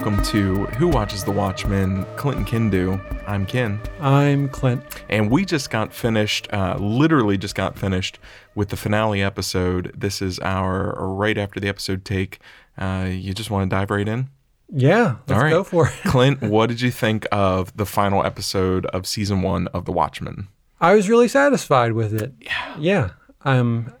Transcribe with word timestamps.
Welcome 0.00 0.24
to 0.28 0.64
Who 0.78 0.88
Watches 0.88 1.24
the 1.24 1.30
Watchmen? 1.30 2.06
Clinton 2.16 2.46
Kindu. 2.46 3.28
I'm 3.28 3.44
Ken. 3.44 3.78
I'm 4.00 4.48
Clint. 4.48 4.82
And 5.10 5.30
we 5.30 5.44
just 5.44 5.68
got 5.68 5.92
finished, 5.92 6.50
uh, 6.54 6.78
literally 6.80 7.36
just 7.36 7.54
got 7.54 7.78
finished 7.78 8.18
with 8.54 8.70
the 8.70 8.78
finale 8.78 9.22
episode. 9.22 9.92
This 9.94 10.22
is 10.22 10.38
our 10.38 10.94
right 10.96 11.36
after 11.36 11.60
the 11.60 11.68
episode 11.68 12.06
take. 12.06 12.38
Uh, 12.78 13.08
you 13.10 13.34
just 13.34 13.50
want 13.50 13.70
to 13.70 13.76
dive 13.76 13.90
right 13.90 14.08
in? 14.08 14.30
Yeah, 14.70 15.16
let's 15.26 15.32
All 15.32 15.44
right. 15.44 15.50
go 15.50 15.62
for 15.62 15.88
it. 15.88 15.92
Clint, 16.06 16.40
what 16.40 16.70
did 16.70 16.80
you 16.80 16.90
think 16.90 17.26
of 17.30 17.76
the 17.76 17.84
final 17.84 18.24
episode 18.24 18.86
of 18.86 19.06
season 19.06 19.42
one 19.42 19.66
of 19.66 19.84
The 19.84 19.92
Watchmen? 19.92 20.48
I 20.80 20.94
was 20.94 21.10
really 21.10 21.28
satisfied 21.28 21.92
with 21.92 22.14
it. 22.14 22.32
Yeah. 22.40 22.76
Yeah. 22.78 23.10
I'm, 23.44 23.92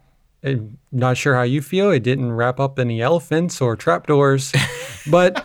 I'm 0.42 0.78
not 0.92 1.18
sure 1.18 1.34
how 1.34 1.42
you 1.42 1.60
feel. 1.60 1.90
It 1.90 2.02
didn't 2.02 2.32
wrap 2.32 2.58
up 2.58 2.78
any 2.78 3.02
elephants 3.02 3.60
or 3.60 3.76
trapdoors, 3.76 4.54
but 5.10 5.44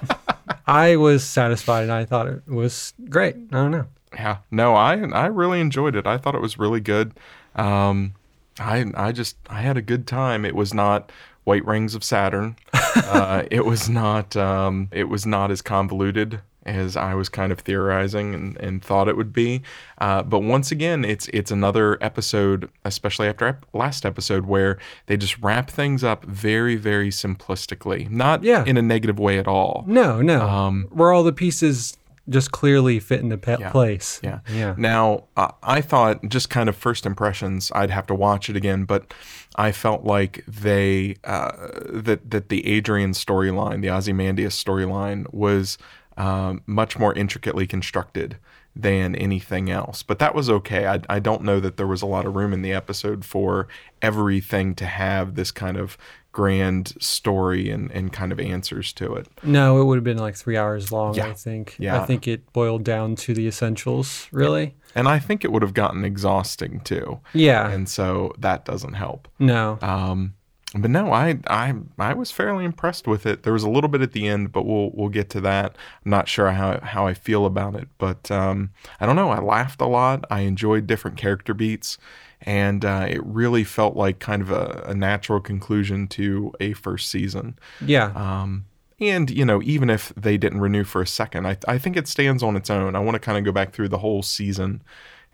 I 0.67 0.95
was 0.95 1.23
satisfied 1.23 1.83
and 1.83 1.91
I 1.91 2.05
thought 2.05 2.27
it 2.27 2.47
was 2.47 2.94
great. 3.09 3.35
I 3.35 3.55
don't 3.55 3.71
know. 3.71 3.88
Yeah, 4.13 4.38
no, 4.49 4.75
I 4.75 4.94
I 4.97 5.27
really 5.27 5.59
enjoyed 5.59 5.95
it. 5.95 6.08
I 6.08 6.17
thought 6.17 6.35
it 6.35 6.41
was 6.41 6.58
really 6.58 6.80
good. 6.80 7.13
Um, 7.55 8.13
I 8.59 8.86
I 8.95 9.11
just 9.11 9.38
I 9.49 9.61
had 9.61 9.77
a 9.77 9.81
good 9.81 10.08
time. 10.08 10.45
It 10.45 10.55
was 10.55 10.73
not 10.73 11.11
White 11.43 11.66
Rings 11.66 11.95
of 11.95 12.03
Saturn. 12.03 12.55
uh, 12.95 13.43
it 13.52 13.66
was 13.66 13.89
not 13.89 14.36
um, 14.36 14.89
it 14.91 15.09
was 15.09 15.25
not 15.25 15.52
as 15.52 15.61
convoluted 15.61 16.41
as 16.66 16.97
I 16.97 17.13
was 17.13 17.30
kind 17.30 17.52
of 17.52 17.59
theorizing 17.59 18.33
and, 18.33 18.58
and 18.58 18.83
thought 18.83 19.08
it 19.08 19.16
would 19.17 19.31
be. 19.33 19.61
Uh, 19.99 20.23
but 20.23 20.39
once 20.39 20.71
again, 20.71 21.05
it's 21.05 21.27
it's 21.30 21.52
another 21.52 21.97
episode, 22.02 22.69
especially 22.83 23.27
after 23.27 23.45
ep- 23.47 23.66
last 23.73 24.05
episode, 24.05 24.45
where 24.45 24.77
they 25.05 25.17
just 25.17 25.38
wrap 25.39 25.69
things 25.69 26.03
up 26.03 26.25
very 26.25 26.75
very 26.75 27.09
simplistically, 27.09 28.09
not 28.09 28.43
Yeah. 28.43 28.63
in 28.66 28.77
a 28.77 28.81
negative 28.81 29.19
way 29.19 29.38
at 29.38 29.47
all. 29.47 29.83
No, 29.88 30.21
no. 30.21 30.41
Um, 30.41 30.88
Where 30.91 31.11
all 31.13 31.23
the 31.23 31.33
pieces 31.33 31.97
just 32.27 32.52
clearly 32.52 32.99
fit 32.99 33.19
into 33.21 33.38
pe- 33.38 33.58
Yeah. 33.59 33.69
place. 33.69 34.19
Yeah. 34.23 34.39
Yeah. 34.52 34.73
Now, 34.77 35.25
uh, 35.38 35.49
I 35.61 35.81
thought 35.81 36.27
just 36.27 36.49
kind 36.49 36.67
of 36.69 36.75
first 36.75 37.05
impressions, 37.05 37.71
I'd 37.75 37.91
have 37.91 38.08
to 38.08 38.16
watch 38.16 38.49
it 38.49 38.55
again, 38.55 38.86
but 38.86 39.13
I 39.58 39.71
felt 39.71 40.05
like 40.05 40.43
they 40.47 41.17
uh, 41.23 41.52
that 41.88 42.31
that 42.31 42.49
the 42.49 42.66
Adrian 42.67 43.11
storyline, 43.11 43.81
the 43.83 43.91
Ozymandias 43.91 44.55
storyline, 44.55 45.31
was 45.31 45.77
um, 46.17 46.61
much 46.66 46.97
more 46.97 47.13
intricately 47.13 47.67
constructed 47.67 48.38
than 48.75 49.16
anything 49.16 49.69
else. 49.69 50.03
But 50.03 50.19
that 50.19 50.35
was 50.35 50.49
okay. 50.49 50.85
I, 50.88 50.99
I 51.09 51.19
don't 51.19 51.44
know 51.44 51.59
that 51.61 51.77
there 51.77 51.88
was 51.88 52.02
a 52.02 52.05
lot 52.05 52.25
of 52.25 52.35
room 52.35 52.52
in 52.53 52.61
the 52.61 52.73
episode 52.73 53.23
for 53.23 53.67
everything 54.02 54.75
to 54.75 54.86
have 54.86 55.36
this 55.36 55.49
kind 55.52 55.77
of 55.77 55.97
grand 56.33 56.93
story 57.02 57.69
and, 57.69 57.89
and 57.91 58.11
kind 58.11 58.33
of 58.33 58.39
answers 58.41 58.91
to 58.91 59.13
it. 59.16 59.27
No, 59.41 59.80
it 59.81 59.86
would 59.86 59.95
have 59.95 60.03
been 60.03 60.17
like 60.17 60.36
three 60.36 60.58
hours 60.58 60.91
long, 60.91 61.16
Yeah. 61.16 61.27
I 61.27 61.33
think. 61.33 61.75
Yeah. 61.80 62.02
I 62.02 62.05
think 62.05 62.27
it 62.27 62.52
boiled 62.52 62.83
down 62.83 63.15
to 63.17 63.33
the 63.33 63.47
essentials, 63.47 64.27
really. 64.33 64.76
And 64.93 65.08
I 65.08 65.20
think 65.20 65.45
it 65.45 65.52
would 65.53 65.61
have 65.61 65.73
gotten 65.73 66.03
exhausting 66.03 66.82
too. 66.82 67.21
Yeah. 67.33 67.70
And 67.70 67.87
so 67.87 68.33
that 68.39 68.65
doesn't 68.65 68.93
help. 68.93 69.30
no. 69.39 69.77
Um, 69.82 70.33
but 70.77 70.91
no, 70.91 71.13
I, 71.13 71.39
I 71.47 71.73
I 71.97 72.13
was 72.13 72.31
fairly 72.31 72.65
impressed 72.65 73.08
with 73.08 73.25
it. 73.25 73.43
There 73.43 73.53
was 73.53 73.63
a 73.63 73.69
little 73.69 73.87
bit 73.87 74.02
at 74.02 74.11
the 74.11 74.27
end, 74.27 74.52
but 74.52 74.65
we'll 74.65 74.91
we'll 74.93 75.09
get 75.09 75.30
to 75.31 75.41
that. 75.41 75.77
I'm 76.03 76.11
not 76.11 76.27
sure 76.27 76.52
how 76.52 76.80
how 76.81 77.08
I 77.08 77.13
feel 77.13 77.45
about 77.45 77.75
it, 77.75 77.87
but 77.97 78.30
um, 78.30 78.71
I 78.99 79.05
don't 79.05 79.15
know. 79.15 79.30
I 79.30 79.39
laughed 79.39 79.81
a 79.81 79.87
lot. 79.87 80.25
I 80.30 80.41
enjoyed 80.41 80.87
different 80.87 81.17
character 81.17 81.53
beats, 81.53 81.97
and 82.41 82.83
uh, 82.83 83.05
it 83.09 83.23
really 83.25 83.64
felt 83.64 83.95
like 83.95 84.19
kind 84.19 84.41
of 84.41 84.52
a, 84.52 84.83
a 84.87 84.93
natural 84.93 85.39
conclusion 85.39 86.08
to 86.09 86.53
a 86.59 86.73
first 86.73 87.09
season. 87.09 87.58
yeah. 87.85 88.11
Um, 88.15 88.65
and 88.99 89.30
you 89.30 89.45
know, 89.45 89.61
even 89.61 89.89
if 89.89 90.14
they 90.15 90.37
didn't 90.37 90.61
renew 90.61 90.83
for 90.83 91.02
a 91.02 91.08
second, 91.08 91.47
I 91.47 91.58
I 91.67 91.77
think 91.77 91.97
it 91.97 92.08
stands 92.08 92.43
on 92.43 92.55
its 92.55 92.69
own. 92.69 92.95
I 92.95 92.99
want 92.99 93.15
to 93.15 93.19
kind 93.19 93.37
of 93.37 93.43
go 93.43 93.52
back 93.52 93.73
through 93.73 93.89
the 93.89 93.99
whole 93.99 94.23
season 94.23 94.81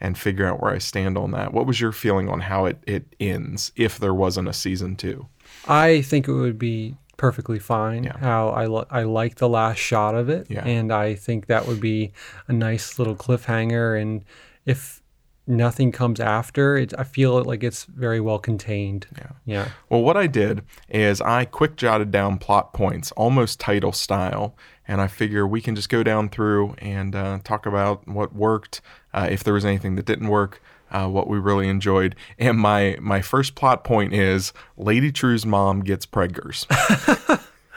and 0.01 0.17
figure 0.17 0.45
out 0.47 0.59
where 0.61 0.71
I 0.73 0.79
stand 0.79 1.17
on 1.17 1.31
that. 1.31 1.53
What 1.53 1.67
was 1.67 1.79
your 1.79 1.91
feeling 1.91 2.27
on 2.27 2.41
how 2.41 2.65
it 2.65 2.77
it 2.87 3.15
ends 3.19 3.71
if 3.75 3.97
there 3.99 4.13
wasn't 4.13 4.49
a 4.49 4.53
season 4.53 4.95
two? 4.95 5.27
I 5.67 6.01
think 6.01 6.27
it 6.27 6.33
would 6.33 6.57
be 6.59 6.97
perfectly 7.17 7.59
fine. 7.59 8.03
Yeah. 8.03 8.17
How 8.17 8.49
I 8.49 8.65
li- 8.65 8.85
I 8.89 9.03
like 9.03 9.35
the 9.35 9.47
last 9.47 9.77
shot 9.77 10.15
of 10.15 10.27
it, 10.27 10.47
Yeah. 10.49 10.65
and 10.65 10.91
I 10.91 11.13
think 11.13 11.45
that 11.45 11.67
would 11.67 11.79
be 11.79 12.11
a 12.47 12.53
nice 12.53 12.97
little 12.97 13.15
cliffhanger. 13.15 14.01
And 14.01 14.25
if 14.65 15.03
nothing 15.45 15.91
comes 15.91 16.19
after, 16.19 16.77
it, 16.77 16.93
I 16.97 17.03
feel 17.03 17.43
like 17.43 17.63
it's 17.63 17.83
very 17.85 18.19
well 18.19 18.39
contained. 18.39 19.05
Yeah. 19.17 19.31
Yeah. 19.45 19.67
Well, 19.89 20.01
what 20.01 20.17
I 20.17 20.25
did 20.27 20.63
is 20.89 21.21
I 21.21 21.45
quick 21.45 21.75
jotted 21.75 22.09
down 22.09 22.37
plot 22.39 22.73
points, 22.73 23.11
almost 23.11 23.59
title 23.59 23.91
style, 23.91 24.55
and 24.87 24.99
I 25.01 25.07
figure 25.07 25.45
we 25.45 25.61
can 25.61 25.75
just 25.75 25.89
go 25.89 26.01
down 26.03 26.29
through 26.29 26.73
and 26.79 27.15
uh, 27.15 27.39
talk 27.43 27.65
about 27.65 28.07
what 28.07 28.33
worked, 28.33 28.81
uh, 29.13 29.27
if 29.29 29.43
there 29.43 29.53
was 29.53 29.65
anything 29.65 29.95
that 29.95 30.05
didn't 30.05 30.27
work, 30.27 30.61
uh, 30.91 31.07
what 31.07 31.27
we 31.27 31.37
really 31.39 31.67
enjoyed. 31.69 32.15
And 32.39 32.57
my 32.57 32.97
my 33.01 33.21
first 33.21 33.55
plot 33.55 33.83
point 33.83 34.13
is 34.13 34.51
Lady 34.77 35.11
Trieu's 35.11 35.45
mom 35.45 35.81
gets 35.81 36.05
preggers. 36.05 36.65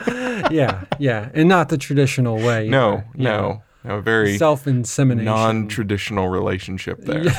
yeah. 0.51 0.85
Yeah. 0.99 1.31
And 1.35 1.49
not 1.49 1.69
the 1.69 1.79
traditional 1.79 2.37
way. 2.37 2.69
No, 2.69 2.95
either. 2.95 3.05
Yeah. 3.17 3.31
no, 3.31 3.63
no, 3.85 4.01
very 4.01 4.37
Self 4.39 4.67
insemination. 4.67 5.25
non-traditional 5.27 6.29
relationship 6.29 7.01
there. 7.03 7.25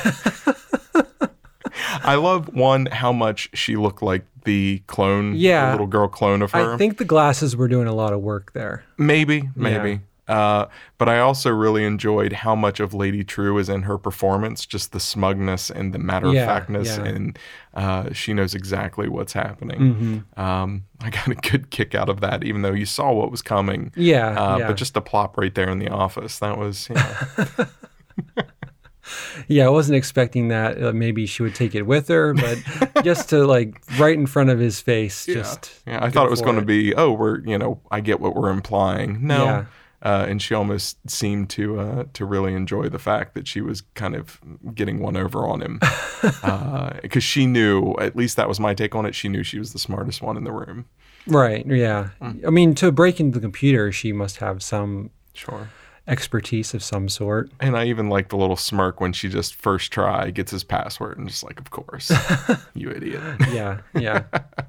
I 2.02 2.14
love 2.14 2.54
one 2.54 2.86
how 2.86 3.12
much 3.12 3.50
she 3.52 3.76
looked 3.76 4.02
like 4.02 4.24
the 4.44 4.82
clone, 4.86 5.32
the 5.32 5.38
Yeah. 5.38 5.72
little 5.72 5.86
girl 5.88 6.08
clone 6.08 6.40
of 6.40 6.52
her. 6.52 6.74
I 6.74 6.76
think 6.76 6.98
the 6.98 7.04
glasses 7.04 7.56
were 7.56 7.68
doing 7.68 7.86
a 7.88 7.94
lot 7.94 8.12
of 8.12 8.20
work 8.20 8.52
there. 8.52 8.84
Maybe, 8.96 9.50
maybe. 9.56 10.00
Uh, 10.28 10.66
but 10.98 11.08
I 11.08 11.20
also 11.20 11.50
really 11.50 11.84
enjoyed 11.84 12.32
how 12.32 12.54
much 12.56 12.80
of 12.80 12.92
Lady 12.94 13.22
Trieu 13.22 13.58
is 13.58 13.68
in 13.68 13.82
her 13.82 13.96
performance, 13.96 14.66
just 14.66 14.92
the 14.92 15.00
smugness 15.00 15.70
and 15.70 15.92
the 15.92 15.98
matter 15.98 16.26
of 16.26 16.34
Yeah, 16.34 16.46
factness, 16.46 16.96
yeah. 16.96 17.04
and 17.04 17.38
uh, 17.74 18.12
she 18.12 18.32
knows 18.34 18.54
exactly 18.54 19.08
what's 19.08 19.32
happening. 19.32 19.78
Mm-hmm. 19.78 20.40
Um, 20.40 20.84
I 21.00 21.10
got 21.10 21.28
a 21.28 21.34
good 21.34 21.70
kick 21.70 21.94
out 21.94 22.08
of 22.08 22.20
that, 22.22 22.42
even 22.42 22.62
though 22.62 22.72
you 22.72 22.86
saw 22.86 23.12
what 23.12 23.30
was 23.30 23.42
coming. 23.42 23.92
Yeah. 23.94 24.28
Uh, 24.30 24.58
yeah. 24.58 24.66
But 24.66 24.76
just 24.76 24.94
the 24.94 25.02
plop 25.02 25.36
right 25.38 25.54
there 25.54 25.68
in 25.68 25.78
the 25.78 25.88
office, 25.90 26.38
that 26.40 26.58
was, 26.58 26.88
you 26.88 26.96
know, 26.96 27.66
Yeah, 29.46 29.66
I 29.66 29.68
wasn't 29.68 29.96
expecting 29.96 30.48
that. 30.48 30.82
Uh, 30.82 30.92
maybe 30.92 31.26
she 31.26 31.42
would 31.42 31.54
take 31.54 31.74
it 31.76 31.82
with 31.82 32.08
her, 32.08 32.34
but 32.34 33.04
just 33.04 33.28
to 33.30 33.46
like 33.46 33.80
right 33.98 34.16
in 34.16 34.26
front 34.26 34.50
of 34.50 34.58
his 34.58 34.80
face, 34.80 35.26
just 35.26 35.80
yeah. 35.86 36.04
I 36.04 36.10
thought 36.10 36.26
it 36.26 36.30
was 36.30 36.40
going 36.42 36.56
to 36.56 36.64
be, 36.64 36.92
oh, 36.96 37.12
we're, 37.12 37.38
you 37.40 37.56
know, 37.56 37.80
I 37.90 38.00
get 38.00 38.18
what 38.18 38.34
we're 38.34 38.50
implying. 38.50 39.24
No. 39.24 39.44
Yeah. 39.44 39.64
Uh, 40.02 40.26
and 40.28 40.40
she 40.42 40.54
almost 40.54 40.98
seemed 41.10 41.48
to 41.50 41.80
uh, 41.80 42.04
to 42.12 42.24
really 42.24 42.52
enjoy 42.54 42.88
the 42.88 42.98
fact 42.98 43.34
that 43.34 43.48
she 43.48 43.60
was 43.60 43.82
kind 43.94 44.14
of 44.14 44.38
getting 44.74 45.00
one 45.00 45.16
over 45.16 45.46
on 45.48 45.60
him, 45.62 45.80
because 47.02 47.24
she 47.24 47.46
knew 47.46 47.94
at 47.94 48.14
least 48.16 48.36
that 48.36 48.48
was 48.48 48.60
my 48.60 48.74
take 48.74 48.94
on 48.94 49.06
it. 49.06 49.14
She 49.14 49.28
knew 49.28 49.42
she 49.42 49.58
was 49.58 49.72
the 49.72 49.78
smartest 49.78 50.22
one 50.22 50.36
in 50.36 50.44
the 50.44 50.52
room. 50.52 50.84
right. 51.26 51.66
Yeah, 51.66 52.10
Mm. 52.20 52.46
I 52.46 52.50
mean, 52.50 52.74
to 52.76 52.92
break 52.92 53.18
into 53.20 53.38
the 53.38 53.42
computer, 53.42 53.90
she 53.90 54.12
must 54.12 54.36
have 54.36 54.62
some 54.62 55.10
Sure. 55.32 55.68
expertise 56.06 56.72
of 56.74 56.82
some 56.84 57.08
sort. 57.08 57.50
And 57.58 57.76
I 57.76 57.86
even 57.86 58.08
like 58.08 58.28
the 58.28 58.36
little 58.36 58.56
smirk 58.56 59.00
when 59.00 59.12
she 59.12 59.28
just 59.28 59.54
first 59.56 59.90
try 59.92 60.30
gets 60.30 60.50
his 60.52 60.62
password 60.62 61.18
and 61.18 61.28
just 61.28 61.42
like, 61.42 61.58
of 61.58 61.70
course, 61.70 62.12
you 62.74 62.90
idiot. 62.90 63.22
Yeah, 63.50 63.78
yeah. 63.94 64.22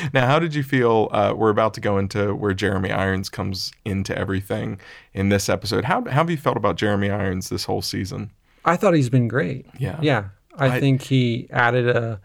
Now, 0.12 0.26
how 0.26 0.38
did 0.38 0.54
you 0.54 0.62
feel? 0.62 1.08
Uh, 1.12 1.34
we're 1.36 1.50
about 1.50 1.74
to 1.74 1.80
go 1.80 1.98
into 1.98 2.34
where 2.34 2.54
Jeremy 2.54 2.90
Irons 2.90 3.28
comes 3.28 3.72
into 3.84 4.16
everything 4.16 4.80
in 5.14 5.28
this 5.28 5.48
episode. 5.48 5.84
How, 5.84 6.02
how 6.04 6.10
have 6.10 6.30
you 6.30 6.36
felt 6.36 6.56
about 6.56 6.76
Jeremy 6.76 7.10
Irons 7.10 7.48
this 7.48 7.64
whole 7.64 7.82
season? 7.82 8.30
I 8.64 8.76
thought 8.76 8.94
he's 8.94 9.08
been 9.10 9.28
great. 9.28 9.66
Yeah. 9.78 9.98
Yeah, 10.02 10.24
I, 10.56 10.76
I- 10.76 10.80
think 10.80 11.02
he 11.02 11.48
added 11.50 11.88
a 11.88 12.20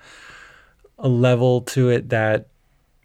a 0.98 1.08
level 1.10 1.62
to 1.62 1.90
it 1.90 2.10
that 2.10 2.48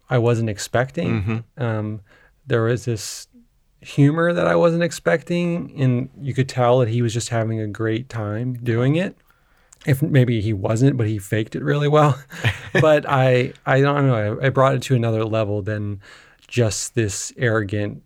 I 0.09 0.17
wasn't 0.17 0.49
expecting. 0.49 1.21
Mm-hmm. 1.21 1.63
Um, 1.63 2.01
there 2.47 2.63
was 2.63 2.85
this 2.85 3.27
humor 3.81 4.31
that 4.33 4.47
I 4.47 4.55
wasn't 4.55 4.83
expecting, 4.83 5.73
and 5.81 6.09
you 6.21 6.33
could 6.33 6.47
tell 6.47 6.79
that 6.79 6.87
he 6.87 7.01
was 7.01 7.13
just 7.13 7.29
having 7.29 7.59
a 7.59 7.67
great 7.67 8.07
time 8.09 8.53
doing 8.53 8.95
it. 8.95 9.17
If 9.85 10.01
maybe 10.01 10.41
he 10.41 10.53
wasn't, 10.53 10.97
but 10.97 11.07
he 11.07 11.17
faked 11.17 11.55
it 11.55 11.63
really 11.63 11.87
well. 11.87 12.21
but 12.73 13.05
I, 13.07 13.53
I 13.65 13.81
don't 13.81 14.07
know. 14.07 14.39
I, 14.39 14.47
I 14.47 14.49
brought 14.49 14.75
it 14.75 14.81
to 14.83 14.95
another 14.95 15.25
level 15.25 15.61
than 15.61 16.01
just 16.47 16.93
this 16.93 17.33
arrogant, 17.37 18.03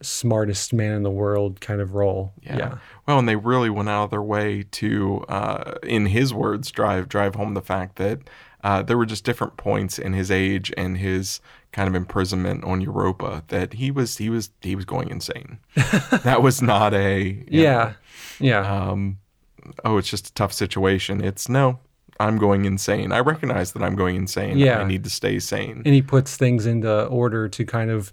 smartest 0.00 0.72
man 0.72 0.92
in 0.92 1.02
the 1.02 1.10
world 1.10 1.60
kind 1.60 1.80
of 1.80 1.94
role. 1.94 2.32
Yeah. 2.42 2.78
Well, 3.06 3.18
and 3.18 3.28
they 3.28 3.36
really 3.36 3.70
went 3.70 3.88
out 3.88 4.04
of 4.04 4.10
their 4.10 4.22
way 4.22 4.64
to, 4.72 5.24
uh, 5.28 5.74
in 5.82 6.06
his 6.06 6.32
words, 6.32 6.70
drive 6.70 7.08
drive 7.08 7.34
home 7.34 7.54
the 7.54 7.62
fact 7.62 7.96
that 7.96 8.20
uh, 8.62 8.82
there 8.82 8.98
were 8.98 9.06
just 9.06 9.24
different 9.24 9.56
points 9.56 9.98
in 9.98 10.12
his 10.12 10.30
age 10.30 10.72
and 10.76 10.98
his 10.98 11.40
kind 11.72 11.88
of 11.88 11.94
imprisonment 11.94 12.64
on 12.64 12.80
Europa 12.80 13.44
that 13.48 13.74
he 13.74 13.90
was 13.90 14.16
he 14.18 14.30
was 14.30 14.50
he 14.60 14.74
was 14.74 14.84
going 14.84 15.08
insane. 15.08 15.58
that 16.24 16.42
was 16.42 16.62
not 16.62 16.94
a 16.94 17.44
Yeah. 17.48 17.94
Yeah. 18.40 18.90
um, 18.90 19.18
oh, 19.84 19.98
it's 19.98 20.08
just 20.08 20.28
a 20.28 20.34
tough 20.34 20.52
situation. 20.52 21.22
It's 21.22 21.48
no, 21.48 21.78
I'm 22.20 22.38
going 22.38 22.64
insane. 22.64 23.12
I 23.12 23.20
recognize 23.20 23.72
that 23.72 23.82
I'm 23.82 23.96
going 23.96 24.16
insane. 24.16 24.58
Yeah. 24.58 24.80
I 24.80 24.84
need 24.84 25.04
to 25.04 25.10
stay 25.10 25.38
sane. 25.38 25.82
and 25.84 25.94
he 25.94 26.02
puts 26.02 26.36
things 26.36 26.66
into 26.66 27.04
order 27.06 27.48
to 27.48 27.64
kind 27.64 27.90
of 27.90 28.12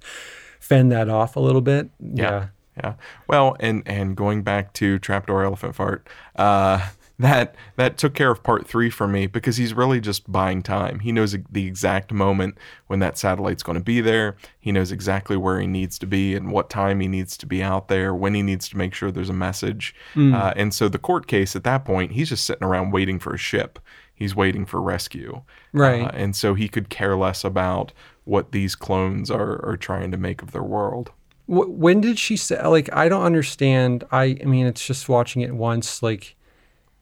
fend 0.60 0.92
that 0.92 1.10
off 1.10 1.36
a 1.36 1.40
little 1.40 1.62
bit. 1.62 1.90
Yeah. 2.00 2.48
Yeah. 2.78 2.96
Well, 3.28 3.56
and 3.60 3.84
and 3.86 4.18
going 4.18 4.42
back 4.42 4.74
to 4.74 4.98
trapdoor 4.98 5.44
elephant 5.44 5.76
fart, 5.76 6.08
uh, 6.36 6.90
that 7.20 7.56
that 7.76 7.98
took 7.98 8.16
care 8.16 8.32
of 8.32 8.42
part 8.42 8.68
three 8.68 8.90
for 8.90 9.08
me 9.08 9.28
because 9.28 9.58
he's 9.58 9.74
really 9.74 10.02
just 10.02 10.32
buying 10.32 10.64
time. 10.64 11.00
He 11.00 11.12
knows 11.12 11.36
the 11.52 11.68
exact 11.68 12.12
moment 12.12 12.58
when 12.88 13.00
that 13.00 13.18
satellite's 13.18 13.64
going 13.64 13.78
to 13.78 13.84
be 13.84 14.02
there. 14.02 14.36
He 14.60 14.72
knows 14.72 14.92
exactly 14.92 15.38
where 15.38 15.60
he 15.60 15.68
needs 15.68 16.00
to 16.00 16.08
be 16.08 16.36
and 16.36 16.52
what 16.52 16.70
time 16.70 17.00
he 17.00 17.08
needs 17.08 17.38
to 17.38 17.46
be 17.46 17.62
out 17.62 17.88
there, 17.88 18.16
when 18.16 18.34
he 18.34 18.42
needs 18.42 18.68
to 18.70 18.78
make 18.78 18.94
sure 18.94 19.12
there's 19.12 19.30
a 19.30 19.34
message. 19.34 19.94
Uh, 20.34 20.54
and 20.56 20.74
so 20.74 20.90
the 20.90 20.98
court 20.98 21.28
case 21.28 21.56
at 21.56 21.64
that 21.64 21.86
point, 21.86 22.14
he's 22.14 22.30
just 22.30 22.46
sitting 22.46 22.64
around 22.64 22.92
waiting 22.92 23.20
for 23.20 23.34
a 23.34 23.38
ship. 23.38 23.80
He's 24.16 24.36
waiting 24.36 24.66
for 24.66 24.82
rescue. 24.82 25.44
Right. 25.72 26.06
Uh, 26.06 26.12
and 26.14 26.36
so 26.36 26.56
he 26.56 26.68
could 26.68 26.90
care 26.90 27.16
less 27.16 27.44
about 27.44 27.94
what 28.26 28.52
these 28.52 28.76
clones 28.76 29.30
are, 29.30 29.64
are 29.66 29.78
trying 29.78 30.12
to 30.12 30.18
make 30.18 30.42
of 30.42 30.52
their 30.52 30.64
world. 30.64 31.12
When 31.46 32.00
did 32.00 32.18
she 32.18 32.38
say 32.38 32.66
like 32.66 32.90
i 32.96 33.10
don't 33.10 33.24
understand 33.24 34.06
i 34.14 34.38
i 34.42 34.46
mean 34.46 34.66
it's 34.66 34.88
just 34.88 35.10
watching 35.10 35.42
it 35.42 35.54
once 35.54 36.02
like 36.02 36.38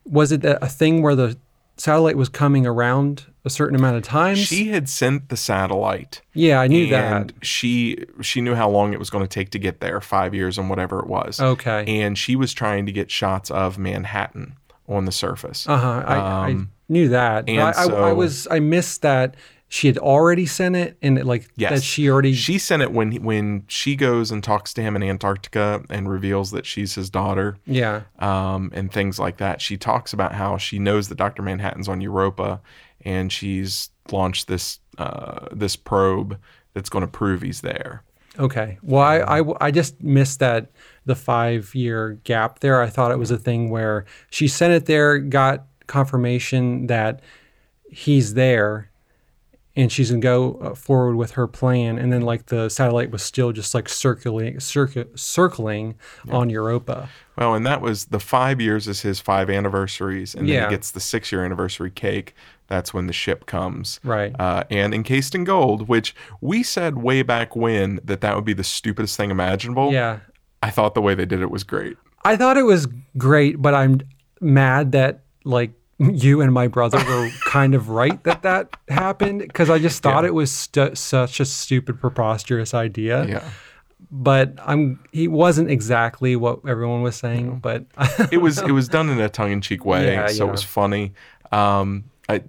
was 0.04 0.32
it 0.32 0.44
a 0.44 0.66
thing 0.68 1.02
where 1.02 1.14
the 1.14 1.36
satellite 1.76 2.16
was 2.16 2.28
coming 2.28 2.66
around 2.66 3.26
a 3.44 3.50
certain 3.50 3.74
amount 3.74 3.96
of 3.96 4.02
times 4.02 4.38
She 4.38 4.68
had 4.68 4.88
sent 4.88 5.28
the 5.28 5.36
satellite. 5.36 6.20
yeah 6.34 6.60
i 6.60 6.66
knew 6.68 6.84
and 6.94 7.30
that 7.30 7.44
she 7.44 8.04
she 8.20 8.40
knew 8.40 8.54
how 8.54 8.68
long 8.68 8.92
it 8.92 8.98
was 8.98 9.10
going 9.10 9.24
to 9.24 9.28
take 9.28 9.50
to 9.50 9.58
get 9.58 9.80
there, 9.80 10.00
five 10.00 10.34
years 10.34 10.58
and 10.58 10.68
whatever 10.70 11.00
it 11.00 11.06
was. 11.06 11.40
okay 11.40 11.84
And 12.02 12.16
she 12.16 12.36
was 12.36 12.52
trying 12.52 12.86
to 12.86 12.92
get 12.92 13.10
shots 13.10 13.50
of 13.50 13.78
Manhattan 13.78 14.54
on 14.88 15.04
the 15.06 15.12
surface. 15.12 15.66
uh-huh 15.68 16.04
I, 16.06 16.16
I 16.16 16.50
Um, 16.50 16.70
knew 16.88 17.08
that 17.08 17.48
and 17.48 17.60
I, 17.62 17.70
I, 17.72 18.10
I 18.10 18.12
was 18.12 18.46
i 18.50 18.58
missed 18.60 19.02
that 19.02 19.34
she 19.74 19.86
had 19.86 19.96
already 19.96 20.44
sent 20.44 20.76
it 20.76 20.98
and 21.00 21.16
it, 21.16 21.24
like 21.24 21.48
Yes. 21.56 21.70
that 21.72 21.82
she 21.82 22.10
already 22.10 22.34
She 22.34 22.58
sent 22.58 22.82
it 22.82 22.92
when 22.92 23.12
when 23.22 23.64
she 23.68 23.96
goes 23.96 24.30
and 24.30 24.44
talks 24.44 24.74
to 24.74 24.82
him 24.82 24.94
in 24.96 25.02
Antarctica 25.02 25.82
and 25.88 26.10
reveals 26.10 26.50
that 26.50 26.66
she's 26.66 26.94
his 26.94 27.08
daughter, 27.08 27.56
yeah 27.64 28.02
um, 28.18 28.70
and 28.74 28.92
things 28.92 29.18
like 29.18 29.38
that. 29.38 29.62
She 29.62 29.78
talks 29.78 30.12
about 30.12 30.34
how 30.34 30.58
she 30.58 30.78
knows 30.78 31.08
that 31.08 31.16
Doctor 31.16 31.40
Manhattan's 31.40 31.88
on 31.88 32.02
Europa, 32.02 32.60
and 33.02 33.32
she's 33.32 33.88
launched 34.10 34.46
this 34.46 34.78
uh, 34.98 35.46
this 35.50 35.74
probe 35.74 36.38
that's 36.74 36.90
going 36.90 37.00
to 37.00 37.10
prove 37.10 37.40
he's 37.40 37.62
there. 37.62 38.02
Okay. 38.38 38.78
Well, 38.82 39.02
I, 39.02 39.40
I, 39.40 39.66
I 39.68 39.70
just 39.70 40.02
missed 40.02 40.38
that 40.40 40.70
the 41.06 41.14
five 41.14 41.74
year 41.74 42.20
gap 42.24 42.60
there. 42.60 42.82
I 42.82 42.90
thought 42.90 43.10
it 43.10 43.18
was 43.18 43.30
a 43.30 43.38
thing 43.38 43.70
where 43.70 44.04
she 44.28 44.48
sent 44.48 44.74
it 44.74 44.84
there, 44.84 45.18
got 45.18 45.64
confirmation 45.86 46.88
that 46.88 47.20
he's 47.90 48.34
there, 48.34 48.90
and 49.74 49.90
she's 49.90 50.10
gonna 50.10 50.20
go 50.20 50.54
uh, 50.62 50.74
forward 50.74 51.16
with 51.16 51.32
her 51.32 51.46
plan. 51.46 51.98
And 51.98 52.12
then 52.12 52.22
like 52.22 52.46
the 52.46 52.68
satellite 52.68 53.10
was 53.10 53.22
still 53.22 53.52
just 53.52 53.74
like 53.74 53.88
circulating, 53.88 54.56
circu- 54.58 55.18
circling 55.18 55.94
on 56.30 56.50
Europa. 56.50 57.08
Well, 57.36 57.54
and 57.54 57.64
that 57.66 57.80
was 57.80 58.06
the 58.06 58.20
five 58.20 58.60
years 58.60 58.86
is 58.86 59.00
his 59.00 59.18
five 59.20 59.48
anniversaries, 59.48 60.34
and 60.34 60.46
then 60.48 60.54
Yeah. 60.54 60.64
he 60.68 60.70
gets 60.74 60.90
the 60.90 61.00
six 61.00 61.32
year 61.32 61.44
anniversary 61.44 61.90
cake. 61.90 62.34
That's 62.68 62.92
when 62.94 63.06
the 63.06 63.12
ship 63.12 63.44
comes, 63.46 64.00
Right. 64.04 64.34
Uh, 64.38 64.64
and 64.70 64.94
encased 64.94 65.34
in 65.34 65.44
gold, 65.44 65.88
which 65.88 66.14
we 66.40 66.62
said 66.62 66.98
way 66.98 67.22
back 67.22 67.54
when 67.56 68.00
that 68.04 68.20
that 68.22 68.34
would 68.36 68.44
be 68.46 68.54
the 68.54 68.64
stupidest 68.64 69.16
thing 69.16 69.30
imaginable. 69.30 69.92
Yeah. 69.92 70.20
I 70.62 70.70
thought 70.70 70.94
the 70.94 71.02
way 71.02 71.14
they 71.14 71.26
did 71.26 71.40
it 71.42 71.50
was 71.50 71.64
great. 71.64 71.96
I 72.24 72.36
thought 72.36 72.56
it 72.56 72.62
was 72.62 72.86
great, 73.18 73.60
but 73.60 73.74
I'm 73.74 74.00
mad 74.40 74.92
that 74.92 75.20
like 75.44 75.72
you 76.12 76.40
and 76.40 76.52
my 76.52 76.66
brother 76.68 76.98
were 76.98 77.30
kind 77.46 77.74
of 77.74 77.88
right 77.88 78.22
that 78.24 78.42
that 78.42 78.76
happened 78.88 79.40
because 79.40 79.70
I 79.70 79.78
just 79.78 80.02
thought 80.02 80.24
Yeah. 80.24 80.28
it 80.28 80.34
was 80.34 80.50
stu- 80.50 80.94
such 80.94 81.40
a 81.40 81.44
stupid, 81.44 82.00
preposterous 82.00 82.74
idea. 82.74 83.24
Yeah, 83.26 83.50
But 84.10 84.54
I'm 84.64 84.98
he 85.12 85.28
wasn't 85.28 85.70
exactly 85.70 86.34
what 86.36 86.60
everyone 86.66 87.02
was 87.02 87.16
saying, 87.16 87.60
but 87.60 87.84
it 88.32 88.38
was 88.38 88.58
it 88.68 88.72
was 88.72 88.88
done 88.88 89.08
in 89.10 89.20
a 89.20 89.28
tongue 89.28 89.52
in 89.52 89.60
cheek 89.60 89.84
way, 89.84 90.12
Yeah, 90.12 90.26
so 90.28 90.44
yeah. 90.44 90.48
it 90.48 90.52
was 90.52 90.62
funny. 90.62 91.12
Um, 91.52 92.04
I, 92.28 92.40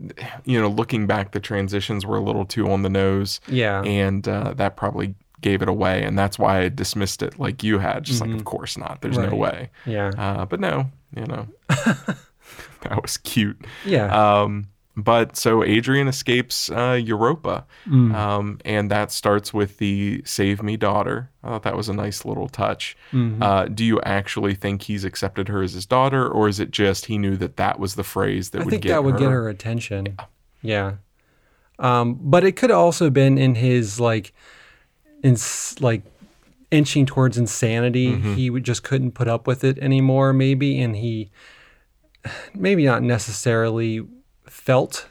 you 0.45 0.61
know, 0.61 0.69
looking 0.69 1.07
back, 1.07 1.31
the 1.31 1.39
transitions 1.39 2.05
were 2.05 2.17
a 2.17 2.21
little 2.21 2.45
too 2.45 2.69
on 2.71 2.83
the 2.83 2.89
nose. 2.89 3.41
yeah, 3.47 3.81
and 3.83 4.25
uh, 4.27 4.53
that 4.55 4.77
probably 4.77 5.15
gave 5.41 5.61
it 5.61 5.67
away 5.67 6.01
and 6.03 6.17
that's 6.17 6.39
why 6.39 6.61
i 6.61 6.69
dismissed 6.69 7.21
it 7.21 7.37
like 7.37 7.63
you 7.65 7.77
had 7.77 8.01
just 8.05 8.21
like 8.21 8.31
of 8.31 8.45
course 8.45 8.77
not 8.77 9.01
there's 9.01 9.17
no 9.17 9.25
Mm-hmm. 9.25 9.35
Way 9.35 9.69
yeah, 9.85 10.11
uh, 10.17 10.45
but 10.45 10.61
no 10.61 10.89
you 11.13 11.25
know 11.25 11.47
that 12.81 13.01
was 13.01 13.17
cute 13.17 13.65
yeah, 13.85 14.07
um, 14.41 14.67
but 14.95 15.35
so 15.35 15.63
adrian 15.63 16.07
escapes 16.07 16.69
uh, 16.71 16.99
europa 17.03 17.65
Mm. 17.87 18.13
um, 18.15 18.59
and 18.63 18.89
that 18.91 19.11
starts 19.11 19.53
with 19.53 19.77
the 19.77 20.21
save 20.25 20.61
me 20.63 20.77
daughter 20.77 21.29
i 21.43 21.49
thought 21.49 21.63
that 21.63 21.75
was 21.75 21.89
a 21.89 21.93
nice 21.93 22.23
little 22.25 22.47
touch 22.47 22.95
Mhm. 23.11 23.41
uh, 23.41 23.65
do 23.65 23.83
you 23.83 23.99
actually 24.01 24.53
think 24.55 24.83
he's 24.83 25.03
accepted 25.03 25.47
her 25.49 25.61
as 25.63 25.73
his 25.73 25.85
daughter 25.85 26.27
or 26.27 26.47
is 26.47 26.59
it 26.59 26.71
just 26.71 27.07
he 27.07 27.17
knew 27.17 27.35
that 27.37 27.57
that 27.57 27.79
was 27.79 27.95
the 27.95 28.03
phrase 28.03 28.51
that 28.51 28.61
I 28.61 28.63
would 28.65 28.71
think 28.71 28.83
get 28.83 28.89
that 28.89 29.03
would 29.03 29.13
her 29.15 29.19
get 29.19 29.29
her 29.31 29.49
attention. 29.49 30.17
Yeah. 30.61 30.93
Um, 31.79 32.17
but 32.21 32.43
it 32.45 32.53
could 32.53 32.71
also 32.71 33.09
been 33.09 33.37
in 33.37 33.55
his 33.55 33.99
like, 33.99 34.31
in 35.23 35.35
like 35.81 36.03
inching 36.71 37.05
towards 37.05 37.37
insanity. 37.37 38.11
Mm-hmm. 38.13 38.33
He 38.35 38.49
just 38.61 38.83
couldn't 38.83 39.11
put 39.11 39.27
up 39.27 39.47
with 39.47 39.63
it 39.63 39.77
anymore, 39.79 40.31
maybe, 40.33 40.79
and 40.79 40.95
he 40.95 41.29
maybe 42.53 42.85
not 42.85 43.03
necessarily 43.03 44.05
felt 44.47 45.07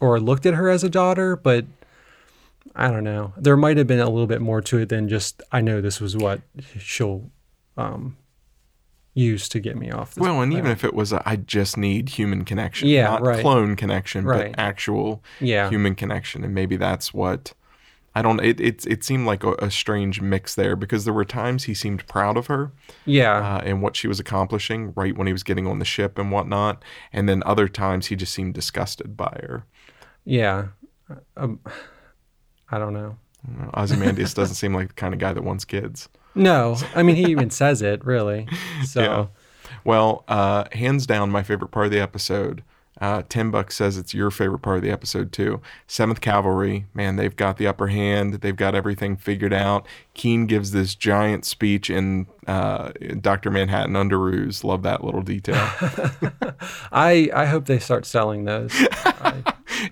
or 0.00 0.18
looked 0.20 0.46
at 0.46 0.54
her 0.54 0.68
as 0.68 0.82
a 0.84 0.90
daughter, 0.90 1.36
but 1.36 1.64
I 2.74 2.90
don't 2.90 3.04
know. 3.04 3.32
There 3.36 3.56
might 3.56 3.76
have 3.76 3.86
been 3.86 4.00
a 4.00 4.08
little 4.10 4.26
bit 4.26 4.40
more 4.40 4.60
to 4.62 4.78
it 4.78 4.88
than 4.88 5.08
just 5.08 5.42
I 5.52 5.60
know 5.60 5.80
this 5.80 6.00
was 6.00 6.16
what 6.16 6.40
she'll 6.78 7.30
um, 7.76 8.16
use 9.14 9.48
to 9.50 9.60
get 9.60 9.76
me 9.76 9.90
off. 9.90 10.16
Well, 10.16 10.40
and 10.40 10.52
even 10.52 10.70
if 10.70 10.84
it 10.84 10.94
was, 10.94 11.12
a, 11.12 11.22
I 11.26 11.36
just 11.36 11.76
need 11.76 12.08
human 12.08 12.44
connection, 12.44 12.88
Yeah, 12.88 13.04
not 13.04 13.22
right. 13.22 13.40
clone 13.40 13.76
connection, 13.76 14.24
Right. 14.24 14.52
but 14.52 14.58
actual 14.60 15.22
yeah, 15.40 15.68
human 15.68 15.94
connection, 15.94 16.44
and 16.44 16.54
maybe 16.54 16.76
that's 16.76 17.12
what 17.12 17.52
I 18.14 18.22
don't. 18.22 18.40
It 18.40 18.60
it, 18.60 18.86
it 18.86 19.04
seemed 19.04 19.26
like 19.26 19.42
a, 19.44 19.52
a 19.54 19.70
strange 19.70 20.20
mix 20.20 20.54
there 20.54 20.76
because 20.76 21.04
there 21.04 21.14
were 21.14 21.24
times 21.24 21.64
he 21.64 21.74
seemed 21.74 22.06
proud 22.06 22.36
of 22.36 22.46
her 22.48 22.72
yeah. 23.06 23.56
uh, 23.56 23.60
and 23.64 23.82
what 23.82 23.96
she 23.96 24.06
was 24.06 24.20
accomplishing 24.20 24.92
right 24.94 25.16
when 25.16 25.26
he 25.26 25.32
was 25.32 25.42
getting 25.42 25.66
on 25.66 25.78
the 25.78 25.84
ship 25.84 26.18
and 26.18 26.30
whatnot, 26.30 26.84
and 27.12 27.28
then 27.28 27.42
other 27.46 27.68
times 27.68 28.06
he 28.06 28.16
just 28.16 28.34
seemed 28.34 28.54
disgusted 28.54 29.16
by 29.16 29.38
her. 29.42 29.64
Yeah. 30.24 30.68
Um, 31.36 31.60
I 32.70 32.78
don't 32.78 32.92
know. 32.92 33.16
You 33.48 33.62
know, 33.62 33.70
Ozymandias 33.74 34.34
doesn't 34.34 34.54
seem 34.56 34.74
like 34.74 34.88
the 34.88 34.94
kind 34.94 35.14
of 35.14 35.20
guy 35.20 35.32
that 35.32 35.42
wants 35.42 35.64
kids. 35.64 36.08
No, 36.34 36.76
I 36.94 37.02
mean 37.02 37.16
he 37.16 37.24
even 37.30 37.50
says 37.50 37.82
it 37.82 38.04
really. 38.04 38.46
So 38.84 39.00
Yeah. 39.00 39.26
Well, 39.84 40.24
uh, 40.28 40.64
hands 40.72 41.06
down, 41.06 41.30
my 41.30 41.42
favorite 41.42 41.70
part 41.70 41.86
of 41.86 41.92
the 41.92 42.00
episode. 42.00 42.62
Uh, 43.02 43.20
Tim 43.28 43.50
Buck 43.50 43.72
says 43.72 43.98
it's 43.98 44.14
your 44.14 44.30
favorite 44.30 44.60
part 44.60 44.76
of 44.76 44.84
the 44.84 44.90
episode 44.92 45.32
too. 45.32 45.60
Seventh 45.88 46.20
Kavalry, 46.20 46.84
man, 46.94 47.16
they've 47.16 47.34
got 47.34 47.56
the 47.56 47.66
upper 47.66 47.88
hand. 47.88 48.34
They've 48.34 48.54
got 48.54 48.76
everything 48.76 49.16
figured 49.16 49.52
out. 49.52 49.88
Keene 50.14 50.46
gives 50.46 50.70
this 50.70 50.94
giant 50.94 51.44
speech 51.44 51.90
in 51.90 52.28
uh, 52.46 52.92
Doctor 53.20 53.50
Manhattan 53.50 53.94
Underoos. 53.94 54.62
Love 54.62 54.84
that 54.84 55.02
little 55.02 55.22
detail. 55.22 55.56
I 56.92 57.28
I 57.34 57.46
hope 57.46 57.66
they 57.66 57.80
start 57.80 58.06
selling 58.06 58.44
those. 58.44 58.70
I, 59.04 59.42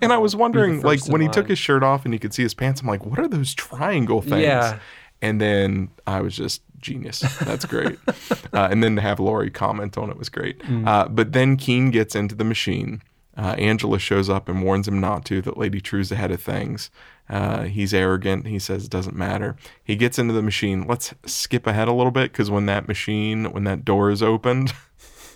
and 0.01 0.13
I 0.13 0.19
was 0.19 0.37
wondering, 0.37 0.83
like 0.83 1.05
when 1.09 1.21
he 1.21 1.27
line. 1.27 1.35
took 1.35 1.49
his 1.49 1.59
shirt 1.59 1.83
off 1.83 2.05
and 2.05 2.15
you 2.15 2.21
could 2.21 2.33
see 2.33 2.45
his 2.45 2.55
pants, 2.55 2.81
I'm 2.81 2.87
like, 2.87 3.05
what 3.05 3.19
are 3.19 3.27
those 3.27 3.55
triangle 3.55 4.23
things? 4.23 4.43
Yeah. 4.43 4.79
And 5.21 5.41
then 5.41 5.91
I 6.07 6.21
was 6.21 6.37
just 6.37 6.63
genius. 6.81 7.21
That's 7.41 7.65
great. 7.65 7.99
uh, 8.53 8.69
and 8.71 8.83
then 8.83 8.97
to 8.97 9.03
have 9.03 9.21
Laurie 9.21 9.51
comment 9.51 9.97
on 9.99 10.11
it 10.11 10.17
was 10.17 10.29
great. 10.29 10.59
Mm. 10.61 10.87
Uh, 10.87 11.09
but 11.09 11.33
then 11.33 11.57
Keene 11.57 11.91
gets 11.91 12.15
into 12.15 12.35
the 12.35 12.45
machine. 12.45 13.03
Uh, 13.37 13.55
Angela 13.59 13.99
shows 13.99 14.29
up 14.29 14.49
and 14.49 14.63
warns 14.63 14.87
him 14.89 15.01
not 15.01 15.25
to, 15.27 15.41
that 15.43 15.57
Lady 15.57 15.81
Trieu's 15.81 16.13
ahead 16.13 16.31
of 16.31 16.43
things. 16.43 16.91
Uh, 17.29 17.63
he's 17.63 17.95
arrogant. 17.95 18.47
He 18.47 18.59
says 18.59 18.85
it 18.85 18.91
doesn't 18.91 19.17
matter. 19.17 19.57
He 19.83 19.95
gets 19.97 20.19
into 20.19 20.35
the 20.35 20.43
machine. 20.43 20.87
Let's 20.87 21.15
skip 21.25 21.67
ahead 21.67 21.89
a 21.89 21.93
little 21.93 22.11
bit 22.11 22.33
because 22.33 22.51
when 22.51 22.67
that 22.67 22.89
machine, 22.89 23.53
when 23.53 23.65
that 23.65 23.85
door 23.85 24.11
is 24.11 24.23
opened, 24.23 24.73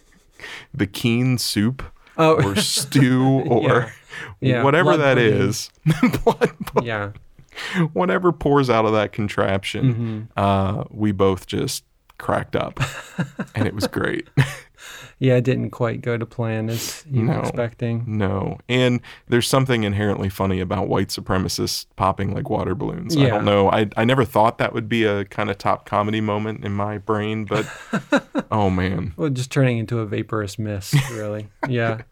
the 0.74 0.86
Keene 0.86 1.38
soup 1.38 1.82
oh 2.18 2.34
or 2.42 2.56
stew 2.56 3.24
or 3.46 3.92
Yeah, 4.40 4.64
whatever 4.64 4.96
blood 4.96 5.00
that 5.00 5.16
pudding. 5.16 5.40
is, 5.40 5.70
blood, 6.24 6.52
yeah. 6.82 7.12
whatever 7.92 8.32
pours 8.32 8.68
out 8.70 8.84
of 8.84 8.92
that 8.92 9.12
contraption, 9.12 9.94
Mm-hmm. 9.94 10.20
uh, 10.38 10.84
we 10.90 11.12
both 11.12 11.46
just 11.46 11.84
cracked 12.18 12.56
up, 12.56 12.80
and 13.54 13.66
it 13.66 13.74
was 13.74 13.86
great. 13.86 14.28
Yeah, 15.20 15.36
it 15.36 15.44
didn't 15.44 15.70
quite 15.70 16.02
go 16.02 16.18
to 16.18 16.26
plan 16.26 16.68
as 16.68 17.04
you 17.10 17.22
No. 17.22 17.34
were 17.34 17.40
expecting. 17.40 18.04
no, 18.06 18.58
and 18.68 19.00
there's 19.28 19.48
something 19.48 19.84
inherently 19.84 20.28
funny 20.28 20.60
about 20.60 20.88
white 20.88 21.08
supremacists 21.08 21.86
popping 21.96 22.34
like 22.34 22.50
water 22.50 22.74
balloons. 22.74 23.14
Yeah. 23.16 23.26
I 23.26 23.30
don't 23.30 23.44
know. 23.44 23.70
I 23.70 23.88
I 23.96 24.04
never 24.04 24.24
thought 24.24 24.58
that 24.58 24.74
would 24.74 24.88
be 24.88 25.04
a 25.04 25.24
kind 25.24 25.50
of 25.50 25.56
top 25.58 25.86
comedy 25.86 26.20
moment 26.20 26.64
in 26.64 26.72
my 26.72 26.98
brain, 26.98 27.44
but 27.46 27.66
oh 28.50 28.68
man, 28.70 29.14
Well, 29.16 29.30
just 29.30 29.50
turning 29.52 29.78
into 29.78 30.00
a 30.00 30.06
vaporous 30.06 30.58
mist, 30.58 30.94
really. 31.12 31.48
Yeah. 31.68 32.02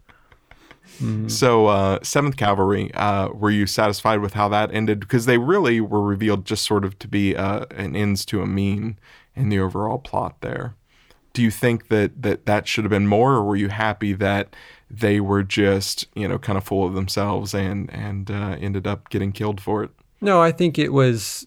So, 1.29 1.67
uh, 1.67 1.99
Seventh 2.03 2.37
Kavalry, 2.37 2.91
uh, 2.95 3.31
were 3.35 3.51
you 3.51 3.67
satisfied 3.67 4.21
with 4.21 4.35
how 4.35 4.49
that 4.51 4.73
ended? 4.73 5.01
Because 5.01 5.27
they 5.27 5.39
really 5.39 5.81
were 5.81 6.03
revealed 6.03 6.45
just 6.45 6.65
sort 6.65 6.85
of 6.85 6.99
to 7.01 7.09
be 7.09 7.35
uh, 7.37 7.65
an 7.71 7.97
ends 7.97 8.25
to 8.27 8.41
a 8.41 8.47
mean 8.47 8.99
in 9.35 9.49
the 9.49 9.59
overall 9.59 9.99
plot 9.99 10.41
there. 10.43 10.77
Do 11.33 11.43
you 11.43 11.51
think 11.51 11.89
that 11.89 12.23
that, 12.23 12.47
that 12.47 12.69
should 12.69 12.85
have 12.85 12.91
been 12.91 13.07
more, 13.09 13.33
or 13.33 13.43
were 13.43 13.57
you 13.57 13.69
happy 13.69 14.13
that 14.13 14.55
they 14.91 15.19
were 15.19 15.43
just 15.43 16.07
you 16.15 16.29
know 16.29 16.39
kind 16.39 16.57
of 16.57 16.65
full 16.65 16.87
of 16.87 16.95
themselves 16.95 17.55
and 17.55 17.91
and 17.93 18.31
uh, 18.31 18.57
ended 18.61 18.87
up 18.87 19.09
getting 19.09 19.33
killed 19.33 19.61
for 19.61 19.83
it? 19.83 19.91
No, 20.21 20.41
I 20.41 20.53
think 20.53 20.79
it 20.79 20.93
was 20.93 21.47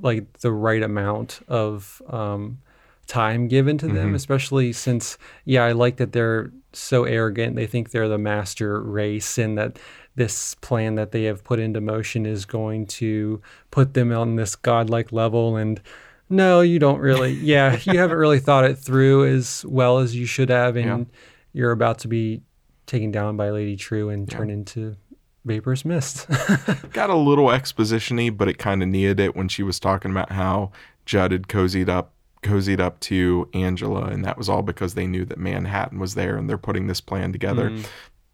like 0.00 0.38
the 0.38 0.52
right 0.52 0.82
amount 0.82 1.40
of 1.48 2.00
um, 2.08 2.58
time 3.06 3.48
given 3.48 3.78
to 3.78 3.88
them, 3.88 4.14
especially 4.14 4.72
since, 4.72 5.18
yeah, 5.44 5.64
I 5.64 5.72
like 5.72 5.96
that 5.96 6.12
they're 6.12 6.50
so 6.72 7.04
arrogant. 7.04 7.56
They 7.56 7.66
think 7.66 7.90
they're 7.90 8.08
the 8.08 8.18
master 8.18 8.80
race 8.80 9.38
and 9.38 9.56
that 9.58 9.78
this 10.14 10.54
plan 10.56 10.94
that 10.96 11.12
they 11.12 11.24
have 11.24 11.42
put 11.44 11.58
into 11.58 11.80
motion 11.80 12.26
is 12.26 12.44
going 12.44 12.86
to 12.86 13.40
put 13.70 13.94
them 13.94 14.12
on 14.12 14.36
this 14.36 14.56
godlike 14.56 15.12
level. 15.12 15.56
And 15.56 15.80
no, 16.28 16.60
you 16.60 16.78
don't 16.78 17.00
really, 17.00 17.32
yeah, 17.42 17.78
you 17.84 17.98
haven't 17.98 18.18
really 18.18 18.40
thought 18.40 18.64
it 18.64 18.78
through 18.78 19.26
as 19.26 19.64
well 19.66 19.98
as 19.98 20.14
you 20.14 20.26
should 20.26 20.50
have. 20.50 20.76
And 20.76 21.06
you're 21.52 21.72
about 21.72 21.98
to 22.00 22.08
be 22.08 22.42
taken 22.86 23.10
down 23.10 23.36
by 23.36 23.50
Lady 23.50 23.76
Trieu 23.76 24.08
and 24.08 24.28
turned 24.30 24.50
into 24.50 24.96
vaporous 25.44 25.84
mist. 25.84 26.26
Got 26.92 27.10
a 27.10 27.16
little 27.16 27.50
exposition-y, 27.50 28.30
but 28.30 28.48
it 28.48 28.58
kind 28.58 28.82
of 28.82 28.88
needed 28.88 29.20
it 29.20 29.36
when 29.36 29.48
she 29.48 29.62
was 29.62 29.80
talking 29.80 30.10
about 30.10 30.32
how 30.32 30.72
Judd 31.04 31.32
had 31.32 31.48
cozied 31.48 31.88
up 31.88 32.11
cozied 32.42 32.80
up 32.80 32.98
to 33.00 33.48
Angela, 33.54 34.06
and 34.06 34.24
that 34.24 34.36
was 34.36 34.48
all 34.48 34.62
because 34.62 34.94
they 34.94 35.06
knew 35.06 35.24
that 35.24 35.38
Manhattan 35.38 35.98
was 35.98 36.14
there 36.14 36.36
and 36.36 36.48
they're 36.48 36.58
putting 36.58 36.86
this 36.86 37.00
plan 37.00 37.32
together. 37.32 37.70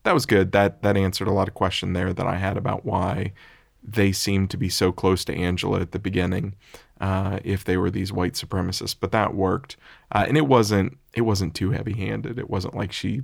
That 0.05 0.15
was 0.15 0.27
good. 0.27 0.53
That 0.53 0.83
that 0.83 0.97
answered 0.97 1.29
a 1.29 1.33
lot 1.33 1.49
of 1.49 1.55
question 1.55 1.93
there 1.93 2.13
that 2.13 2.27
I 2.27 2.37
had 2.37 2.57
about 2.57 2.85
why 2.87 3.33
they 3.83 4.13
seemed 4.13 4.51
to 4.51 4.57
be 4.57 4.69
so 4.69 4.93
close 4.93 5.25
to 5.27 5.35
Angela 5.35 5.81
at 5.81 5.93
the 5.93 5.99
beginning, 5.99 6.55
uh, 7.01 7.39
if 7.45 7.65
they 7.65 7.77
were 7.77 7.91
these 7.91 8.13
white 8.13 8.33
supremacists. 8.35 8.97
But 8.99 9.13
that 9.13 9.35
worked, 9.35 9.77
uh, 10.13 10.25
and 10.27 10.37
it 10.37 10.47
wasn't 10.47 10.97
it 11.15 11.23
wasn't 11.23 11.55
too 11.55 11.71
heavy-handed. 11.71 12.39
It 12.39 12.49
wasn't 12.49 12.75
like 12.75 12.93
she 12.93 13.23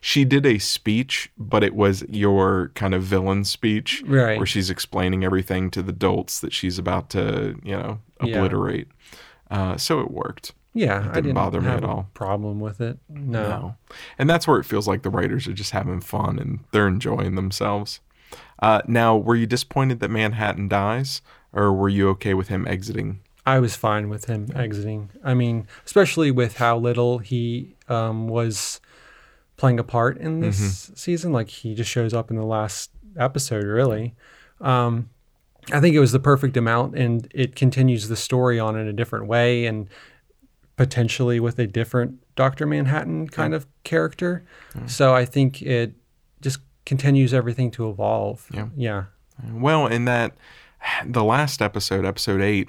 she 0.00 0.24
did 0.24 0.44
a 0.46 0.58
speech, 0.58 1.30
but 1.36 1.62
it 1.62 1.74
was 1.74 2.02
your 2.08 2.72
kind 2.74 2.94
of 2.94 3.02
villain 3.02 3.44
speech, 3.44 4.02
Right. 4.06 4.36
Where 4.36 4.46
she's 4.46 4.70
explaining 4.70 5.24
everything 5.24 5.70
to 5.72 5.82
the 5.82 5.92
dolts 5.92 6.40
that 6.40 6.52
she's 6.52 6.78
about 6.78 7.10
to, 7.10 7.56
you 7.62 7.76
know, 7.76 8.00
Yeah. 8.22 8.34
Uh, 9.50 9.76
so 9.76 10.00
it 10.00 10.10
worked. 10.10 10.52
yeah, 10.74 10.98
I 10.98 11.02
didn't 11.02 11.14
didn't 11.14 11.34
bother 11.34 11.60
me 11.60 11.66
have 11.68 11.78
at 11.78 11.84
a 11.84 11.88
all. 11.88 12.08
problem 12.14 12.60
with 12.60 12.80
it. 12.80 12.98
No. 13.08 13.48
No. 13.48 13.76
And 14.18 14.28
that's 14.28 14.46
where 14.46 14.58
it 14.60 14.64
feels 14.64 14.86
like 14.86 15.02
the 15.02 15.10
writers 15.10 15.46
are 15.48 15.52
just 15.54 15.70
having 15.72 16.00
fun 16.00 16.38
and 16.38 16.60
they're 16.72 16.86
enjoying 16.88 17.34
themselves. 17.34 18.00
Uh, 18.60 18.82
now, 18.86 19.16
were 19.16 19.34
you 19.36 19.46
disappointed 19.46 20.00
that 20.00 20.10
Manhattan 20.10 20.68
dies, 20.68 21.22
or 21.52 21.72
were 21.72 21.88
you 21.88 22.08
okay 22.10 22.34
with 22.34 22.48
him 22.48 22.66
exiting? 22.68 23.20
I 23.46 23.58
was 23.60 23.74
fine 23.76 24.10
with 24.10 24.26
him 24.26 24.48
exiting. 24.54 25.08
I 25.24 25.32
mean, 25.32 25.66
especially 25.86 26.30
with 26.30 26.58
how 26.58 26.76
little 26.76 27.18
he 27.18 27.74
um, 27.88 28.28
was 28.28 28.80
playing 29.56 29.78
a 29.78 29.84
part 29.84 30.18
in 30.18 30.40
this 30.40 30.60
Mm-hmm. 30.60 30.94
season. 30.96 31.32
Like 31.32 31.48
he 31.48 31.74
just 31.74 31.90
shows 31.90 32.12
up 32.12 32.30
in 32.30 32.36
the 32.36 32.44
last 32.44 32.90
episode, 33.16 33.64
really. 33.64 34.14
Um, 34.60 35.08
I 35.72 35.80
think 35.80 35.94
it 35.94 36.00
was 36.00 36.12
the 36.12 36.20
perfect 36.20 36.56
amount, 36.56 36.96
and 36.96 37.28
it 37.34 37.56
continues 37.56 38.08
the 38.08 38.16
story 38.16 38.58
on 38.58 38.76
in 38.76 38.86
a 38.86 38.92
different 38.92 39.26
way, 39.26 39.66
and 39.66 39.88
potentially 40.76 41.40
with 41.40 41.58
a 41.58 41.66
different 41.66 42.18
Doctor 42.36 42.64
Manhattan 42.66 43.28
kind 43.28 43.52
of 43.52 43.66
character. 43.82 44.44
So 44.86 45.12
I 45.14 45.24
think 45.24 45.60
it 45.60 45.94
just 46.40 46.60
continues 46.86 47.34
everything 47.34 47.70
to 47.72 47.90
evolve. 47.90 48.46
Yeah. 48.52 48.68
Yeah. 48.76 49.04
Well, 49.52 49.86
in 49.86 50.04
that, 50.06 50.34
the 51.04 51.24
last 51.24 51.60
episode, 51.60 52.04
episode 52.04 52.40
eight, 52.40 52.68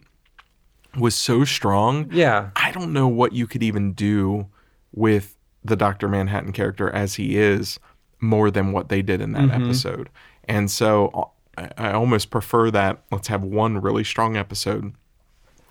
was 0.98 1.16
so 1.16 1.46
strong. 1.46 2.10
Yeah. 2.12 2.50
I 2.56 2.72
don't 2.72 2.94
know 2.94 3.08
what 3.08 3.34
you 3.34 3.48
could 3.48 3.62
even 3.64 3.94
do 3.94 4.48
with 4.92 5.38
the 5.64 5.76
Dr. 5.76 6.08
Manhattan 6.08 6.52
character 6.52 6.90
as 6.90 7.16
he 7.16 7.38
is 7.38 7.80
more 8.20 8.50
than 8.50 8.72
what 8.72 8.90
they 8.90 9.02
did 9.02 9.22
in 9.22 9.34
that 9.34 9.44
mm-hmm. 9.44 9.66
episode. 9.66 10.10
And 10.46 10.72
so 10.72 11.08
uh, 11.14 11.26
I, 11.60 11.90
I 11.90 11.92
almost 11.94 12.30
prefer 12.30 12.72
that 12.72 13.02
let's 13.12 13.28
have 13.28 13.44
one 13.44 13.80
really 13.80 14.04
strong 14.04 14.38
episode 14.38 14.94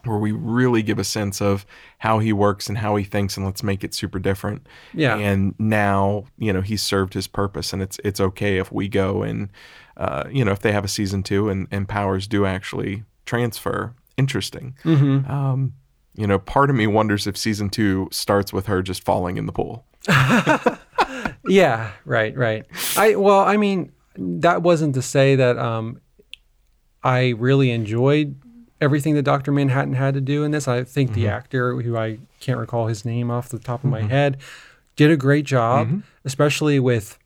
where 0.05 0.19
we 0.19 0.33
really 0.33 0.83
give 0.83 0.99
a 0.99 1.05
sense 1.05 1.41
of 1.41 1.67
how 1.99 2.19
he 2.19 2.33
works 2.33 2.69
and 2.69 2.79
how 2.79 2.97
he 2.97 3.05
thinks 3.05 3.37
and 3.37 3.45
let's 3.45 3.63
make 3.63 3.83
it 3.83 3.93
super 3.95 4.19
different. 4.19 4.67
Yeah. 4.95 5.17
And 5.17 5.55
now, 5.59 6.25
you 6.39 6.53
know, 6.53 6.61
he's 6.61 6.83
served 6.83 7.15
his 7.15 7.27
purpose 7.27 7.73
and 7.73 7.83
it's 7.83 7.99
it's 8.05 8.21
okay 8.21 8.59
if 8.59 8.71
we 8.71 8.89
go 8.89 9.23
and 9.23 9.51
uh, 9.97 10.25
you 10.31 10.45
know, 10.45 10.53
if 10.53 10.61
they 10.61 10.73
have 10.73 10.85
a 10.85 10.89
season 10.89 11.23
two 11.23 11.49
and, 11.49 11.67
and 11.71 11.89
powers 11.89 12.27
do 12.27 12.47
actually 12.47 13.05
transfer. 13.27 13.95
Interesting. 14.17 14.77
Um, 15.29 15.75
you 16.15 16.27
know, 16.27 16.39
part 16.39 16.71
of 16.71 16.77
me 16.77 16.87
wonders 16.87 17.27
if 17.27 17.37
season 17.37 17.71
two 17.71 18.09
starts 18.11 18.53
with 18.53 18.67
her 18.67 18.83
just 18.83 19.03
falling 19.03 19.37
in 19.37 19.47
the 19.47 19.53
pool. 19.53 19.85
Yeah, 21.49 21.93
right, 22.05 22.37
right. 22.37 22.67
I 22.97 23.17
well, 23.17 23.41
I 23.41 23.57
mean, 23.57 23.93
that 24.19 24.63
wasn't 24.63 24.95
to 24.95 25.03
say 25.03 25.37
that 25.37 25.57
um, 25.59 26.01
I 27.03 27.31
really 27.31 27.71
enjoyed 27.71 28.35
everything 28.81 29.15
that 29.15 29.23
Doctor 29.23 29.51
Manhattan 29.53 29.95
had 29.95 30.15
to 30.15 30.21
do 30.21 30.45
in 30.45 30.51
this. 30.51 30.69
I 30.69 30.85
think 30.85 31.15
the 31.15 31.29
actor, 31.29 31.81
who 31.81 31.97
I 31.97 32.19
can't 32.41 32.59
recall 32.59 32.87
his 32.87 33.05
name 33.05 33.31
off 33.31 33.49
the 33.49 33.59
top 33.59 33.83
of 33.85 33.91
my 33.91 34.03
head, 34.03 34.39
did 34.97 35.11
a 35.11 35.17
great 35.17 35.45
job, 35.45 35.89
especially 36.25 36.79
with 36.81 37.19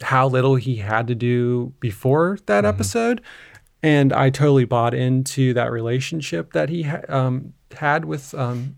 how 0.00 0.28
little 0.28 0.56
he 0.56 0.76
had 0.76 1.06
to 1.08 1.14
do 1.14 1.72
before 1.80 2.38
that 2.46 2.64
episode. 2.64 3.20
And 3.82 4.12
I 4.12 4.30
totally 4.30 4.64
bought 4.64 4.94
into 4.94 5.52
that 5.54 5.70
relationship 5.70 6.52
that 6.52 6.68
he 6.68 6.84
ha- 6.84 7.02
um, 7.08 7.52
had 7.76 8.04
with 8.04 8.34
um, 8.34 8.76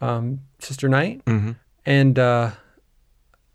um, 0.00 0.40
Sister 0.58 0.88
Knight. 0.88 1.22
And 1.84 2.18
uh, 2.18 2.50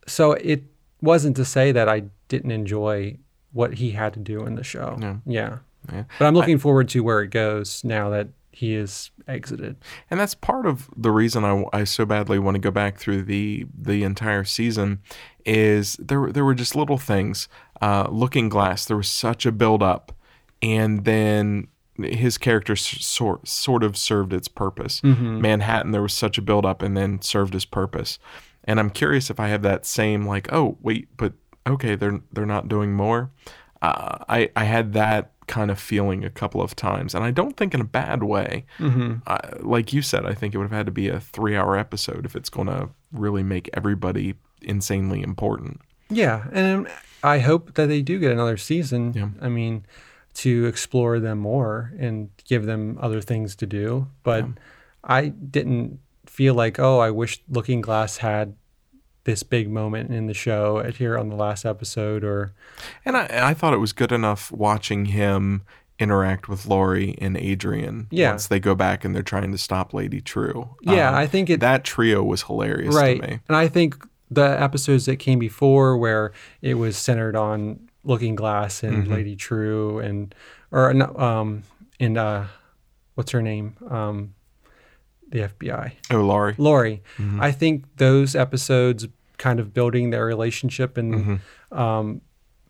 so 0.07 0.31
it 0.33 0.63
wasn't 1.01 1.35
to 1.37 1.45
say 1.45 1.71
that 1.71 1.87
I 1.89 2.03
didn't 2.27 2.51
enjoy 2.51 3.17
what 3.51 3.75
he 3.75 3.91
had 3.91 4.13
to 4.13 4.19
do 4.19 4.45
in 4.45 4.55
the 4.55 4.63
show. 4.63 4.97
Yeah. 5.01 5.17
Yeah. 5.25 5.57
Yeah. 5.91 6.03
But 6.19 6.25
I'm 6.25 6.35
looking 6.35 6.57
forward 6.59 6.89
to 6.89 7.01
where 7.03 7.21
it 7.21 7.29
goes 7.31 7.83
now 7.83 8.09
that 8.11 8.27
he 8.51 8.75
is 8.75 9.09
exited. 9.27 9.75
And 10.11 10.19
that's 10.19 10.35
part 10.35 10.65
of 10.65 10.89
the 10.95 11.09
reason 11.11 11.43
I, 11.43 11.63
I 11.73 11.83
so 11.85 12.05
badly 12.05 12.37
want 12.37 12.55
to 12.55 12.59
go 12.59 12.69
back 12.71 12.97
through 12.97 13.23
the 13.23 13.65
the 13.77 14.03
entire 14.03 14.43
season 14.43 14.99
is 15.45 15.95
there 15.97 16.19
were- 16.21 16.31
there 16.31 16.45
were 16.45 16.53
just 16.53 16.75
little 16.75 16.97
things. 16.97 17.47
Uh, 17.81 18.07
Looking 18.11 18.47
Glass, 18.49 18.85
there 18.85 18.97
was 18.97 19.09
such 19.09 19.45
a 19.47 19.51
build 19.51 19.81
up, 19.81 20.11
and 20.61 21.03
then 21.03 21.67
his 21.97 22.37
character 22.37 22.75
sort 22.75 23.47
sort 23.47 23.83
of 23.83 23.97
served 23.97 24.33
its 24.33 24.47
purpose. 24.47 25.01
Manhattan, 25.03 25.91
there 25.91 26.01
was 26.03 26.13
such 26.13 26.37
a 26.37 26.41
build 26.43 26.65
up, 26.65 26.81
and 26.83 26.95
then 26.95 27.21
served 27.21 27.53
his 27.53 27.65
purpose. 27.65 28.19
And 28.63 28.79
I'm 28.79 28.89
curious 28.89 29.29
if 29.29 29.39
I 29.39 29.47
have 29.47 29.61
that 29.63 29.85
same 29.85 30.25
like, 30.25 30.51
oh 30.53 30.77
wait, 30.81 31.09
but 31.17 31.33
okay, 31.67 31.95
they're 31.95 32.21
they're 32.31 32.45
not 32.45 32.67
doing 32.67 32.93
more. 32.93 33.31
Uh, 33.81 34.17
I 34.29 34.49
I 34.55 34.65
had 34.65 34.93
that 34.93 35.31
kind 35.47 35.71
of 35.71 35.79
feeling 35.79 36.23
a 36.23 36.29
couple 36.29 36.61
of 36.61 36.75
times, 36.75 37.13
and 37.13 37.23
I 37.23 37.31
don't 37.31 37.57
think 37.57 37.73
in 37.73 37.81
a 37.81 37.85
bad 37.85 38.23
way. 38.23 38.65
Uh, 38.79 39.39
like 39.59 39.91
you 39.91 40.01
said, 40.01 40.25
I 40.25 40.33
think 40.33 40.53
it 40.53 40.57
would 40.57 40.69
have 40.69 40.77
had 40.77 40.85
to 40.85 40.91
be 40.91 41.09
a 41.09 41.19
three-hour 41.19 41.77
episode 41.77 42.25
if 42.25 42.35
it's 42.35 42.49
going 42.49 42.67
to 42.67 42.89
really 43.11 43.43
make 43.43 43.69
everybody 43.73 44.35
insanely 44.61 45.21
important. 45.21 45.81
Yeah. 46.09 46.45
And 46.51 46.87
I 47.23 47.39
hope 47.39 47.73
that 47.73 47.87
they 47.87 48.01
do 48.01 48.19
get 48.19 48.31
another 48.31 48.57
season. 48.57 49.13
Yeah. 49.13 49.29
I 49.41 49.49
mean, 49.49 49.85
to 50.35 50.65
explore 50.67 51.19
them 51.19 51.39
more 51.39 51.91
and 51.97 52.29
give 52.45 52.65
them 52.65 52.97
other 53.01 53.21
things 53.21 53.55
to 53.57 53.65
do. 53.65 54.07
But 54.23 54.45
I 55.03 55.29
didn't 55.29 55.99
feel 56.31 56.53
like, 56.55 56.79
oh, 56.79 56.99
I 56.99 57.11
wish 57.11 57.41
Looking 57.49 57.81
Glass 57.81 58.17
had 58.17 58.55
this 59.25 59.43
big 59.43 59.69
moment 59.69 60.11
in 60.11 60.25
the 60.27 60.33
show 60.33 60.81
here 60.91 61.17
on 61.17 61.29
the 61.29 61.35
last 61.35 61.65
episode 61.65 62.23
or 62.23 62.53
And 63.05 63.15
I, 63.17 63.49
I 63.49 63.53
thought 63.53 63.73
it 63.73 63.77
was 63.77 63.93
good 63.93 64.11
enough 64.11 64.51
watching 64.51 65.05
him 65.07 65.61
interact 65.99 66.49
with 66.49 66.65
Laurie 66.65 67.15
and 67.19 67.37
Adrian 67.37 68.07
Yeah. 68.09 68.31
once 68.31 68.47
they 68.47 68.59
go 68.59 68.73
back 68.73 69.05
and 69.05 69.13
they're 69.13 69.21
trying 69.21 69.51
to 69.51 69.57
stop 69.57 69.93
Lady 69.93 70.21
Trieu. 70.21 70.69
Yeah, 70.81 71.09
Um, 71.09 71.15
I 71.15 71.27
think 71.27 71.49
it- 71.51 71.59
that 71.59 71.83
trio 71.83 72.23
was 72.23 72.43
hilarious 72.43 72.95
right. 72.95 73.21
to 73.21 73.27
me. 73.27 73.39
And 73.47 73.55
I 73.55 73.67
think 73.67 74.03
the 74.31 74.59
episodes 74.59 75.05
that 75.05 75.17
came 75.17 75.37
before 75.37 75.97
where 75.97 76.31
it 76.61 76.75
was 76.75 76.97
centered 76.97 77.35
on 77.35 77.89
Looking 78.03 78.33
Glass 78.35 78.81
and 78.81 79.03
Mm-hmm. 79.03 79.13
Lady 79.13 79.35
Trieu 79.35 79.99
and 79.99 80.33
or 80.71 80.89
um 81.21 81.61
and 81.99 82.17
uh 82.17 82.45
what's 83.15 83.31
her 83.31 83.41
name? 83.43 83.75
Um 83.89 84.33
the 85.31 85.39
FBI. 85.49 85.93
Oh, 86.11 86.21
Laurie. 86.21 86.55
Laurie. 86.57 87.01
Mm-hmm. 87.17 87.41
I 87.41 87.51
think 87.51 87.85
those 87.97 88.35
episodes 88.35 89.07
kind 89.37 89.59
of 89.59 89.73
building 89.73 90.11
their 90.11 90.25
relationship 90.25 90.97
and 90.97 91.13
Mm-hmm. 91.71 91.77
um, 91.77 92.21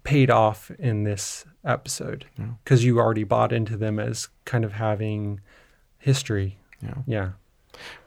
paid 0.04 0.32
off 0.32 0.72
in 0.80 1.04
this 1.04 1.46
episode 1.64 2.26
because 2.64 2.84
you 2.84 2.98
already 2.98 3.24
bought 3.24 3.54
into 3.54 3.78
them 3.78 4.00
as 4.00 4.30
kind 4.46 4.66
of 4.66 4.74
having 4.74 5.40
history. 6.00 6.58
Yeah. 6.82 6.94
Yeah. 7.06 7.30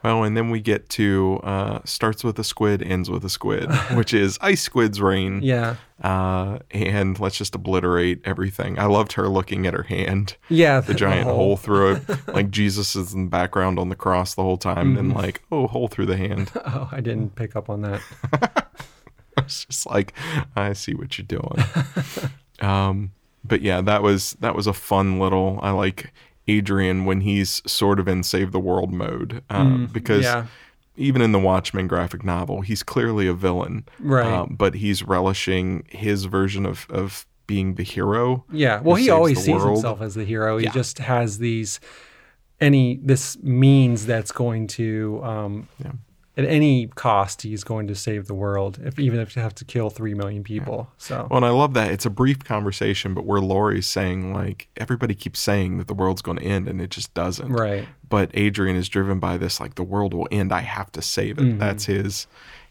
Well, 0.03 0.23
and 0.25 0.37
then 0.37 0.51
we 0.51 0.61
get 0.61 0.89
to 0.91 1.41
uh, 1.43 1.79
starts 1.85 2.23
with 2.23 2.39
a 2.39 2.45
squid, 2.45 2.83
ends 2.83 3.09
with 3.11 3.25
a 3.25 3.31
squid, 3.31 3.71
which 3.95 4.13
is 4.15 4.39
ice 4.41 4.61
squid's 4.63 5.01
reign. 5.01 5.41
Yeah. 5.43 5.77
Uh, 6.03 6.59
and 6.73 7.19
let's 7.19 7.39
just 7.39 7.55
obliterate 7.55 8.21
everything. 8.25 8.79
I 8.79 8.85
loved 8.87 9.13
her 9.13 9.29
looking 9.29 9.67
at 9.67 9.73
her 9.75 9.85
hand, 9.85 10.37
Yeah. 10.49 10.81
the 10.81 10.93
giant 10.95 11.25
hole 11.29 11.57
through 11.57 11.93
it. 11.97 12.03
Like 12.27 12.51
Jesus 12.51 12.95
is 12.97 13.15
in 13.15 13.25
the 13.27 13.31
background 13.31 13.79
on 13.79 13.89
the 13.89 13.95
cross 13.97 14.35
the 14.35 14.43
whole 14.43 14.57
time, 14.59 14.97
and 14.99 15.15
like, 15.15 15.43
oh, 15.53 15.67
hole 15.69 15.89
through 15.89 16.07
the 16.07 16.17
hand. 16.17 16.51
Oh, 16.67 16.89
I 16.93 17.01
didn't 17.01 17.35
pick 17.37 17.55
up 17.57 17.71
on 17.71 17.83
that. 17.83 18.01
It's 19.39 19.65
just 19.65 19.87
like, 19.87 20.13
I 20.57 20.73
see 20.75 20.95
what 20.95 21.17
you're 21.19 21.27
doing. 21.27 21.65
um, 22.61 23.13
but 23.45 23.61
yeah, 23.63 23.81
that 23.83 24.03
was 24.03 24.33
that 24.41 24.55
was 24.55 24.67
a 24.67 24.73
fun 24.73 25.19
little. 25.19 25.59
I 25.63 25.71
like 25.71 26.13
Adrian 26.47 27.05
when 27.05 27.21
he's 27.23 27.63
sort 27.67 27.99
of 27.99 28.07
in 28.09 28.23
save 28.23 28.53
the 28.53 28.61
world 28.61 28.93
mode 28.93 29.43
uh, 29.51 29.77
because 29.93 30.25
yeah. 30.25 30.47
even 30.97 31.23
in 31.23 31.33
the 31.33 31.39
Watchmen 31.39 31.87
graphic 31.87 32.23
novel, 32.25 32.61
he's 32.61 32.83
clearly 32.83 33.27
a 33.27 33.33
villain, 33.35 33.85
Right. 33.99 34.27
um, 34.27 34.55
but 34.59 34.75
he's 34.75 35.03
relishing 35.03 35.85
his 35.89 36.27
version 36.27 36.67
of 36.67 36.87
of 36.91 37.27
being 37.47 37.75
the 37.75 37.83
hero. 37.83 38.45
Yeah. 38.51 38.81
Well, 38.81 38.97
he 38.97 39.11
always 39.11 39.39
sees 39.39 39.55
world. 39.55 39.73
himself 39.77 40.01
as 40.01 40.15
the 40.15 40.25
hero. 40.25 40.57
He 40.59 40.65
Yeah. 40.65 40.73
just 40.73 40.99
has 40.99 41.39
these 41.39 41.79
any 42.61 42.99
this 43.03 43.37
means 43.43 44.07
that's 44.07 44.33
going 44.33 44.67
to 44.69 45.21
um, 45.23 45.69
Yeah. 45.85 45.93
At 46.37 46.45
any 46.45 46.89
cost 46.89 47.43
he's 47.43 47.63
going 47.65 47.87
to 47.87 47.95
save 47.95 48.27
the 48.27 48.35
world, 48.35 48.79
if 48.85 48.99
even 48.99 49.21
if 49.21 49.37
you 49.37 49.43
have 49.43 49.55
to 49.55 49.65
kill 49.65 49.91
three 49.91 50.15
million 50.15 50.43
people. 50.43 50.91
So 50.99 51.27
Well, 51.31 51.37
and 51.39 51.47
I 51.47 51.51
love 51.51 51.75
that 51.75 51.91
it's 51.93 52.05
a 52.07 52.11
brief 52.11 52.43
conversation, 52.45 53.15
but 53.15 53.25
where 53.25 53.41
Laurie's 53.41 53.87
saying 53.87 54.33
like 54.35 54.69
everybody 54.77 55.15
keeps 55.15 55.39
saying 55.41 55.79
that 55.79 55.87
the 55.87 55.95
world's 55.95 56.23
going 56.23 56.39
to 56.39 56.45
end, 56.45 56.69
and 56.69 56.81
it 56.81 56.91
just 56.91 57.15
doesn't. 57.15 57.53
right. 57.53 57.87
but 58.09 58.31
Adrian 58.35 58.77
is 58.77 58.89
driven 58.89 59.19
by 59.21 59.37
this 59.37 59.61
like 59.61 59.77
the 59.77 59.85
world 59.85 60.13
will 60.15 60.29
end 60.31 60.53
I 60.53 60.61
have 60.61 60.91
to 60.93 61.03
save 61.03 61.39
it 61.39 61.59
that's 61.59 61.85
his 61.87 62.27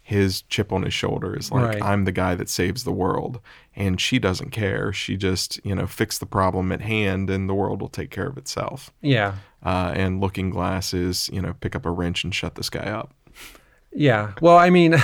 his 0.05 0.41
chip 0.43 0.73
on 0.73 0.81
his 0.83 0.93
shoulder 0.93 1.33
is 1.37 1.49
like 1.49 1.63
Mm-hmm. 1.63 1.79
Right. 1.81 1.83
I'm 1.83 2.03
the 2.03 2.11
guy 2.11 2.35
that 2.35 2.49
saves 2.49 2.83
the 2.83 2.91
world 2.91 3.39
and 3.73 4.01
she 4.01 4.19
doesn't 4.19 4.49
care 4.51 4.91
she 4.91 5.15
just 5.15 5.61
you 5.65 5.73
know 5.73 5.87
fix 5.87 6.17
the 6.17 6.25
problem 6.25 6.73
at 6.73 6.81
hand 6.81 7.29
and 7.29 7.49
the 7.49 7.53
world 7.53 7.79
will 7.79 7.87
take 7.87 8.09
care 8.11 8.27
of 8.27 8.37
itself 8.37 8.91
Yeah. 9.01 9.35
uh, 9.65 9.93
and 9.95 10.19
looking 10.19 10.49
glass 10.49 10.93
is 10.93 11.29
you 11.31 11.41
know 11.41 11.53
pick 11.61 11.73
up 11.75 11.85
a 11.85 11.89
wrench 11.91 12.25
and 12.25 12.35
shut 12.35 12.55
this 12.55 12.69
guy 12.69 12.81
up 12.91 13.13
Yeah. 13.95 14.33
Well, 14.41 14.57
I 14.57 14.69
mean, 14.69 14.95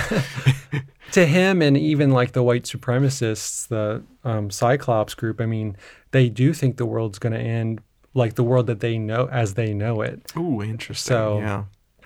to 1.12 1.26
him 1.26 1.62
and 1.62 1.76
even 1.76 2.10
like 2.10 2.32
the 2.32 2.42
white 2.42 2.64
supremacists, 2.64 3.68
the 3.68 4.02
um, 4.24 4.50
Cyclops 4.50 5.14
group, 5.14 5.40
I 5.40 5.46
mean, 5.46 5.76
they 6.10 6.28
do 6.28 6.52
think 6.52 6.76
the 6.76 6.86
world's 6.86 7.18
going 7.18 7.32
to 7.32 7.38
end 7.40 7.80
like 8.14 8.34
the 8.34 8.42
world 8.44 8.66
that 8.66 8.80
they 8.80 8.98
know 8.98 9.28
as 9.30 9.54
they 9.54 9.72
know 9.72 10.02
it, 10.02 10.32
ooh 10.36 10.62
interesting 10.62 11.12
So, 11.14 11.38
yeah 11.38 11.64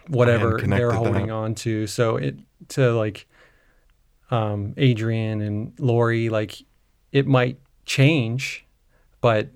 whatever 0.08 0.58
they're 0.58 0.90
that. 0.90 0.96
holding 0.96 1.30
on 1.30 1.54
to. 1.54 1.86
So 1.86 2.16
it 2.16 2.36
to 2.68 2.92
like 2.92 3.26
um, 4.30 4.74
Adrian 4.76 5.40
and 5.40 5.72
Laurie, 5.78 6.28
like 6.28 6.62
it 7.12 7.26
might 7.26 7.58
change, 7.86 8.66
but 9.22 9.48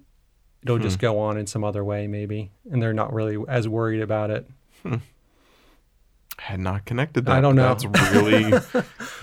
it'll 0.62 0.76
Hmm. 0.76 0.82
just 0.82 0.98
go 0.98 1.18
on 1.18 1.36
in 1.36 1.46
some 1.46 1.64
other 1.64 1.84
way 1.84 2.06
maybe, 2.06 2.50
and 2.70 2.80
they're 2.82 2.94
not 2.94 3.12
really 3.12 3.36
as 3.46 3.68
worried 3.68 4.00
about 4.00 4.30
it. 4.30 4.48
Had 6.38 6.60
not 6.60 6.84
connected 6.84 7.26
that 7.26 7.36
I 7.36 7.40
don't 7.40 7.56
know. 7.56 7.62
that's 7.62 7.84
really 7.84 8.52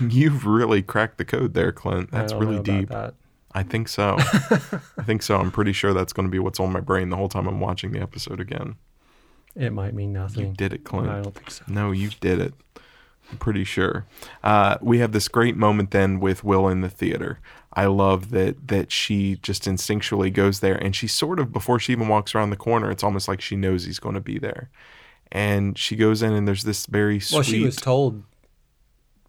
you've 0.00 0.46
really 0.46 0.82
cracked 0.82 1.18
the 1.18 1.24
code 1.24 1.54
there 1.54 1.72
Clint 1.72 2.10
that's 2.10 2.32
really 2.32 2.60
deep 2.60 2.90
that. 2.90 3.14
I 3.56 3.62
think 3.62 3.88
so. 3.88 4.16
I 4.20 5.02
think 5.02 5.22
so. 5.22 5.38
I'm 5.38 5.50
pretty 5.50 5.72
sure 5.72 5.94
that's 5.94 6.12
going 6.12 6.26
to 6.26 6.30
be 6.30 6.38
what's 6.38 6.60
on 6.60 6.72
my 6.72 6.80
brain 6.80 7.08
the 7.08 7.16
whole 7.16 7.30
time 7.30 7.46
I'm 7.46 7.58
watching 7.58 7.90
the 7.92 8.02
episode 8.02 8.38
again. 8.38 8.76
It 9.54 9.72
might 9.72 9.94
mean 9.94 10.12
nothing. 10.12 10.48
You 10.48 10.52
did 10.52 10.74
it, 10.74 10.84
Clint. 10.84 11.08
I 11.08 11.22
don't 11.22 11.34
think 11.34 11.50
so. 11.50 11.64
No, 11.66 11.90
you 11.90 12.10
did 12.20 12.38
it. 12.38 12.52
I'm 13.30 13.38
pretty 13.38 13.64
sure. 13.64 14.04
Uh, 14.44 14.76
we 14.82 14.98
have 14.98 15.12
this 15.12 15.28
great 15.28 15.56
moment 15.56 15.90
then 15.90 16.20
with 16.20 16.44
Will 16.44 16.68
in 16.68 16.82
the 16.82 16.90
theater. 16.90 17.40
I 17.72 17.86
love 17.86 18.30
that 18.30 18.68
that 18.68 18.92
she 18.92 19.36
just 19.36 19.64
instinctually 19.64 20.32
goes 20.32 20.60
there, 20.60 20.76
and 20.76 20.94
she 20.94 21.06
sort 21.06 21.40
of 21.40 21.50
before 21.50 21.78
she 21.78 21.92
even 21.92 22.08
walks 22.08 22.34
around 22.34 22.50
the 22.50 22.56
corner, 22.56 22.90
it's 22.90 23.02
almost 23.02 23.26
like 23.26 23.40
she 23.40 23.56
knows 23.56 23.84
he's 23.84 23.98
going 23.98 24.14
to 24.14 24.20
be 24.20 24.38
there. 24.38 24.68
And 25.36 25.76
she 25.76 25.96
goes 25.96 26.22
in, 26.22 26.32
and 26.32 26.48
there's 26.48 26.62
this 26.64 26.86
very 26.86 27.20
sweet. 27.20 27.36
Well, 27.36 27.42
she 27.42 27.62
was 27.62 27.76
told 27.76 28.22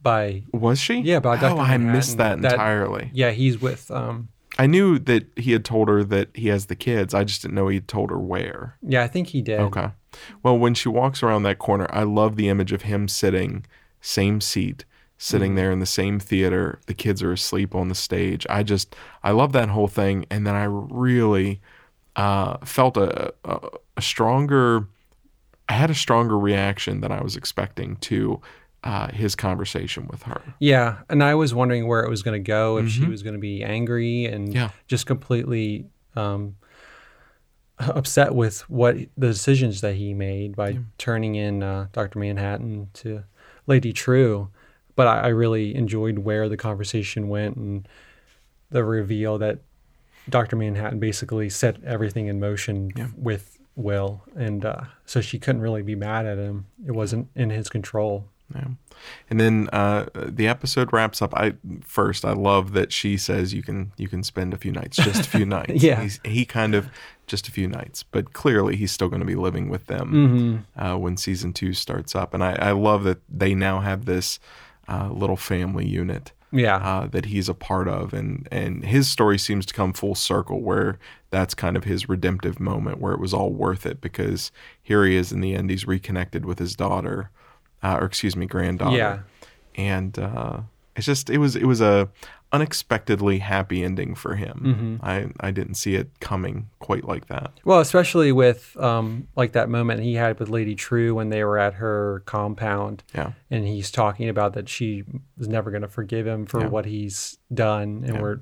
by 0.02 0.44
Was 0.54 0.80
she? 0.80 1.00
Yeah, 1.02 1.20
by 1.20 1.38
Dr. 1.38 1.56
Oh, 1.56 1.60
I 1.60 1.78
missed 1.78 2.18
that 2.18 2.42
that- 2.42 2.54
entirely. 2.54 3.12
yeah, 3.14 3.32
he's 3.32 3.60
with 3.60 3.92
um 3.92 4.30
I 4.60 4.66
knew 4.66 4.98
that 5.00 5.28
he 5.38 5.52
had 5.52 5.64
told 5.66 5.88
her 5.88 6.04
that 6.06 6.30
he 6.34 6.48
has 6.48 6.66
the 6.66 6.76
kids. 6.76 7.14
I 7.14 7.24
just 7.26 7.42
didn't 7.44 7.54
know 7.56 7.68
he'd 7.68 7.88
told 7.88 8.10
her 8.10 8.18
where. 8.18 8.78
yeah, 8.82 9.04
I 9.04 9.08
think 9.08 9.28
he 9.28 9.42
did. 9.42 9.60
Okay. 9.60 9.90
Well, 10.42 10.58
when 10.58 10.74
she 10.74 10.90
walks 10.90 11.22
around 11.22 11.44
that 11.44 11.60
corner, 11.60 11.86
I 11.92 12.04
love 12.04 12.38
the 12.38 12.50
image 12.50 12.72
of 12.72 12.82
him 12.84 13.08
sitting, 13.08 13.66
same 14.02 14.42
seat, 14.42 14.84
sitting 15.20 15.54
there 15.54 15.72
in 15.72 15.78
the 15.78 15.86
same 15.86 16.20
theater. 16.20 16.80
The 16.88 16.96
kids 16.96 17.22
are 17.22 17.32
asleep 17.32 17.76
on 17.76 17.88
the 17.90 17.94
stage. 17.96 18.48
I 18.50 18.64
just, 18.64 18.96
I 19.24 19.30
love 19.32 19.52
that 19.52 19.70
whole 19.70 19.88
thing. 19.90 20.26
And 20.32 20.48
then 20.48 20.56
I 20.56 20.64
really 20.64 21.62
uh, 22.16 22.58
felt 22.66 22.98
a, 22.98 23.36
a, 23.44 23.60
a 23.98 24.02
stronger, 24.02 24.88
I 25.70 25.74
had 25.74 25.90
a 25.90 25.96
stronger 25.96 26.38
reaction 26.38 27.02
than 27.02 27.12
I 27.12 27.22
was 27.22 27.36
expecting 27.36 27.98
to 27.98 28.42
uh, 28.84 29.12
his 29.12 29.36
conversation 29.36 30.08
with 30.08 30.24
her. 30.24 30.42
Yeah, 30.60 30.98
and 31.10 31.24
I 31.24 31.36
was 31.36 31.54
wondering 31.54 31.88
where 31.88 32.04
it 32.04 32.10
was 32.10 32.24
going 32.24 32.42
to 32.42 32.46
go 32.48 32.78
if 32.78 32.90
she 32.90 33.06
was 33.06 33.22
going 33.24 33.34
to 33.34 33.40
be 33.40 33.64
angry 33.64 34.26
and 34.26 34.48
Mm-hmm. 34.50 34.56
Yeah. 34.58 34.70
just 34.88 35.06
completely 35.06 35.88
um 36.16 36.56
upset 37.80 38.34
with 38.34 38.62
what 38.70 38.96
the 39.18 39.28
decisions 39.28 39.82
that 39.82 39.96
he 39.96 40.14
made 40.14 40.56
by 40.56 40.80
turning 40.98 41.36
in 41.36 41.62
uh, 41.62 41.88
Dr. 41.92 42.18
Manhattan 42.18 42.90
to 42.94 43.24
Lady 43.68 43.94
Trieu. 43.94 44.50
But 44.96 45.06
I, 45.08 45.20
I 45.20 45.28
really 45.28 45.76
enjoyed 45.76 46.20
where 46.20 46.50
the 46.50 46.58
conversation 46.58 47.28
went 47.30 47.56
and 47.56 47.88
the 48.72 48.84
reveal 48.84 49.38
that 49.38 49.60
Dr. 50.28 50.56
Manhattan 50.56 51.00
basically 51.00 51.50
set 51.50 51.84
everything 51.84 52.26
in 52.28 52.40
motion 52.40 52.92
with 53.16 53.57
Will, 53.78 54.24
and 54.36 54.66
uh, 54.66 54.82
so 55.06 55.22
she 55.22 55.38
couldn't 55.38 55.62
really 55.62 55.84
be 55.84 55.96
mad 55.96 56.26
at 56.26 56.38
him. 56.38 56.66
It 56.86 56.92
wasn't 56.92 57.30
in 57.36 57.52
his 57.52 57.70
control. 57.70 58.26
Yeah. 58.54 58.70
And 59.30 59.40
then 59.40 59.70
uh, 59.72 60.08
the 60.16 60.48
episode 60.48 60.92
wraps 60.92 61.22
up. 61.22 61.34
I 61.36 61.54
first 61.84 62.26
I 62.26 62.32
love 62.32 62.74
that 62.74 62.92
she 62.92 63.18
says 63.18 63.54
you 63.54 63.62
can 63.62 63.92
you 63.98 64.08
can 64.08 64.24
spend 64.24 64.54
a 64.54 64.58
few 64.58 64.72
nights, 64.72 64.98
just 64.98 65.28
a 65.28 65.30
few 65.30 65.46
nights. 65.58 65.84
Yeah. 65.84 66.02
He's, 66.02 66.20
he 66.26 66.44
kind 66.44 66.74
of 66.74 66.90
just 67.28 67.48
a 67.48 67.52
few 67.52 67.68
nights, 67.68 68.04
but 68.04 68.34
clearly 68.34 68.76
he's 68.76 68.92
still 68.92 69.10
going 69.10 69.20
to 69.20 69.26
be 69.26 69.36
living 69.36 69.70
with 69.70 69.86
them 69.86 70.66
uh, 70.76 70.96
when 70.96 71.18
season 71.18 71.54
two 71.54 71.74
starts 71.74 72.16
up. 72.16 72.34
And 72.34 72.44
I, 72.44 72.54
I 72.54 72.72
love 72.72 73.04
that 73.04 73.20
they 73.30 73.54
now 73.54 73.82
have 73.82 74.06
this 74.06 74.40
uh, 74.88 75.10
little 75.12 75.38
family 75.38 75.86
unit 75.86 76.32
Yeah, 76.52 76.78
uh, 76.78 77.08
that 77.08 77.26
he's 77.26 77.50
a 77.50 77.54
part 77.54 77.88
of, 77.90 78.14
and 78.14 78.48
and 78.52 78.86
his 78.86 79.10
story 79.10 79.38
seems 79.38 79.66
to 79.66 79.74
come 79.74 79.92
full 79.94 80.16
circle, 80.16 80.62
where 80.62 80.98
that's 81.30 81.54
kind 81.54 81.76
of 81.76 81.84
his 81.84 82.08
redemptive 82.08 82.60
moment, 82.60 83.00
where 83.00 83.14
it 83.14 83.20
was 83.20 83.34
all 83.34 83.52
worth 83.52 83.86
it 83.86 84.00
because 84.00 84.52
here 84.82 85.04
he 85.06 85.16
is 85.18 85.32
in 85.34 85.42
the 85.42 85.54
end, 85.56 85.70
he's 85.70 85.86
reconnected 85.86 86.46
with 86.46 86.58
his 86.60 86.76
daughter, 86.76 87.32
uh, 87.84 87.98
or 88.00 88.06
excuse 88.06 88.36
me, 88.38 88.46
granddaughter, 88.46 88.96
Yeah. 88.96 89.20
and 89.76 90.18
uh, 90.18 90.62
it's 90.96 91.06
just 91.06 91.30
it 91.30 91.40
was 91.40 91.56
it 91.58 91.66
was 91.66 91.82
a 91.82 92.10
unexpectedly 92.52 93.40
happy 93.40 93.84
ending 93.84 94.16
for 94.16 94.36
him. 94.36 95.00
I 95.04 95.28
I 95.40 95.52
didn't 95.52 95.76
see 95.76 95.96
it 95.96 96.10
coming 96.20 96.70
quite 96.80 97.04
like 97.06 97.28
that. 97.28 97.52
Well, 97.66 97.80
especially 97.82 98.32
with 98.32 98.76
um, 98.78 99.28
like 99.36 99.52
that 99.52 99.70
moment 99.70 100.02
he 100.02 100.14
had 100.16 100.40
with 100.40 100.50
Lady 100.50 100.74
Trieu 100.76 101.14
when 101.16 101.30
they 101.30 101.44
were 101.44 101.58
at 101.58 101.76
her 101.76 102.24
compound, 102.26 103.04
Yeah, 103.14 103.34
and 103.52 103.68
he's 103.68 103.92
talking 103.92 104.30
about 104.30 104.54
that 104.54 104.70
she 104.70 105.04
was 105.38 105.48
never 105.48 105.72
going 105.72 105.82
to 105.84 105.88
forgive 105.90 106.26
him 106.26 106.46
for 106.46 106.62
Yeah. 106.62 106.68
what 106.68 106.86
he's 106.86 107.38
done, 107.54 108.04
and 108.08 108.22
we're 108.22 108.40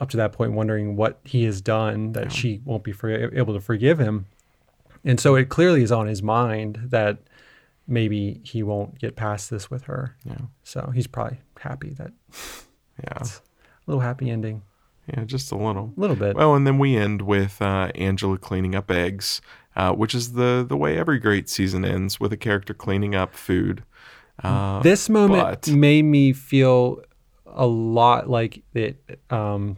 up 0.00 0.10
to 0.10 0.16
that 0.16 0.32
point 0.32 0.52
wondering 0.52 0.96
what 0.96 1.20
he 1.24 1.44
has 1.44 1.60
done 1.60 2.12
that 2.12 2.32
she 2.32 2.60
won't 2.64 2.82
be 2.82 2.92
for- 2.92 3.10
able 3.36 3.54
to 3.54 3.60
forgive 3.60 3.98
him, 4.00 4.26
and 5.04 5.20
so 5.20 5.34
it 5.36 5.48
clearly 5.48 5.82
is 5.82 5.92
on 5.92 6.06
his 6.06 6.22
mind 6.22 6.80
that 6.86 7.18
maybe 7.86 8.40
he 8.44 8.62
won't 8.62 8.98
get 8.98 9.14
past 9.16 9.50
this 9.50 9.70
with 9.70 9.82
her. 9.84 10.16
yeah, 10.24 10.38
So 10.62 10.90
he's 10.94 11.06
probably 11.06 11.40
happy 11.58 11.90
that 11.90 12.12
yeah, 13.02 13.22
a 13.22 13.26
little 13.86 14.00
happy 14.00 14.30
ending, 14.30 14.62
yeah, 15.06 15.24
just 15.24 15.50
a 15.52 15.56
little. 15.56 15.92
a 15.96 16.00
little 16.00 16.16
bit. 16.16 16.36
Well, 16.36 16.54
and 16.54 16.66
then 16.66 16.78
we 16.78 16.96
end 16.96 17.22
with 17.22 17.60
uh, 17.62 17.90
Angela 17.94 18.38
cleaning 18.38 18.74
up 18.74 18.90
eggs, 18.90 19.40
uh, 19.76 19.92
which 19.92 20.14
is 20.14 20.32
the 20.34 20.64
the 20.68 20.76
way 20.76 20.96
every 20.98 21.18
great 21.18 21.48
season 21.48 21.84
ends 21.84 22.18
with 22.20 22.32
a 22.32 22.36
character 22.36 22.74
cleaning 22.74 23.14
up 23.14 23.34
food. 23.34 23.82
Uh, 24.42 24.80
this 24.82 25.08
moment 25.08 25.42
but- 25.42 25.68
made 25.68 26.02
me 26.04 26.32
feel 26.32 27.02
a 27.46 27.66
lot 27.66 28.30
like 28.30 28.62
it 28.74 29.20
um 29.30 29.76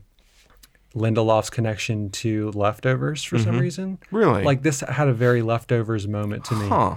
Lindelof's 0.95 1.49
connection 1.49 2.11
to 2.11 2.51
leftovers 2.51 3.25
for 3.25 3.39
some 3.39 3.59
reason. 3.59 3.99
really, 4.11 4.43
Like 4.45 4.63
this 4.63 4.81
had 4.81 5.09
a 5.09 5.15
very 5.15 5.41
leftovers 5.41 6.07
moment 6.07 6.45
to 6.47 6.55
me. 6.55 6.69
huh? 6.69 6.97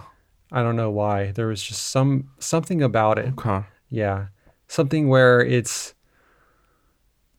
I 0.52 0.62
don't 0.64 0.76
know 0.76 0.92
why. 0.92 1.32
There 1.32 1.48
was 1.48 1.64
just 1.64 1.82
some 1.92 2.30
something 2.38 2.82
about 2.84 3.18
it. 3.20 3.34
Okay. 3.40 3.66
Yeah. 3.90 4.28
Something 4.68 5.08
where 5.08 5.40
it's 5.40 5.95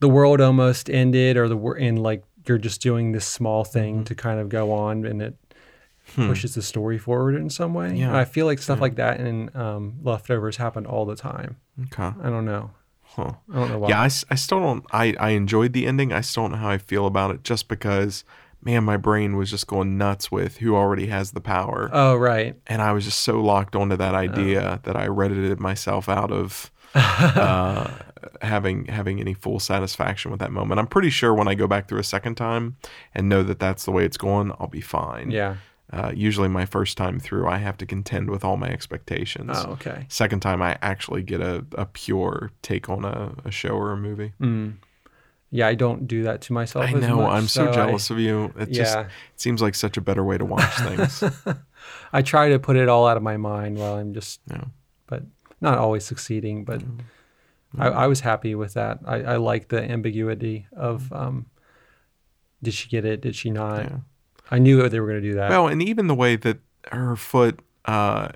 the 0.01 0.09
world 0.09 0.41
almost 0.41 0.91
ended 0.91 1.37
or 1.37 1.49
the 1.49 1.57
and 1.57 2.03
like 2.03 2.23
you're 2.47 2.59
just 2.59 2.81
doing 2.81 3.13
this 3.13 3.27
small 3.27 3.65
thing 3.65 4.05
to 4.05 4.15
kind 4.15 4.39
of 4.39 4.49
go 4.49 4.73
on 4.73 5.05
and 5.05 5.21
it 5.21 5.37
pushes 6.15 6.55
the 6.55 6.63
story 6.63 6.99
forward 6.99 7.35
in 7.35 7.51
some 7.51 7.75
way. 7.75 7.91
Hmm. 7.91 7.97
Yeah. 7.97 8.09
And 8.09 8.17
I 8.17 8.25
feel 8.25 8.47
like 8.47 8.59
stuff 8.61 8.81
like 8.81 8.97
that 8.97 9.21
in 9.21 9.51
um, 9.57 9.95
Leftovers 10.03 10.57
happened 10.57 10.87
all 10.87 11.05
the 11.05 11.17
time. 11.17 11.57
Okay. 11.87 12.17
I 12.23 12.31
don't 12.31 12.45
know. 12.45 12.71
Huh. 13.03 13.33
I 13.53 13.55
don't 13.55 13.71
know 13.71 13.79
why. 13.79 13.89
Yeah, 13.89 14.01
I, 14.03 14.05
I 14.05 14.35
still 14.35 14.61
don't. 14.61 14.85
I, 14.93 15.15
I 15.19 15.31
enjoyed 15.31 15.73
the 15.73 15.87
ending. 15.87 16.13
I 16.13 16.21
still 16.21 16.45
don't 16.45 16.53
know 16.53 16.59
how 16.59 16.71
I 16.71 16.79
feel 16.79 17.07
about 17.07 17.33
it 17.33 17.43
just 17.45 17.67
because, 17.69 18.25
man, 18.63 18.85
my 18.85 18.97
brain 18.97 19.37
was 19.37 19.51
just 19.51 19.67
going 19.67 19.97
nuts 19.97 20.31
with 20.31 20.59
who 20.59 20.77
already 20.77 21.07
has 21.07 21.33
the 21.33 21.41
power. 21.41 21.91
Oh, 21.93 22.17
right. 22.17 22.55
and 22.67 22.83
I 22.83 22.93
was 22.93 23.05
just 23.05 23.21
so 23.21 23.41
locked 23.41 23.75
onto 23.75 23.97
that 23.97 24.15
idea 24.15 24.81
that 24.85 24.97
I 24.97 25.07
reddited 25.07 25.61
myself 25.61 26.09
out 26.09 26.31
of 26.31 26.71
uh, 26.95 27.91
having 28.43 28.87
having 28.87 29.21
any 29.21 29.35
full 29.35 29.59
satisfaction 29.61 30.31
with 30.31 30.41
that 30.41 30.53
moment. 30.53 30.79
I'm 30.81 30.87
pretty 30.87 31.11
sure 31.11 31.35
when 31.35 31.49
I 31.49 31.55
go 31.55 31.67
back 31.67 31.89
through 31.89 32.01
a 32.01 32.05
second 32.05 32.37
time 32.37 32.77
and 33.15 33.29
know 33.29 33.43
that 33.43 33.59
that's 33.59 33.85
the 33.85 33.93
way 33.93 34.05
it's 34.05 34.17
going, 34.17 34.53
I'll 34.59 34.69
be 34.69 34.81
fine. 34.81 35.31
Yeah. 35.31 35.57
Uh, 35.93 36.11
usually, 36.15 36.49
my 36.49 36.67
first 36.67 36.97
time 36.97 37.21
through, 37.21 37.47
I 37.47 37.59
have 37.59 37.77
to 37.79 37.87
contend 37.87 38.29
with 38.29 38.45
all 38.45 38.57
my 38.57 38.69
expectations. 38.69 39.53
Oh, 39.55 39.71
okay. 39.75 40.07
Second 40.09 40.41
time, 40.41 40.61
I 40.61 40.77
actually 40.83 41.23
get 41.23 41.41
a, 41.41 41.65
a 41.77 41.87
pure 41.87 42.51
take 42.61 42.89
on 42.89 43.05
a, 43.05 43.33
a 43.45 43.53
show 43.53 43.71
or 43.71 43.93
a 43.93 43.97
movie. 43.97 44.33
Yeah, 45.53 45.69
I 45.69 45.75
don't 45.77 46.09
do 46.09 46.25
that 46.25 46.41
to 46.43 46.53
myself. 46.53 46.87
I 46.87 46.89
as 46.93 47.01
know. 47.01 47.17
much, 47.19 47.31
I'm 47.33 47.47
so, 47.47 47.69
I- 47.71 47.73
jealous 47.73 48.11
of 48.11 48.19
you. 48.19 48.53
It 48.59 48.73
just 48.73 48.97
it 48.99 49.07
seems 49.37 49.63
like 49.63 49.77
such 49.77 49.97
a 49.97 50.01
better 50.01 50.25
way 50.25 50.37
to 50.37 50.45
watch 50.45 50.75
things. 50.81 51.23
I 52.13 52.21
try 52.23 52.49
to 52.49 52.59
put 52.59 52.75
it 52.77 52.89
all 52.89 53.07
out 53.07 53.17
of 53.17 53.23
my 53.23 53.37
mind 53.37 53.79
while 53.79 53.95
I'm 53.95 54.13
just, 54.13 54.41
Yeah. 54.51 54.65
but 55.07 55.23
not 55.61 55.79
always 55.79 56.05
succeeding. 56.05 56.65
But 56.65 56.83
I, 57.79 57.89
I 57.89 58.07
was 58.07 58.21
happy 58.21 58.55
with 58.55 58.75
that. 58.75 58.99
I, 59.05 59.23
I 59.23 59.37
like 59.37 59.69
the 59.69 59.83
ambiguity 59.83 60.67
of, 60.77 61.13
um, 61.13 61.47
did 62.63 62.75
she 62.75 62.89
get 62.89 63.05
it? 63.05 63.21
Did 63.21 63.37
she 63.37 63.51
not? 63.51 63.85
Yeah. 63.85 63.99
I 64.51 64.59
knew 64.59 64.89
they 64.89 65.01
were 65.01 65.09
going 65.09 65.23
to 65.23 65.29
do 65.29 65.35
that. 65.35 65.51
Well, 65.51 65.69
and 65.69 65.83
even 65.83 66.07
the 66.07 66.15
way 66.15 66.37
that 66.37 66.59
her 66.93 67.17
foot 67.17 67.61
uh, 67.87 68.29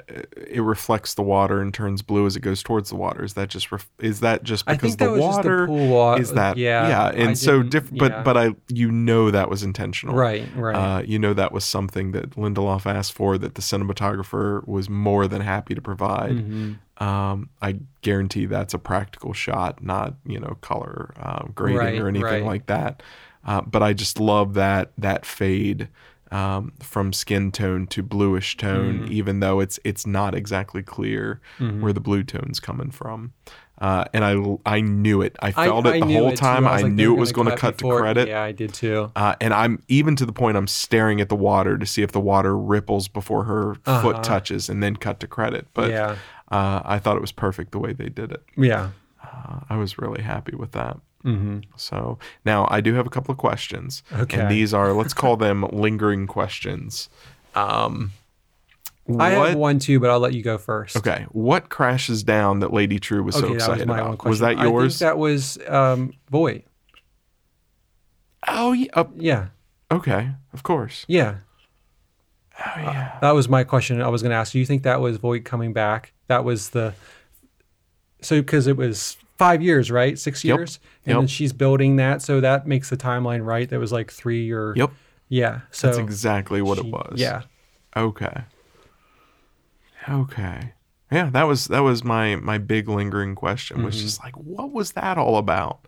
it 0.47 0.63
reflects 0.63 1.15
the 1.15 1.23
water 1.23 1.61
and 1.61 1.75
turns 1.75 2.03
blue 2.03 2.25
as 2.25 2.37
it 2.37 2.41
goes 2.41 2.63
towards 2.63 2.89
the 2.91 2.97
water. 2.97 3.25
Is 3.25 3.35
that 3.35 3.49
just 3.49 3.73
ref- 3.73 3.91
is 3.99 4.21
that 4.21 4.45
just 4.45 4.63
I 4.69 4.75
because 4.75 4.97
that 4.99 5.07
the 5.09 5.15
the 5.15 5.21
water 5.21 5.67
pool 5.67 5.89
wa- 5.89 6.15
is 6.15 6.33
that 6.35 6.57
yeah, 6.57 6.89
yeah 6.89 7.03
I 7.07 7.11
and 7.11 7.37
so 7.39 7.59
didn't- 7.59 7.71
different 7.71 8.01
yeah. 8.03 8.09
but 8.09 8.25
but 8.25 8.37
I 8.37 8.55
you 8.69 8.93
know 8.93 9.31
that 9.33 9.51
was 9.51 9.63
intentional 9.65 10.15
right, 10.15 10.47
right. 10.55 10.75
uh, 10.77 11.03
you 11.03 11.19
know 11.19 11.35
that 11.35 11.51
was 11.53 11.65
something 11.65 12.13
that 12.13 12.31
Lindelof 12.31 12.87
asked 12.87 13.13
for 13.13 13.37
that 13.39 13.57
the 13.57 13.63
cinematographer 13.63 14.67
was 14.69 14.89
more 14.89 15.27
than 15.27 15.41
happy 15.43 15.75
to 15.75 15.81
provide. 15.83 16.33
Mm-hmm. 16.37 17.05
Um, 17.05 17.49
I 17.63 17.79
guarantee 18.03 18.45
that's 18.47 18.75
a 18.75 18.79
practical 18.79 19.33
shot, 19.33 19.83
not 19.83 20.15
you 20.27 20.39
know 20.39 20.59
color 20.61 21.13
uh, 21.19 21.45
grading 21.55 21.79
Right, 21.79 21.99
or 22.01 22.09
anything 22.09 22.25
right. 22.25 22.45
like 22.45 22.67
that. 22.67 23.03
Uh, 23.45 23.63
but 23.63 23.83
I 23.83 23.95
just 23.95 24.21
love 24.21 24.55
that 24.55 24.93
that 24.99 25.25
fade 25.27 25.89
um, 26.31 26.73
from 26.81 27.13
skin 27.13 27.51
tone 27.53 27.87
to 27.89 28.03
bluish 28.03 28.57
tone, 28.57 29.01
Mm-hmm. 29.01 29.13
even 29.13 29.41
though 29.41 29.61
it's 29.61 29.79
it's 29.85 30.07
not 30.07 30.35
exactly 30.35 30.83
clear 30.83 31.41
where 31.81 31.93
the 31.93 32.01
blue 32.01 32.23
tone's 32.23 32.61
coming 32.61 32.91
from. 32.91 33.33
Uh, 33.79 34.05
and 34.13 34.25
I 34.25 34.37
I 34.67 34.81
knew 34.83 35.23
it. 35.23 35.37
I 35.41 35.53
felt 35.53 35.87
it 35.87 36.01
the 36.05 36.13
whole 36.15 36.33
it 36.33 36.37
time. 36.37 36.67
I, 36.67 36.75
was 36.75 36.83
like, 36.83 36.93
knew 36.93 37.15
it 37.17 37.19
was 37.19 37.33
going 37.33 37.49
to 37.49 37.57
cut 37.57 37.79
before- 37.79 37.97
to 37.97 38.01
credit. 38.03 38.29
Yeah, 38.29 38.43
I 38.43 38.53
did 38.53 38.75
too. 38.75 39.11
Uh, 39.17 39.35
and 39.41 39.55
I'm 39.55 39.83
even 39.89 40.17
to 40.17 40.27
the 40.27 40.33
point 40.35 40.59
I'm 40.59 40.67
staring 40.67 41.21
at 41.23 41.31
the 41.31 41.37
water 41.37 41.79
to 41.79 41.87
see 41.87 42.03
if 42.03 42.13
the 42.13 42.21
water 42.21 42.55
ripples 42.57 43.09
before 43.09 43.45
her 43.45 43.75
foot 44.03 44.23
touches, 44.23 44.69
and 44.69 44.83
then 44.83 44.97
cut 44.97 45.19
to 45.21 45.27
credit. 45.27 45.67
But 45.73 45.91
Uh-huh. 45.93 46.15
Yeah. 46.53 46.57
uh, 46.59 46.83
I 46.85 46.99
thought 46.99 47.17
it 47.17 47.23
was 47.23 47.33
perfect 47.33 47.73
the 47.73 47.79
way 47.79 47.95
they 47.95 48.11
did 48.11 48.33
it. 48.33 48.45
Yeah. 48.55 48.91
Uh, 49.25 49.61
I 49.71 49.77
was 49.77 49.97
really 49.99 50.23
happy 50.23 50.55
with 50.55 50.73
that. 50.73 50.99
Hmm 51.23 51.61
So 51.77 52.19
now 52.45 52.67
I 52.71 52.81
do 52.81 52.95
have 52.95 53.07
a 53.07 53.11
couple 53.11 53.31
of 53.33 53.39
questions, 53.39 54.03
Okay. 54.13 54.41
and 54.41 54.51
these 54.51 54.73
are 54.75 54.93
let's 54.93 55.13
call 55.15 55.37
them 55.47 55.65
lingering 55.71 56.27
questions. 56.27 57.09
Um, 57.55 58.13
I 59.19 59.37
what- 59.37 59.49
have 59.49 59.57
one 59.59 59.79
too, 59.81 59.99
but 60.01 60.09
I'll 60.11 60.21
let 60.21 60.35
you 60.35 60.43
go 60.43 60.57
first. 60.57 60.97
Okay, 60.97 61.27
what 61.33 61.69
crashes 61.69 62.23
down 62.23 62.61
that 62.61 62.73
Lady 62.73 62.99
Trieu 62.99 63.23
was 63.23 63.35
so 63.35 63.41
Okay, 63.41 63.49
that 63.49 63.55
was 63.55 63.63
excited 63.65 63.89
my 63.89 63.99
about? 64.01 64.25
Was 64.25 64.39
that 64.39 64.51
I 64.59 64.63
think 64.63 64.73
yours? 64.73 64.99
that 65.01 65.19
was 65.19 65.59
um, 65.69 66.13
Veidt. 66.33 66.63
oh 68.49 68.73
yeah. 68.73 68.89
uh, 68.95 69.05
Yeah. 69.17 69.47
okay, 69.91 70.31
of 70.53 70.63
course. 70.63 71.05
Yeah. 71.09 71.37
Oh 72.59 72.73
yeah. 72.77 73.19
That 73.21 73.33
was 73.33 73.49
my 73.49 73.65
question 73.65 74.01
I 74.03 74.09
was 74.09 74.23
going 74.23 74.31
to 74.31 74.37
ask. 74.37 74.53
Do 74.53 74.59
you 74.59 74.67
think 74.67 74.83
that 74.83 75.01
was 75.01 75.19
Veidt 75.19 75.45
coming 75.45 75.73
back? 75.73 76.13
That 76.29 76.45
was 76.45 76.71
the. 76.71 76.95
So, 78.23 78.41
because 78.43 78.67
it 78.67 78.77
was 78.77 79.17
five 79.41 79.61
years, 79.63 79.91
right? 79.91 80.19
Six 80.19 80.45
Yep. 80.45 80.59
years? 80.59 80.79
And 81.05 81.13
Yep. 81.15 81.21
then 81.23 81.27
she's 81.29 81.53
building 81.53 81.97
that. 81.97 82.23
So 82.23 82.41
that 82.41 82.67
makes 82.67 82.91
the 82.91 82.97
timeline 82.97 83.45
right. 83.45 83.69
That 83.71 83.81
was 83.81 83.93
like 83.93 84.11
three 84.13 84.51
or. 84.53 84.75
Yep. 84.77 84.91
Yeah. 85.29 85.61
So 85.71 85.87
That's 85.87 85.99
exactly 85.99 86.61
what 86.63 86.79
she- 86.79 86.87
it 86.87 86.93
was. 86.93 87.15
Yeah. 87.17 87.43
Okay. 87.97 88.37
Okay. 90.09 90.73
Yeah, 91.13 91.29
that 91.31 91.45
was 91.45 91.67
that 91.67 91.81
was 91.81 92.05
my 92.05 92.37
my 92.37 92.59
big 92.59 92.89
lingering 92.89 93.35
question 93.35 93.83
was 93.83 93.97
Mm-hmm. 93.97 94.05
just 94.05 94.23
like 94.23 94.35
what 94.37 94.71
was 94.73 94.93
that 94.93 95.19
all 95.19 95.37
about? 95.39 95.87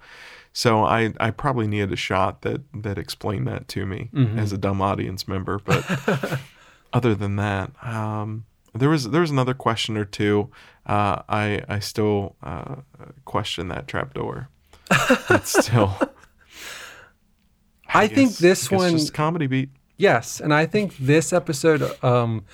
So 0.53 0.85
I 0.85 1.13
I 1.21 1.31
probably 1.31 1.67
needed 1.69 1.93
a 1.93 1.97
shot 1.97 2.43
that 2.43 2.63
that 2.83 2.99
explained 2.99 3.47
that 3.47 3.69
to 3.69 3.87
me 3.87 4.11
Mm-hmm. 4.13 4.39
as 4.39 4.53
a 4.53 4.59
dumb 4.59 4.83
audience 4.83 5.29
member, 5.29 5.59
but 5.65 6.41
other 6.93 7.15
than 7.15 7.37
that, 7.37 7.71
um 7.83 8.45
there 8.75 8.89
was 8.89 9.11
there 9.11 9.21
was 9.21 9.31
another 9.31 9.55
question 9.55 9.97
or 9.97 10.05
two. 10.05 10.51
Uh, 10.87 11.23
I 11.29 11.63
I 11.69 11.79
still 11.79 12.37
uh, 12.43 12.77
question 13.25 13.69
that 13.69 13.87
trapdoor. 13.87 14.49
It's 15.31 15.59
still. 15.67 15.97
I 17.95 18.09
think 18.09 18.31
guess- 18.31 18.39
this 18.39 18.67
I 18.67 18.71
guess 18.71 18.79
one- 18.81 18.93
just 18.93 19.15
comedy 19.15 19.47
beat. 19.47 19.71
Yes, 19.99 20.41
and 20.41 20.53
I 20.53 20.67
think 20.67 20.97
this 20.97 21.33
episode 21.33 21.83
um, 22.03 22.45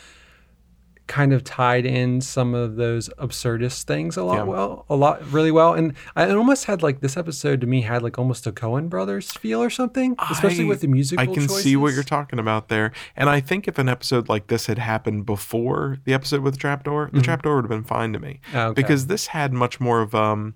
kind 1.09 1.33
of 1.33 1.43
tied 1.43 1.85
in 1.85 2.21
some 2.21 2.55
of 2.55 2.77
those 2.77 3.09
absurdist 3.19 3.83
things 3.85 4.17
a 4.17 4.23
lot 4.23 4.37
Yeah. 4.37 4.43
well, 4.45 4.85
a 4.89 4.95
lot 4.95 5.21
really 5.33 5.51
well, 5.51 5.75
and 5.75 5.95
I 6.15 6.27
it 6.27 6.37
almost 6.37 6.67
had 6.67 6.83
like 6.83 7.01
this 7.01 7.17
episode 7.17 7.61
to 7.63 7.67
me 7.67 7.81
had 7.83 8.03
like 8.03 8.19
almost 8.19 8.47
a 8.47 8.53
Coen 8.53 8.89
Brothers 8.89 9.33
feel 9.33 9.61
or 9.63 9.71
something, 9.71 10.15
especially 10.31 10.65
I- 10.67 10.69
with 10.69 10.83
the 10.83 10.87
musical. 10.89 11.23
I 11.23 11.27
can 11.35 11.49
see 11.49 11.75
what 11.77 11.95
you're 11.95 12.03
talking 12.05 12.39
about 12.39 12.69
there. 12.69 12.93
And 13.17 13.29
I 13.29 13.41
think 13.41 13.67
if 13.67 13.79
an 13.79 13.89
episode 13.89 14.29
like 14.29 14.47
this 14.47 14.67
had 14.67 14.79
happened 14.79 15.27
before 15.27 15.99
the 16.05 16.15
episode 16.15 16.43
with 16.43 16.55
the 16.55 16.61
trapdoor, 16.61 17.11
the 17.13 17.23
trapdoor 17.23 17.57
would 17.57 17.65
have 17.65 17.71
been 17.71 17.83
fine 17.85 18.13
to 18.13 18.19
me. 18.21 18.41
Mm-hmm. 18.49 18.57
Okay. 18.59 18.83
Because 18.83 19.07
this 19.09 19.29
had 19.29 19.53
much 19.53 19.81
more 19.81 20.01
of 20.03 20.15
um 20.15 20.55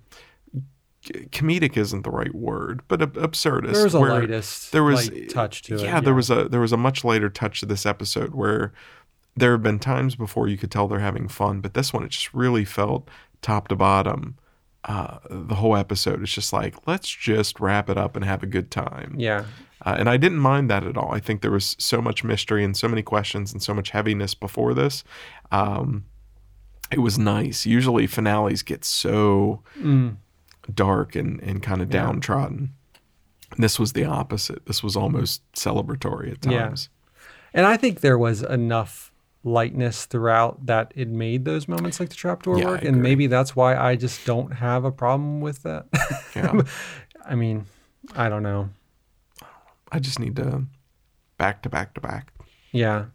comedic 1.31 1.75
isn't 1.75 2.03
the 2.03 2.09
right 2.11 2.33
word, 2.33 2.81
but 2.87 2.99
absurdist. 3.01 3.73
There 3.73 3.83
was 3.83 3.93
a 3.93 3.99
lightest 3.99 4.71
there 4.71 4.83
was 4.83 5.11
light 5.11 5.29
touch 5.29 5.61
to 5.63 5.75
it. 5.75 5.81
yeah, 5.81 5.99
there 5.99 6.13
was 6.13 6.29
a 6.29 6.47
there 6.47 6.61
was 6.61 6.71
a 6.71 6.77
much 6.77 7.03
lighter 7.03 7.29
touch 7.29 7.59
to 7.59 7.65
this 7.65 7.85
episode 7.85 8.33
where 8.33 8.71
there 9.35 9.51
have 9.53 9.63
been 9.63 9.79
times 9.79 10.15
before 10.15 10.47
you 10.47 10.57
could 10.57 10.71
tell 10.71 10.87
they're 10.87 10.99
having 10.99 11.27
fun, 11.27 11.59
but 11.61 11.73
this 11.73 11.91
one 11.93 12.03
it 12.03 12.09
just 12.09 12.33
really 12.33 12.65
felt 12.65 13.07
top 13.41 13.67
to 13.69 13.75
bottom. 13.75 14.37
Uh, 14.85 15.17
the 15.29 15.55
whole 15.55 15.77
episode 15.77 16.21
is 16.21 16.31
just 16.31 16.51
like 16.51 16.75
let's 16.87 17.07
just 17.09 17.59
wrap 17.59 17.89
it 17.89 17.97
up 17.97 18.15
and 18.15 18.25
have 18.25 18.43
a 18.43 18.47
good 18.47 18.69
time. 18.71 19.15
yeah. 19.17 19.45
Uh, 19.85 19.95
and 19.99 20.09
I 20.09 20.15
didn't 20.15 20.39
mind 20.39 20.69
that 20.69 20.85
at 20.85 20.95
all. 20.95 21.13
I 21.13 21.19
think 21.19 21.41
there 21.41 21.51
was 21.51 21.75
so 21.77 22.01
much 22.01 22.23
mystery 22.23 22.63
and 22.63 22.75
so 22.75 22.87
many 22.87 23.01
questions 23.01 23.51
and 23.51 23.61
so 23.61 23.73
much 23.73 23.89
heaviness 23.89 24.33
before 24.33 24.73
this. 24.73 25.03
Um, 25.51 26.05
it 26.89 26.99
was 26.99 27.17
nice. 27.19 27.65
Usually 27.65 28.07
finales 28.07 28.61
get 28.61 28.85
so 28.85 29.61
Mm. 29.81 30.17
dark 30.73 31.15
and, 31.17 31.41
and 31.41 31.61
kind 31.61 31.81
of 31.81 31.89
downtrodden. 31.89 32.73
This 33.57 33.77
was 33.77 33.91
the 33.93 34.05
opposite. 34.05 34.65
This 34.67 34.81
was 34.83 34.95
almost 34.95 35.41
celebratory 35.53 36.31
at 36.31 36.41
times. 36.41 36.53
Yeah. 36.53 36.63
times. 36.65 36.89
And 37.53 37.65
I 37.65 37.75
think 37.77 37.99
there 38.01 38.17
was 38.17 38.41
enough 38.41 39.12
lightness 39.43 40.05
throughout 40.05 40.65
that 40.65 40.93
it 40.95 41.07
made 41.09 41.45
those 41.45 41.67
moments 41.67 41.99
like 41.99 42.09
the 42.09 42.15
trapdoor 42.15 42.57
Yeah, 42.59 42.65
work, 42.67 42.83
and 42.83 43.01
maybe 43.01 43.27
that's 43.27 43.55
why 43.55 43.75
I 43.75 43.95
just 43.95 44.25
don't 44.25 44.51
have 44.53 44.85
a 44.85 44.91
problem 44.91 45.41
with 45.41 45.63
that. 45.63 45.85
Yeah. 46.35 46.61
I 47.25 47.35
mean, 47.35 47.65
I 48.15 48.29
don't 48.29 48.43
know. 48.43 48.69
I 49.91 49.99
just 49.99 50.19
need 50.19 50.35
to 50.37 50.65
back 51.37 51.61
to 51.63 51.69
back 51.69 51.93
to 51.95 52.01
back. 52.01 52.33
Yeah. 52.71 53.05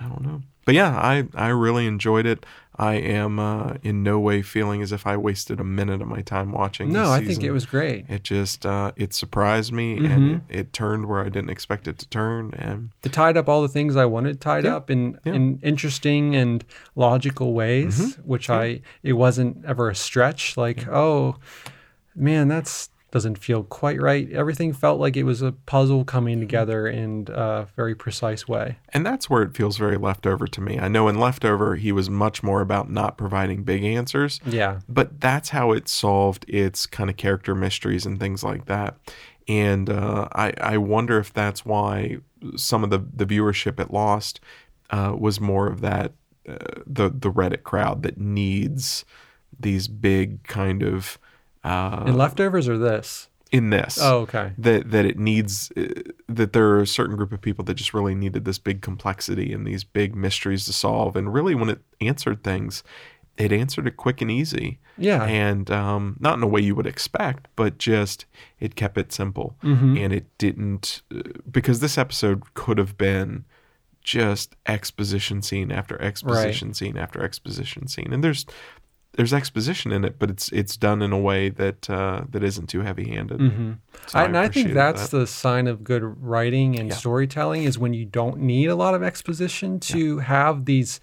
I 0.00 0.08
don't 0.08 0.22
know. 0.22 0.42
But 0.64 0.74
yeah, 0.74 0.96
I, 0.96 1.26
I 1.34 1.48
really 1.48 1.86
enjoyed 1.86 2.26
it. 2.26 2.44
I 2.76 2.94
am 2.94 3.38
uh, 3.38 3.74
in 3.84 4.02
no 4.02 4.18
way 4.18 4.42
feeling 4.42 4.82
as 4.82 4.90
if 4.90 5.06
I 5.06 5.16
wasted 5.16 5.60
a 5.60 5.64
minute 5.64 6.02
of 6.02 6.08
my 6.08 6.22
time 6.22 6.50
watching. 6.50 6.92
No, 6.92 7.08
I 7.10 7.24
think 7.24 7.44
it 7.44 7.52
was 7.52 7.66
great. 7.66 8.04
It 8.08 8.24
just 8.24 8.66
uh, 8.66 8.90
it 8.96 9.14
surprised 9.14 9.72
me 9.72 9.96
and 9.98 10.06
Mm-hmm. 10.06 10.34
it, 10.52 10.58
it 10.60 10.72
turned 10.72 11.06
where 11.06 11.20
I 11.20 11.28
didn't 11.28 11.50
expect 11.50 11.86
it 11.86 11.98
to 11.98 12.08
turn. 12.08 12.52
And 12.58 12.90
It 13.04 13.12
tied 13.12 13.36
up 13.36 13.48
all 13.48 13.62
the 13.62 13.68
things 13.68 13.94
I 13.94 14.06
wanted 14.06 14.40
tied 14.40 14.64
Yeah. 14.64 14.76
up 14.76 14.90
in 14.90 15.18
Yeah. 15.24 15.34
in 15.34 15.60
interesting 15.62 16.34
and 16.34 16.64
logical 16.96 17.52
ways, 17.52 18.16
which 18.24 18.50
I 18.50 18.80
it 19.04 19.12
wasn't 19.12 19.64
ever 19.64 19.88
a 19.88 19.94
stretch. 19.94 20.56
Like, 20.56 20.88
oh 20.88 21.36
man, 22.16 22.48
that's 22.48 22.90
doesn't 23.14 23.38
feel 23.38 23.62
quite 23.62 23.98
right. 24.02 24.30
Everything 24.32 24.72
felt 24.74 24.98
like 25.00 25.16
it 25.16 25.22
was 25.22 25.40
a 25.40 25.52
puzzle 25.52 26.04
coming 26.04 26.40
together 26.40 26.86
in 26.88 27.26
a 27.32 27.66
very 27.76 27.94
precise 27.94 28.46
way. 28.46 28.76
and 28.92 29.06
that's 29.06 29.30
where 29.30 29.42
it 29.42 29.56
feels 29.56 29.76
very 29.78 29.96
leftover 29.96 30.46
to 30.48 30.60
me. 30.60 30.78
I 30.78 30.88
know 30.88 31.06
in 31.08 31.18
leftover 31.18 31.76
he 31.76 31.92
was 31.92 32.10
much 32.10 32.42
more 32.42 32.60
about 32.60 32.90
not 32.90 33.16
providing 33.16 33.62
big 33.62 33.84
answers, 33.84 34.40
Yeah. 34.44 34.80
but 34.88 35.20
that's 35.20 35.50
how 35.50 35.70
it 35.72 35.88
solved 35.88 36.44
its 36.48 36.86
kind 36.86 37.08
of 37.08 37.16
character 37.16 37.54
mysteries 37.54 38.04
and 38.04 38.18
things 38.18 38.42
like 38.44 38.66
that. 38.66 38.96
and 39.46 39.88
uh, 39.90 40.26
I 40.32 40.52
I 40.74 40.76
wonder 40.78 41.18
if 41.18 41.32
that's 41.32 41.64
why 41.64 42.18
some 42.56 42.82
of 42.84 42.90
the 42.90 42.98
the 43.14 43.26
viewership 43.26 43.78
it 43.78 43.90
lost 43.92 44.40
uh, 44.90 45.14
was 45.16 45.40
more 45.40 45.66
of 45.68 45.80
that 45.82 46.12
uh, 46.48 46.56
the 46.86 47.08
the 47.10 47.30
Reddit 47.30 47.62
crowd 47.62 48.02
that 48.02 48.18
needs 48.18 49.04
these 49.60 49.86
big 49.86 50.42
kind 50.44 50.82
of 50.82 51.18
uh, 51.64 52.04
And 52.06 52.16
leftovers 52.16 52.68
or 52.68 52.78
this? 52.78 53.28
in 53.52 53.70
this 53.70 53.98
Oh, 54.02 54.20
okay. 54.20 54.52
that 54.58 54.90
that 54.90 55.04
it 55.04 55.16
needs 55.18 55.70
uh, 55.76 55.84
that 56.28 56.52
there 56.54 56.66
are 56.70 56.80
a 56.80 56.86
certain 56.86 57.14
group 57.16 57.30
of 57.32 57.40
people 57.40 57.64
that 57.66 57.74
just 57.74 57.94
really 57.94 58.14
needed 58.14 58.44
this 58.44 58.58
big 58.58 58.80
complexity 58.82 59.52
and 59.52 59.64
these 59.66 59.84
big 59.84 60.16
mysteries 60.16 60.64
to 60.64 60.72
solve 60.72 61.14
and 61.14 61.32
really 61.32 61.54
when 61.54 61.68
it 61.68 61.78
answered 62.00 62.42
things 62.42 62.82
it 63.36 63.52
answered 63.52 63.86
it 63.86 63.96
quick 63.96 64.20
and 64.20 64.30
easy 64.30 64.78
Yeah. 64.96 65.22
and 65.24 65.70
um, 65.70 66.16
not 66.18 66.36
in 66.36 66.42
a 66.42 66.48
way 66.48 66.62
you 66.62 66.74
would 66.74 66.86
expect 66.86 67.46
but 67.54 67.78
just 67.78 68.26
it 68.58 68.74
kept 68.74 68.98
it 68.98 69.12
simple 69.12 69.54
Mm-hmm. 69.62 69.98
and 69.98 70.12
it 70.12 70.26
didn't 70.38 71.02
uh, 71.14 71.20
because 71.48 71.78
this 71.78 71.96
episode 71.96 72.54
could 72.54 72.78
have 72.78 72.96
been 72.98 73.44
just 74.02 74.56
exposition 74.66 75.42
scene 75.42 75.70
after 75.70 76.00
exposition 76.02 76.74
scene 76.74 76.96
after 76.96 77.22
exposition 77.22 77.86
scene 77.86 78.12
and 78.12 78.24
there's 78.24 78.46
there's 79.16 79.32
exposition 79.32 79.92
in 79.92 80.04
it 80.04 80.18
but 80.18 80.28
it's 80.30 80.50
it's 80.52 80.76
done 80.76 81.00
in 81.02 81.12
a 81.12 81.18
way 81.18 81.48
that 81.48 81.88
uh, 81.90 82.22
that 82.30 82.42
isn't 82.42 82.66
too 82.68 82.80
heavy 82.82 83.08
handed 83.08 83.38
Mm-hmm. 83.40 83.72
So 84.06 84.18
I, 84.18 84.24
and 84.24 84.36
I 84.36 84.48
think 84.48 84.72
that's 84.74 85.08
that. 85.08 85.18
the 85.18 85.26
sign 85.26 85.66
of 85.66 85.82
good 85.84 86.02
writing 86.22 86.78
and 86.78 86.88
Yeah. 86.88 86.94
storytelling 86.96 87.64
is 87.64 87.78
when 87.78 87.94
you 87.94 88.04
don't 88.04 88.38
need 88.38 88.66
a 88.66 88.74
lot 88.74 88.94
of 88.94 89.02
exposition 89.02 89.80
to 89.80 90.18
have 90.18 90.64
these 90.66 91.00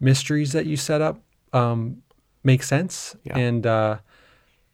mysteries 0.00 0.52
that 0.52 0.66
you 0.66 0.76
set 0.76 1.00
up 1.00 1.20
um, 1.52 2.02
make 2.44 2.62
sense. 2.62 3.16
Yeah. 3.24 3.38
And 3.38 3.66
uh, 3.66 3.98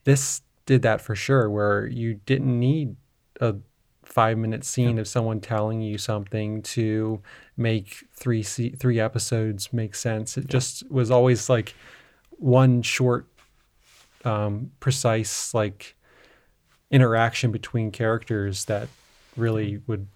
this 0.04 0.42
did 0.66 0.82
that 0.82 1.00
for 1.00 1.14
sure, 1.14 1.48
where 1.48 1.86
you 1.86 2.14
didn't 2.26 2.58
need 2.58 2.96
a 3.40 3.54
five 4.02 4.36
minute 4.38 4.64
scene 4.64 4.98
of 4.98 5.08
someone 5.08 5.40
telling 5.40 5.80
you 5.80 5.96
something 5.98 6.62
to 6.62 7.20
make 7.56 8.04
three 8.12 8.42
se- 8.42 8.70
three 8.78 9.00
episodes 9.00 9.72
make 9.72 9.94
sense. 9.94 10.36
It 10.36 10.46
just 10.48 10.88
was 10.90 11.10
always 11.10 11.48
like 11.48 11.74
one 12.38 12.82
short, 12.82 13.26
um, 14.24 14.70
precise 14.80 15.52
like 15.54 15.94
interaction 16.90 17.50
between 17.52 17.90
characters 17.90 18.66
that 18.66 18.88
really 19.36 19.80
would 19.86 20.06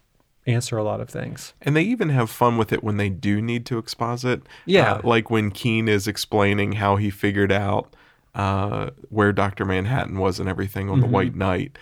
answer 0.47 0.77
a 0.77 0.83
lot 0.83 1.01
of 1.01 1.09
things. 1.09 1.53
And 1.61 1.75
they 1.75 1.83
even 1.83 2.09
have 2.09 2.29
fun 2.29 2.57
with 2.57 2.71
it 2.71 2.83
when 2.83 2.97
they 2.97 3.09
do 3.09 3.41
need 3.41 3.65
to 3.67 3.77
exposit. 3.77 4.41
Yeah. 4.65 4.93
Uh, 4.93 5.01
like 5.03 5.29
when 5.29 5.51
Keene 5.51 5.87
is 5.87 6.07
explaining 6.07 6.73
how 6.73 6.95
he 6.95 7.09
figured 7.09 7.51
out 7.51 7.93
uh, 8.35 8.91
where 9.09 9.33
Dr. 9.33 9.65
Manhattan 9.65 10.17
was 10.17 10.39
and 10.39 10.47
everything 10.47 10.89
on 10.89 10.99
the 10.99 11.05
Mm-hmm. 11.05 11.13
White 11.13 11.35
Night. 11.35 11.77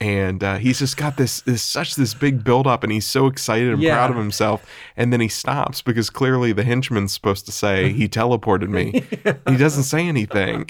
And 0.00 0.42
uh, 0.42 0.56
he's 0.56 0.78
just 0.78 0.96
got 0.96 1.18
this, 1.18 1.42
this 1.42 1.62
such 1.62 1.94
this 1.94 2.14
big 2.14 2.42
buildup, 2.42 2.82
and 2.82 2.90
he's 2.90 3.06
so 3.06 3.26
excited 3.26 3.68
and 3.74 3.82
Yeah. 3.82 3.96
proud 3.96 4.10
of 4.10 4.16
himself. 4.16 4.64
And 4.96 5.12
then 5.12 5.20
he 5.20 5.28
stops 5.28 5.82
because 5.82 6.08
clearly 6.08 6.52
the 6.54 6.64
henchman's 6.64 7.12
supposed 7.12 7.44
to 7.46 7.52
say 7.52 7.92
he 7.92 8.08
teleported 8.08 8.68
me. 8.70 9.04
He 9.50 9.56
doesn't 9.58 9.82
say 9.84 10.06
anything. 10.08 10.66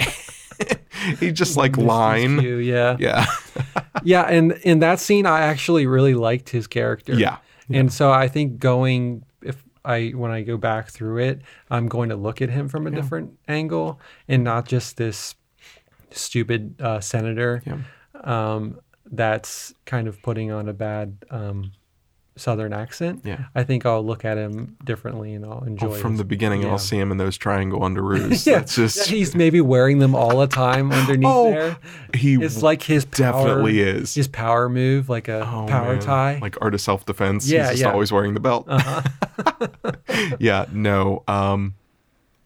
he 1.20 1.30
just 1.32 1.56
like 1.56 1.76
line. 1.76 2.40
You, 2.42 2.56
yeah. 2.56 2.96
Yeah, 2.98 3.26
yeah 4.02 4.22
and 4.22 4.52
in 4.62 4.80
that 4.80 4.98
scene 5.00 5.26
i 5.26 5.40
actually 5.40 5.86
really 5.86 6.14
liked 6.14 6.48
his 6.50 6.66
character 6.66 7.14
yeah, 7.14 7.38
and 7.70 7.92
so 7.92 8.10
i 8.10 8.28
think 8.28 8.58
going 8.58 9.24
if 9.42 9.62
i 9.84 10.08
when 10.10 10.30
i 10.30 10.42
go 10.42 10.56
back 10.56 10.88
through 10.90 11.18
it 11.18 11.40
i'm 11.70 11.86
going 11.88 12.08
to 12.10 12.16
look 12.16 12.40
at 12.42 12.48
him 12.50 12.68
from 12.68 12.86
a 12.86 12.90
different 12.90 13.38
angle 13.48 14.00
and 14.28 14.42
not 14.44 14.66
just 14.66 14.96
this 14.96 15.34
stupid 16.10 16.74
uh, 16.80 17.00
senator 17.00 17.62
Yeah. 17.66 17.78
um, 18.24 18.80
that's 19.10 19.74
kind 19.86 20.06
of 20.08 20.22
putting 20.22 20.50
on 20.52 20.68
a 20.68 20.72
bad 20.72 21.16
um, 21.30 21.72
southern 22.36 22.72
accent 22.72 23.20
yeah. 23.24 23.46
i 23.54 23.62
think 23.62 23.84
i'll 23.84 24.02
look 24.06 24.24
at 24.24 24.38
him 24.38 24.76
differently 24.84 25.34
and 25.34 25.44
i'll 25.44 25.62
enjoy 25.64 25.88
Well, 25.88 25.98
from 25.98 26.12
his- 26.12 26.18
the 26.18 26.24
beginning, 26.24 26.62
yeah. 26.62 26.68
I'll 26.70 26.78
see 26.78 26.96
him 26.96 27.10
in 27.10 27.18
those 27.18 27.36
triangle 27.36 27.80
underoos. 27.88 28.46
yeah, 28.46 28.60
That's 28.60 28.76
just 28.76 28.96
yeah, 29.10 29.16
he's 29.16 29.34
maybe 29.34 29.60
wearing 29.60 29.98
them 29.98 30.14
all 30.14 30.38
the 30.38 30.46
time 30.46 30.90
underneath 30.92 31.26
Oh, 31.28 31.50
there 31.50 31.76
he 32.14 32.34
it's 32.36 32.62
like 32.62 32.82
his 32.82 33.04
power, 33.04 33.32
definitely 33.48 33.80
is. 33.80 34.14
his 34.14 34.28
power 34.28 34.68
move, 34.70 35.08
like 35.10 35.28
a 35.28 35.40
Oh, 35.40 35.66
power 35.68 35.92
man. 35.94 36.00
tie. 36.00 36.38
like 36.40 36.56
art 36.62 36.72
of 36.74 36.80
self 36.80 37.04
defense. 37.04 37.46
Yeah, 37.50 37.62
he's 37.62 37.70
just 37.70 37.80
yeah. 37.80 37.86
Uh-huh. 37.88 37.94
always 37.94 38.12
wearing 38.12 38.34
the 38.34 38.40
belt. 38.40 38.66
yeah, 40.40 40.66
no, 40.72 41.22
um, 41.28 41.74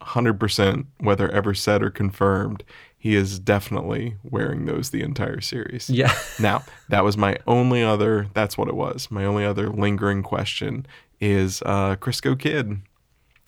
hundred 0.00 0.40
percent. 0.40 0.87
Whether 0.98 1.31
ever 1.31 1.55
said 1.55 1.83
or 1.83 1.90
confirmed, 1.90 2.64
he 3.04 3.16
is 3.16 3.38
definitely 3.38 4.16
wearing 4.22 4.64
those 4.64 4.88
the 4.88 5.02
entire 5.02 5.42
series. 5.42 5.90
yeah, 5.90 6.10
Now, 6.40 6.64
that 6.88 7.04
was 7.04 7.18
my 7.18 7.36
only 7.46 7.82
other. 7.82 8.28
That's 8.32 8.56
what 8.56 8.66
it 8.66 8.74
was. 8.74 9.10
My 9.10 9.26
only 9.26 9.44
other 9.44 9.68
lingering 9.68 10.22
question 10.22 10.86
is 11.20 11.60
uh, 11.66 11.96
Crisco 11.96 12.34
Kid. 12.38 12.80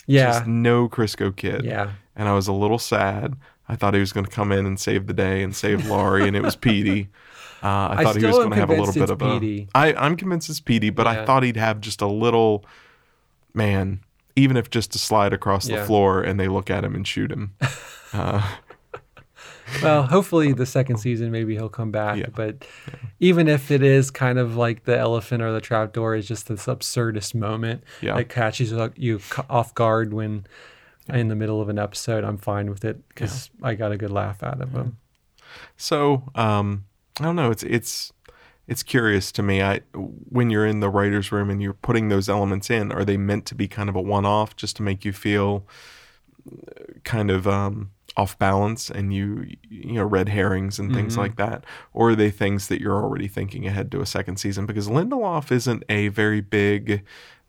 yeah, 0.06 0.32
Just 0.32 0.46
no 0.46 0.90
Crisco 0.90 1.34
Kid. 1.34 1.64
yeah. 1.64 1.92
and 2.14 2.28
I 2.28 2.34
was 2.34 2.48
a 2.48 2.52
little 2.52 2.78
sad. 2.78 3.34
I 3.66 3.76
thought 3.76 3.94
he 3.94 4.00
was 4.00 4.12
going 4.12 4.26
to 4.26 4.30
come 4.30 4.52
in 4.52 4.66
and 4.66 4.78
save 4.78 5.06
the 5.06 5.14
day 5.14 5.42
and 5.42 5.56
save 5.56 5.86
Laurie, 5.86 6.28
and 6.28 6.36
it 6.36 6.42
was 6.42 6.54
Petey. 6.54 7.08
Uh, 7.62 7.68
I 7.68 7.94
I 8.00 8.04
thought 8.04 8.16
he 8.16 8.24
was 8.26 8.36
going 8.36 8.50
to 8.50 8.56
have 8.56 8.68
a 8.68 8.74
little 8.74 8.92
bit 8.92 9.08
of 9.08 9.22
it's 9.22 9.30
a. 9.36 9.40
Petey. 9.40 9.68
I, 9.74 9.94
I'm 9.94 10.16
convinced 10.16 10.50
it's 10.50 10.60
Petey, 10.60 10.90
but 10.90 11.06
I 11.06 11.24
thought 11.24 11.42
he'd 11.42 11.56
have 11.56 11.80
just 11.80 12.02
a 12.02 12.06
little, 12.06 12.66
man, 13.54 14.00
even 14.36 14.58
if 14.58 14.68
just 14.68 14.92
to 14.92 14.98
slide 14.98 15.32
across 15.32 15.66
the 15.66 15.82
floor 15.84 16.22
and 16.22 16.38
they 16.38 16.48
look 16.48 16.68
at 16.68 16.84
him 16.84 16.94
and 16.94 17.08
shoot 17.08 17.32
him. 17.32 17.54
Uh, 18.12 18.40
Well, 19.82 20.04
hopefully 20.04 20.52
the 20.52 20.66
second 20.66 20.98
season 20.98 21.30
maybe 21.30 21.54
he'll 21.54 21.68
come 21.68 21.90
back. 21.90 22.18
Yeah. 22.18 22.26
But 22.34 22.66
even 23.20 23.48
if 23.48 23.70
it 23.70 23.82
is 23.82 24.10
kind 24.10 24.38
of 24.38 24.56
like 24.56 24.84
the 24.84 24.96
elephant 24.96 25.42
or 25.42 25.52
the 25.52 25.60
trapdoor 25.60 26.14
is 26.14 26.26
just 26.28 26.48
this 26.48 26.66
absurdist 26.66 27.34
moment 27.34 27.82
Yeah. 28.00 28.14
that 28.16 28.28
catches 28.28 28.72
you 28.96 29.20
off 29.50 29.74
guard 29.74 30.12
when 30.14 30.46
in 31.08 31.28
the 31.28 31.34
middle 31.36 31.60
of 31.60 31.68
an 31.68 31.78
episode, 31.78 32.24
I'm 32.24 32.36
fine 32.38 32.68
with 32.70 32.84
it 32.84 33.06
because 33.08 33.50
I 33.62 33.74
got 33.74 33.92
a 33.92 33.96
good 33.96 34.10
laugh 34.10 34.42
out 34.42 34.60
of 34.60 34.72
him. 34.72 34.96
so 35.76 36.22
um, 36.34 36.84
I 37.20 37.24
don't 37.24 37.36
know. 37.36 37.50
It's 37.50 37.62
it's 37.62 38.12
it's 38.68 38.82
curious 38.82 39.30
to 39.32 39.42
me. 39.42 39.62
I 39.62 39.80
when 39.94 40.50
you're 40.50 40.66
in 40.66 40.80
the 40.80 40.88
writers' 40.90 41.30
room 41.32 41.50
and 41.50 41.62
you're 41.62 41.72
putting 41.72 42.08
those 42.08 42.28
elements 42.28 42.70
in, 42.70 42.90
are 42.92 43.04
they 43.04 43.16
meant 43.16 43.46
to 43.46 43.54
be 43.54 43.68
kind 43.68 43.88
of 43.88 43.94
a 43.96 44.00
one-off, 44.00 44.56
just 44.56 44.76
to 44.76 44.82
make 44.82 45.04
you 45.04 45.12
feel 45.12 45.64
uh, 46.50 46.82
kind 47.04 47.30
of 47.30 47.46
um, 47.46 47.90
off 48.16 48.38
balance 48.38 48.88
and 48.90 49.12
you 49.12 49.46
you 49.68 49.92
know 49.92 50.04
red 50.04 50.28
herrings 50.30 50.78
and 50.78 50.94
things 50.94 51.14
Mhm. 51.14 51.18
like 51.18 51.36
that, 51.36 51.64
or 51.92 52.10
are 52.10 52.14
they 52.16 52.30
things 52.30 52.68
that 52.68 52.80
you're 52.80 52.96
already 53.02 53.28
thinking 53.28 53.66
ahead 53.66 53.90
to 53.92 54.00
a 54.00 54.06
second 54.06 54.36
season? 54.38 54.64
Because 54.66 54.88
Lindelof 54.88 55.52
isn't 55.52 55.84
a 55.88 56.08
very 56.08 56.40
big 56.40 57.02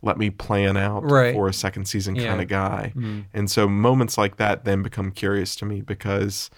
let 0.04 0.18
me 0.20 0.30
plan 0.30 0.78
out 0.78 1.10
Right. 1.10 1.34
for 1.34 1.48
a 1.48 1.54
second 1.54 1.86
season 1.88 2.16
Yeah. 2.16 2.28
kind 2.28 2.42
of 2.42 2.48
guy. 2.48 2.94
Mm. 2.96 3.26
And 3.34 3.50
so 3.50 3.68
moments 3.68 4.16
like 4.16 4.36
that 4.38 4.64
then 4.64 4.84
become 4.84 5.10
curious 5.12 5.56
to 5.56 5.66
me 5.66 5.82
because 5.82 6.52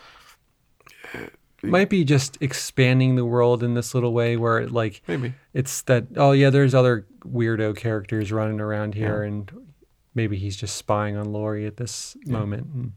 Might 1.62 1.90
be 1.90 2.06
just 2.06 2.38
expanding 2.42 3.16
the 3.16 3.26
world 3.26 3.64
in 3.64 3.74
this 3.74 3.94
little 3.94 4.14
way 4.14 4.38
where 4.38 4.60
it 4.60 4.72
like 4.72 5.02
maybe 5.08 5.34
it's 5.54 5.82
that 5.84 6.06
oh 6.16 6.32
yeah 6.32 6.50
there's 6.50 6.74
other 6.74 7.06
weirdo 7.26 7.76
characters 7.76 8.32
running 8.32 8.62
around 8.62 8.94
here 8.96 9.24
and 9.24 9.52
maybe 10.16 10.38
he's 10.38 10.56
just 10.56 10.78
spying 10.78 11.18
on 11.18 11.34
Laurie 11.34 11.66
at 11.66 11.76
this 11.78 12.16
moment 12.26 12.68
And- 12.74 12.92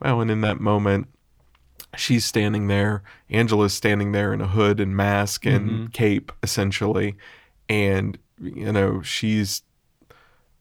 Well, 0.00 0.20
and 0.20 0.30
in 0.30 0.40
that 0.42 0.60
moment, 0.60 1.08
she's 1.96 2.24
standing 2.24 2.68
there. 2.68 3.02
Angela's 3.30 3.72
standing 3.74 4.12
there 4.12 4.32
in 4.32 4.40
a 4.40 4.46
hood 4.48 4.80
and 4.80 4.96
mask 4.96 5.46
and 5.46 5.70
Mm-hmm. 5.70 5.86
cape, 5.86 6.32
essentially. 6.42 7.16
And, 7.68 8.18
you 8.40 8.72
know, 8.72 9.02
she's 9.02 9.62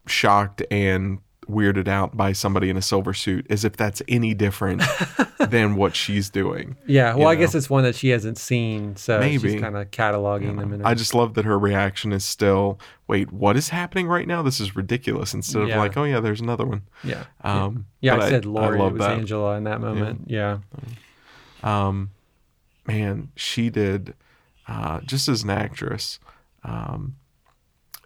shocked 0.05 0.63
and 0.71 1.19
weirded 1.49 1.87
out 1.87 2.15
by 2.17 2.31
somebody 2.33 2.69
in 2.69 2.77
a 2.77 2.81
silver 2.81 3.13
suit 3.13 3.45
as 3.49 3.63
if 3.63 3.77
that's 3.77 4.01
any 4.07 4.33
different 4.33 4.81
than 5.39 5.75
what 5.75 5.95
she's 5.95 6.29
doing. 6.29 6.75
yeah 6.85 7.11
well 7.15 7.19
You 7.21 7.27
I 7.27 7.35
guess 7.35 7.55
it's 7.55 7.69
one 7.69 7.83
that 7.83 7.95
she 7.95 8.09
hasn't 8.09 8.37
seen 8.37 8.95
so 8.97 9.19
Maybe. 9.19 9.51
she's 9.53 9.61
kind 9.61 9.77
of 9.77 9.89
cataloging 9.91 10.57
them 10.59 10.73
in 10.73 10.85
I 10.85 10.93
just 10.93 11.13
love 11.15 11.35
that 11.35 11.45
her 11.45 11.57
reaction 11.57 12.11
is 12.11 12.25
still, 12.25 12.79
wait, 13.07 13.31
what 13.31 13.55
is 13.55 13.69
happening 13.69 14.07
right 14.07 14.27
now? 14.27 14.41
This 14.41 14.59
is 14.59 14.75
ridiculous. 14.75 15.33
Instead 15.33 15.61
of 15.61 15.69
Yeah. 15.69 15.77
like, 15.79 15.95
oh, 15.95 16.03
yeah, 16.03 16.19
there's 16.19 16.41
another 16.41 16.65
one. 16.65 16.81
yeah 17.03 17.23
Um, 17.41 17.85
yeah 18.01 18.15
but 18.17 18.23
I 18.25 18.29
said 18.29 18.45
Laurie 18.45 18.77
love 18.79 18.91
it 18.91 18.93
was 18.99 19.07
that. 19.07 19.17
Angela 19.17 19.55
in 19.55 19.63
that 19.63 19.79
moment 19.81 20.23
yeah 20.27 20.57
um, 21.63 22.11
man, 22.85 23.29
she 23.35 23.69
did 23.69 24.13
uh, 24.67 24.99
just 25.01 25.27
as 25.29 25.43
an 25.43 25.49
actress. 25.49 26.19
Um, 26.63 27.15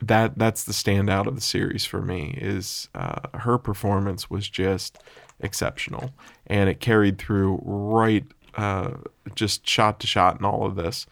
that 0.01 0.37
that's 0.37 0.63
the 0.63 0.73
standout 0.73 1.27
of 1.27 1.35
the 1.35 1.41
series 1.41 1.85
for 1.85 2.01
me. 2.01 2.37
Is 2.39 2.89
uh, 2.95 3.21
her 3.35 3.57
performance 3.57 4.29
was 4.29 4.49
just 4.49 4.99
exceptional, 5.39 6.11
and 6.47 6.69
it 6.69 6.79
carried 6.79 7.17
through 7.17 7.61
right, 7.63 8.25
uh, 8.55 8.91
just 9.35 9.67
shot 9.67 9.99
to 9.99 10.07
shot 10.07 10.39
in 10.39 10.45
all 10.45 10.65
of 10.65 10.75
this. 10.75 11.05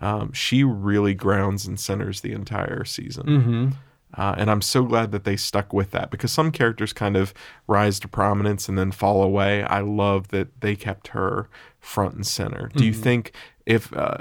Um, 0.00 0.32
she 0.32 0.64
really 0.64 1.14
grounds 1.14 1.66
and 1.66 1.78
centers 1.78 2.22
the 2.22 2.32
entire 2.32 2.84
season. 2.84 3.26
mm-hmm 3.26 3.68
Uh, 4.14 4.34
and 4.36 4.50
I'm 4.50 4.62
so 4.62 4.82
glad 4.82 5.12
that 5.12 5.24
they 5.24 5.36
stuck 5.36 5.72
with 5.72 5.92
that 5.92 6.10
because 6.10 6.32
some 6.32 6.50
characters 6.50 6.92
kind 6.92 7.16
of 7.16 7.32
rise 7.66 8.00
to 8.00 8.08
prominence 8.08 8.68
and 8.68 8.76
then 8.76 8.90
fall 8.90 9.22
away. 9.22 9.62
I 9.62 9.80
love 9.80 10.28
that 10.28 10.60
they 10.60 10.74
kept 10.74 11.08
her 11.08 11.48
front 11.78 12.14
and 12.14 12.26
center. 12.26 12.70
Do 12.74 12.84
you 12.84 12.92
think 12.92 13.32
if 13.76 13.92
uh, 13.96 14.18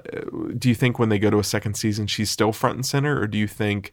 do 0.57 0.69
you 0.69 0.75
think 0.75 0.99
when 0.99 1.09
they 1.09 1.19
go 1.19 1.29
to 1.29 1.39
a 1.39 1.43
second 1.43 1.73
season 1.75 2.07
she's 2.07 2.29
still 2.29 2.51
front 2.53 2.75
and 2.75 2.85
center, 2.85 3.19
or 3.19 3.27
do 3.27 3.37
you 3.37 3.47
think 3.47 3.91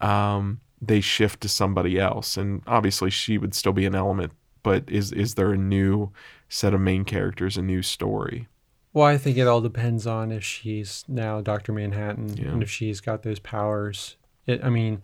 um, 0.00 0.60
they 0.80 1.00
shift 1.00 1.40
to 1.42 1.48
somebody 1.48 1.98
else? 1.98 2.36
And 2.36 2.62
obviously 2.66 3.10
she 3.10 3.38
would 3.38 3.54
still 3.54 3.72
be 3.72 3.86
an 3.86 3.94
element, 3.94 4.32
but 4.62 4.84
is 4.88 5.12
is 5.12 5.34
there 5.34 5.52
a 5.52 5.56
new 5.58 6.10
set 6.48 6.74
of 6.74 6.80
main 6.80 7.04
characters, 7.04 7.56
a 7.56 7.62
new 7.62 7.82
story? 7.82 8.48
Well, 8.92 9.06
I 9.06 9.18
think 9.18 9.36
it 9.36 9.46
all 9.46 9.60
depends 9.60 10.06
on 10.06 10.32
if 10.32 10.42
she's 10.44 11.04
now 11.08 11.40
Doctor 11.40 11.72
Manhattan 11.72 12.36
Yeah. 12.36 12.48
and 12.52 12.62
if 12.62 12.70
she's 12.70 13.00
got 13.00 13.22
those 13.22 13.38
powers. 13.38 14.16
It, 14.46 14.64
I 14.64 14.70
mean, 14.70 15.02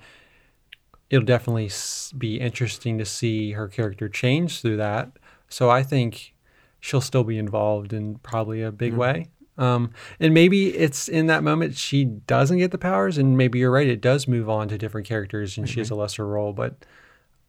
it'll 1.11 1.25
definitely 1.27 1.71
be 2.17 2.41
interesting 2.41 2.99
to 2.99 3.05
see 3.05 3.53
her 3.53 3.69
character 3.69 4.09
change 4.09 4.61
through 4.63 4.79
that. 4.79 5.13
So 5.49 5.71
I 5.71 5.83
think 5.83 6.35
she'll 6.81 7.01
still 7.03 7.25
be 7.25 7.39
involved 7.39 7.93
in 7.93 8.17
probably 8.17 8.63
a 8.63 8.73
big 8.73 8.93
Yeah. 8.93 8.99
way. 8.99 9.27
Um, 9.57 9.93
and 10.19 10.35
maybe 10.35 10.69
it's 10.77 11.09
in 11.09 11.27
that 11.29 11.43
moment 11.45 11.77
she 11.77 12.05
doesn't 12.05 12.59
get 12.59 12.71
the 12.73 12.79
powers, 12.79 13.19
and 13.19 13.37
maybe 13.37 13.59
you're 13.61 13.71
right, 13.71 13.87
it 13.87 14.01
does 14.01 14.27
move 14.27 14.49
on 14.51 14.69
to 14.69 14.79
different 14.79 15.07
characters 15.07 15.57
and 15.57 15.69
she 15.69 15.79
has 15.81 15.91
a 15.91 15.95
lesser 15.95 16.27
role. 16.27 16.53
But 16.53 16.75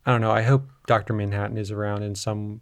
I 0.05 0.11
don't 0.11 0.21
know. 0.21 0.31
I 0.31 0.43
hope 0.43 0.67
Doctor 0.85 1.13
Manhattan 1.13 1.57
is 1.57 1.71
around 1.71 2.03
in 2.03 2.13
some 2.15 2.61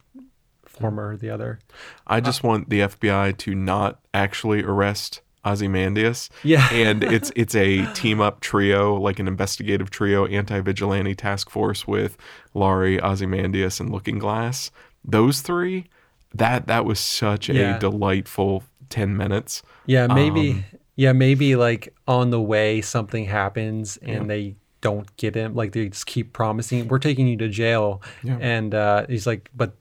form 0.65 0.99
or 0.99 1.17
the 1.17 1.29
other. 1.29 1.59
I 2.07 2.21
just 2.21 2.41
want 2.43 2.69
the 2.69 2.79
FBI 2.81 3.37
to 3.39 3.53
not 3.53 3.99
actually 4.13 4.63
arrest 4.63 5.21
Ozymandias. 5.45 6.29
Yeah. 6.43 6.67
and 6.71 7.03
it's 7.03 7.31
it's 7.35 7.53
a 7.53 7.85
team 7.93 8.21
up 8.21 8.39
trio, 8.39 8.95
like 8.95 9.19
an 9.19 9.27
investigative 9.27 9.89
trio, 9.89 10.25
anti 10.25 10.61
vigilante 10.61 11.15
task 11.15 11.49
force 11.49 11.85
with 11.85 12.17
Laurie, 12.53 12.99
Ozymandias, 13.01 13.79
and 13.81 13.91
Looking 13.91 14.19
Glass. 14.19 14.71
Those 15.03 15.41
three, 15.41 15.87
that 16.33 16.67
that 16.67 16.85
was 16.85 16.99
such 16.99 17.49
Yeah. 17.49 17.75
a 17.75 17.79
delightful 17.79 18.63
ten 18.93 19.17
minutes. 19.17 19.63
Yeah, 19.87 20.05
maybe. 20.07 20.51
Um, 20.51 20.63
yeah, 20.95 21.11
maybe 21.13 21.55
like 21.55 21.95
on 22.07 22.29
the 22.29 22.39
way 22.41 22.79
something 22.81 23.25
happens 23.25 23.97
and 23.97 24.21
Yeah. 24.21 24.27
they 24.27 24.55
don't 24.81 25.15
get 25.17 25.33
him. 25.33 25.55
Like 25.55 25.71
they 25.71 25.89
just 25.89 26.05
keep 26.05 26.33
promising, 26.33 26.87
"We're 26.87 26.99
taking 26.99 27.27
you 27.27 27.37
to 27.37 27.49
jail," 27.49 28.01
Yeah. 28.23 28.37
and 28.39 28.75
uh, 28.75 29.05
he's 29.09 29.25
like, 29.25 29.49
"But 29.55 29.75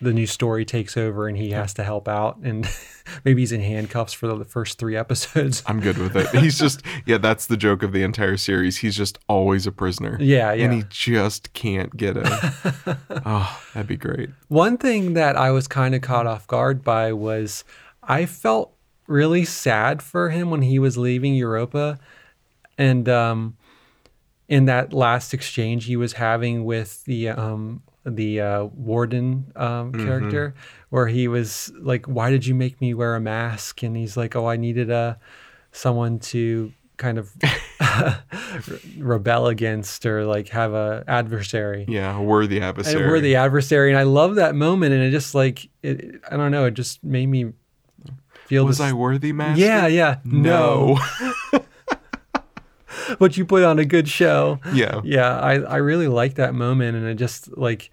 the 0.00 0.12
new 0.12 0.26
story 0.26 0.64
takes 0.64 0.96
over 0.96 1.26
and 1.28 1.36
he 1.36 1.50
has 1.50 1.74
to 1.74 1.82
help 1.84 2.06
out." 2.06 2.36
And 2.44 2.68
maybe 3.24 3.42
he's 3.42 3.50
in 3.52 3.60
handcuffs 3.60 4.12
for 4.12 4.26
the 4.28 4.44
first 4.44 4.78
three 4.78 4.96
episodes. 4.96 5.62
I'm 5.66 5.80
good 5.80 5.98
with 5.98 6.14
it. 6.16 6.28
He's 6.40 6.58
just 6.58 6.82
yeah, 7.06 7.18
that's 7.18 7.46
the 7.46 7.56
joke 7.56 7.82
of 7.82 7.90
the 7.92 8.02
entire 8.04 8.36
series. 8.36 8.76
He's 8.78 8.96
just 8.96 9.18
always 9.28 9.66
a 9.66 9.72
prisoner. 9.72 10.16
Yeah, 10.20 10.52
yeah. 10.52 10.64
And 10.66 10.74
he 10.74 10.84
just 10.90 11.52
can't 11.54 11.96
get 11.96 12.16
it 12.16 12.26
oh, 13.24 13.60
that'd 13.74 13.88
be 13.88 13.96
great. 13.96 14.30
One 14.48 14.76
thing 14.78 15.14
that 15.14 15.36
I 15.36 15.50
was 15.50 15.66
kind 15.66 15.94
of 15.94 16.02
caught 16.02 16.26
off 16.26 16.46
guard 16.46 16.84
by 16.84 17.12
was 17.12 17.64
I 18.06 18.26
felt 18.26 18.72
really 19.06 19.44
sad 19.44 20.02
for 20.02 20.30
him 20.30 20.50
when 20.50 20.62
he 20.62 20.78
was 20.78 20.96
leaving 20.96 21.34
Europa. 21.34 21.98
And 22.78 23.08
um, 23.08 23.56
in 24.48 24.66
that 24.66 24.92
last 24.92 25.32
exchange 25.34 25.86
he 25.86 25.96
was 25.96 26.14
having 26.14 26.64
with 26.64 27.04
the 27.04 27.30
um, 27.30 27.82
the 28.04 28.40
uh, 28.40 28.64
warden 28.64 29.50
um, 29.56 29.92
character, 29.92 30.54
where 30.90 31.08
he 31.08 31.26
was 31.26 31.72
like, 31.80 32.06
"Why 32.06 32.30
did 32.30 32.46
you 32.46 32.54
make 32.54 32.80
me 32.80 32.94
wear 32.94 33.16
a 33.16 33.20
mask?" 33.20 33.82
And 33.82 33.96
he's 33.96 34.16
like, 34.16 34.36
"Oh, 34.36 34.46
I 34.46 34.56
needed 34.56 34.90
a 34.90 35.18
someone 35.72 36.18
to 36.20 36.72
kind 36.98 37.18
of 37.18 37.32
rebel 38.98 39.46
against 39.48 40.06
or 40.06 40.24
like 40.24 40.48
have 40.50 40.72
a 40.72 41.04
adversary." 41.08 41.84
Yeah, 41.88 42.16
a 42.16 42.22
worthy 42.22 42.60
adversary. 42.60 43.02
and 43.02 43.10
we're 43.10 43.20
the 43.20 43.36
adversary 43.36 43.90
and 43.90 43.98
i 43.98 44.02
love 44.04 44.36
that 44.36 44.54
moment 44.54 44.92
and 44.94 45.02
it 45.02 45.10
just 45.10 45.34
like 45.34 45.68
it, 45.82 46.20
i 46.30 46.36
don't 46.36 46.50
know 46.52 46.64
it 46.66 46.74
just 46.74 47.02
made 47.04 47.26
me 47.26 47.52
feel 48.46 48.64
Was 48.64 48.78
this, 48.78 48.86
I 48.86 48.92
worthy, 48.92 49.32
Master? 49.32 49.62
yeah 49.64 49.86
yeah 49.86 50.16
No. 50.24 50.98
but 53.18 53.36
you 53.36 53.44
put 53.44 53.62
on 53.62 53.78
a 53.78 53.84
good 53.84 54.08
show 54.08 54.58
yeah. 54.72 55.00
yeah 55.04 55.38
i 55.38 55.54
i 55.60 55.76
really 55.76 56.08
like 56.08 56.34
that 56.34 56.54
moment 56.54 56.96
and 56.96 57.06
I 57.06 57.14
just 57.14 57.56
like 57.56 57.90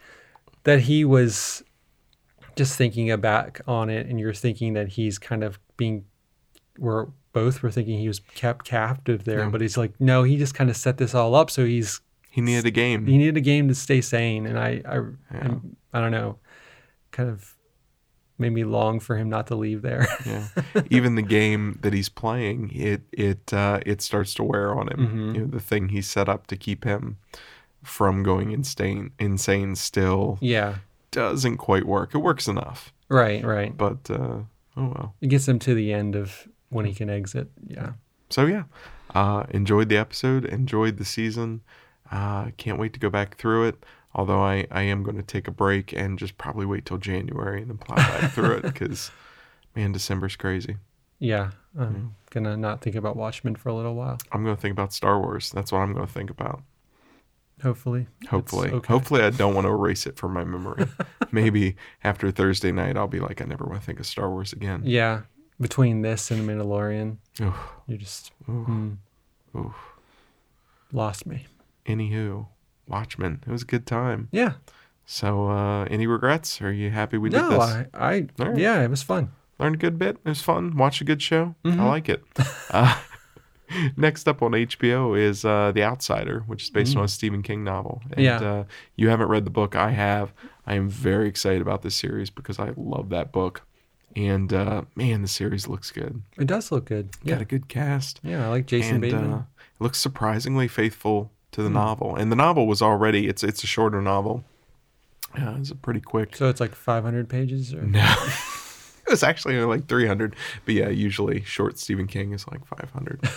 that 0.64 0.82
he 0.82 1.04
was 1.06 1.64
just 2.56 2.78
thinking 2.78 3.16
back 3.20 3.62
on 3.68 3.90
it 3.90 4.08
and 4.08 4.20
you're 4.20 4.34
thinking 4.34 4.74
that 4.74 4.88
he's 4.90 5.20
kind 5.20 5.44
of 5.44 5.60
being 5.78 6.06
we're 6.80 7.08
both 7.34 7.62
were 7.62 7.72
thinking 7.72 8.00
he 8.00 8.08
was 8.08 8.20
kept 8.20 8.66
captive 8.66 9.24
there 9.26 9.40
Yeah. 9.40 9.50
but 9.50 9.62
he's 9.62 9.78
like 9.78 9.94
no 10.00 10.24
he 10.24 10.38
just 10.38 10.56
kind 10.56 10.70
of 10.70 10.78
set 10.78 10.98
this 10.98 11.14
all 11.14 11.36
up 11.36 11.50
so 11.52 11.66
he's 11.66 12.00
He 12.32 12.42
needed 12.42 12.66
a 12.66 12.72
game. 12.72 13.06
he 13.06 13.18
needed 13.18 13.38
a 13.38 13.42
game 13.42 13.68
to 13.68 13.76
stay 13.76 14.02
sane 14.02 14.46
and 14.46 14.58
i 14.58 14.82
i 14.88 14.96
Yeah. 15.34 15.56
i 15.94 16.00
don't 16.02 16.12
know 16.12 16.38
kind 17.12 17.30
of 17.30 17.56
made 18.38 18.52
me 18.52 18.64
long 18.64 19.00
for 19.00 19.16
him 19.18 19.30
not 19.30 19.48
to 19.48 19.56
leave 19.56 19.82
there 19.82 20.08
Yeah. 20.26 20.48
Even 20.90 21.16
the 21.16 21.22
game 21.22 21.78
that 21.82 21.94
he's 21.94 22.10
playing, 22.10 22.72
it 22.74 23.02
it 23.12 23.54
uh, 23.54 23.80
it 23.86 24.02
starts 24.02 24.34
to 24.36 24.44
wear 24.44 24.74
on 24.76 24.88
him. 24.92 25.00
Mhm. 25.08 25.36
You 25.36 25.42
know, 25.42 25.48
the 25.48 25.60
thing 25.60 25.90
he 25.90 26.02
set 26.02 26.28
up 26.28 26.48
to 26.48 26.56
keep 26.58 26.84
him 26.84 27.18
from 27.84 28.24
going 28.24 28.52
insane 28.52 29.12
insane 29.20 29.76
still 29.76 30.38
yeah 30.42 30.76
doesn't 31.12 31.58
quite 31.58 31.86
work. 31.86 32.16
It 32.16 32.20
works 32.20 32.48
enough, 32.48 32.92
right 33.10 33.44
right 33.44 33.76
but 33.78 34.10
uh, 34.10 34.40
oh 34.78 34.88
well. 34.96 35.16
it 35.22 35.28
gets 35.28 35.48
him 35.48 35.60
to 35.60 35.74
the 35.76 35.94
end 35.94 36.16
of 36.16 36.48
when 36.70 36.86
he 36.86 36.94
can 36.94 37.10
exit 37.10 37.50
yeah 37.68 37.92
So 38.30 38.46
yeah, 38.48 38.64
uh, 39.14 39.44
enjoyed 39.52 39.90
the 39.90 39.98
episode, 39.98 40.46
enjoyed 40.46 40.98
the 40.98 41.06
season. 41.06 41.62
Uh, 42.12 42.52
can't 42.58 42.80
wait 42.80 42.94
to 42.94 43.00
go 43.00 43.10
back 43.10 43.38
through 43.38 43.66
it. 43.68 43.86
Although 44.16 44.42
I, 44.42 44.68
I 44.72 44.84
am 44.84 45.04
going 45.04 45.18
to 45.18 45.24
take 45.24 45.48
a 45.48 45.52
break 45.52 45.92
and 45.94 46.20
just 46.20 46.38
probably 46.38 46.66
wait 46.66 46.86
till 46.86 46.98
January 47.00 47.62
and 47.62 47.70
then 47.70 47.78
plow 47.78 47.96
back 47.96 48.32
through 48.32 48.58
it 48.58 48.62
because, 48.64 49.12
man, 49.76 49.92
December's 49.92 50.36
crazy. 50.36 50.78
yeah 51.20 51.52
i'm 51.80 52.14
gonna 52.30 52.56
not 52.56 52.82
think 52.82 52.96
about 52.96 53.16
watchmen 53.16 53.56
for 53.56 53.70
a 53.70 53.74
little 53.74 53.96
while 53.96 54.18
I'm 54.32 54.44
going 54.44 54.56
to 54.56 54.62
think 54.62 54.74
about 54.74 54.94
Star 54.94 55.20
Wars. 55.20 55.50
That's 55.52 55.72
what 55.72 55.80
I'm 55.80 55.94
going 55.94 56.06
to 56.06 56.12
think 56.14 56.30
about. 56.30 56.62
hopefully 57.64 58.06
Hopefully, 58.30 58.70
okay. 58.70 58.94
hopefully 58.94 59.22
I 59.24 59.32
don't 59.32 59.56
want 59.56 59.66
to 59.66 59.72
erase 59.80 60.06
it 60.06 60.18
from 60.18 60.34
my 60.34 60.44
memory. 60.44 60.86
Maybe 61.32 61.76
after 62.04 62.30
Thursday 62.30 62.72
night, 62.72 62.96
I'll 62.98 63.08
be 63.08 63.20
like, 63.20 63.42
I 63.42 63.46
never 63.46 63.66
want 63.66 63.80
to 63.80 63.86
think 63.86 64.00
of 64.00 64.06
Star 64.06 64.30
Wars 64.30 64.54
again. 64.54 64.82
yeah 64.86 65.22
between 65.60 66.02
this 66.04 66.30
and 66.30 66.48
the 66.48 66.52
mandalorian 66.54 67.18
Oof, 67.42 67.56
you 67.88 67.98
just 67.98 68.32
oof, 68.50 68.68
mm, 68.68 68.98
oof. 69.56 69.76
lost 70.92 71.26
me 71.26 71.46
Anywho, 71.86 72.48
Watchmen. 72.88 73.42
It 73.48 73.52
was 73.52 73.62
a 73.64 73.66
good 73.66 73.86
time. 73.86 74.30
yeah 74.32 74.54
So, 75.06 75.48
uh, 75.50 75.84
any 75.86 76.08
regrets? 76.08 76.62
Are 76.62 76.72
you 76.72 76.90
happy 76.92 77.18
we 77.18 77.30
did 77.30 77.38
no 77.42 77.50
this? 77.50 77.60
i 77.60 77.86
i 77.94 78.28
All 78.40 78.48
right. 78.50 78.58
yeah 78.58 78.82
it 78.82 78.90
was 78.90 79.04
fun 79.04 79.32
Learned 79.60 79.76
a 79.76 79.78
good 79.78 80.00
bit. 80.00 80.18
It 80.26 80.30
was 80.30 80.42
fun. 80.42 80.76
Watched 80.76 81.02
a 81.02 81.04
good 81.04 81.22
show. 81.22 81.56
I 81.64 81.70
Mhm. 81.70 81.88
like 81.88 82.10
it. 82.10 82.24
uh, 82.72 82.98
next 83.98 84.28
up 84.28 84.42
on 84.42 84.52
HBO 84.52 85.18
is 85.18 85.46
uh, 85.46 85.72
The 85.74 85.84
Outsider, 85.84 86.44
which 86.48 86.64
is 86.64 86.70
based 86.70 86.98
on 86.98 87.04
a 87.04 87.08
Stephen 87.08 87.42
King 87.44 87.64
novel. 87.64 88.02
And 88.12 88.18
Mm. 88.20 88.24
Yeah. 88.24 88.40
uh, 88.42 88.64
you 88.96 89.10
haven't 89.10 89.28
read 89.30 89.46
the 89.46 89.52
book. 89.52 89.76
I 89.76 89.92
have. 89.92 90.34
I 90.66 90.74
am 90.76 90.90
very 90.90 91.28
excited 91.28 91.62
about 91.62 91.82
this 91.84 91.96
series 91.96 92.30
because 92.32 92.58
I 92.60 92.72
love 92.76 93.10
that 93.10 93.32
book. 93.32 93.62
And 94.16 94.52
uh, 94.54 94.84
man, 94.96 95.22
the 95.22 95.28
series 95.28 95.68
looks 95.68 95.92
good. 95.92 96.22
it 96.38 96.46
does 96.48 96.72
look 96.72 96.86
good 96.86 97.10
yeah 97.24 97.34
Got 97.36 97.42
a 97.42 97.46
good 97.46 97.68
cast. 97.68 98.20
yeah 98.24 98.46
i 98.46 98.50
like 98.50 98.66
jason 98.68 98.94
and 98.96 99.02
bateman 99.02 99.32
uh, 99.34 99.38
it 99.60 99.84
looks 99.84 99.98
surprisingly 100.00 100.68
faithful 100.68 101.32
to 101.54 101.62
the 101.64 101.70
Hmm. 101.70 101.76
novel. 101.76 102.16
And 102.16 102.32
the 102.32 102.36
novel 102.36 102.68
was 102.68 102.82
already 102.82 103.28
it's 103.28 103.44
it's 103.44 103.64
a 103.64 103.68
shorter 103.68 104.02
novel. 104.02 104.44
Yeah, 105.38 105.58
it's 105.58 105.72
a 105.72 105.76
pretty 105.76 106.00
quick. 106.02 106.36
so 106.36 106.50
it's 106.50 106.60
like 106.60 106.76
500 106.76 107.28
pages 107.28 107.74
or 107.74 107.82
No. 107.82 108.02
it 109.08 109.10
was 109.10 109.24
actually 109.24 109.60
like 109.62 109.88
300. 109.88 110.36
But 110.66 110.76
yeah, 110.76 110.90
usually 110.90 111.42
short 111.44 111.80
Stephen 111.80 112.06
King 112.08 112.34
is 112.34 112.46
like 112.52 112.64
500. 112.66 113.20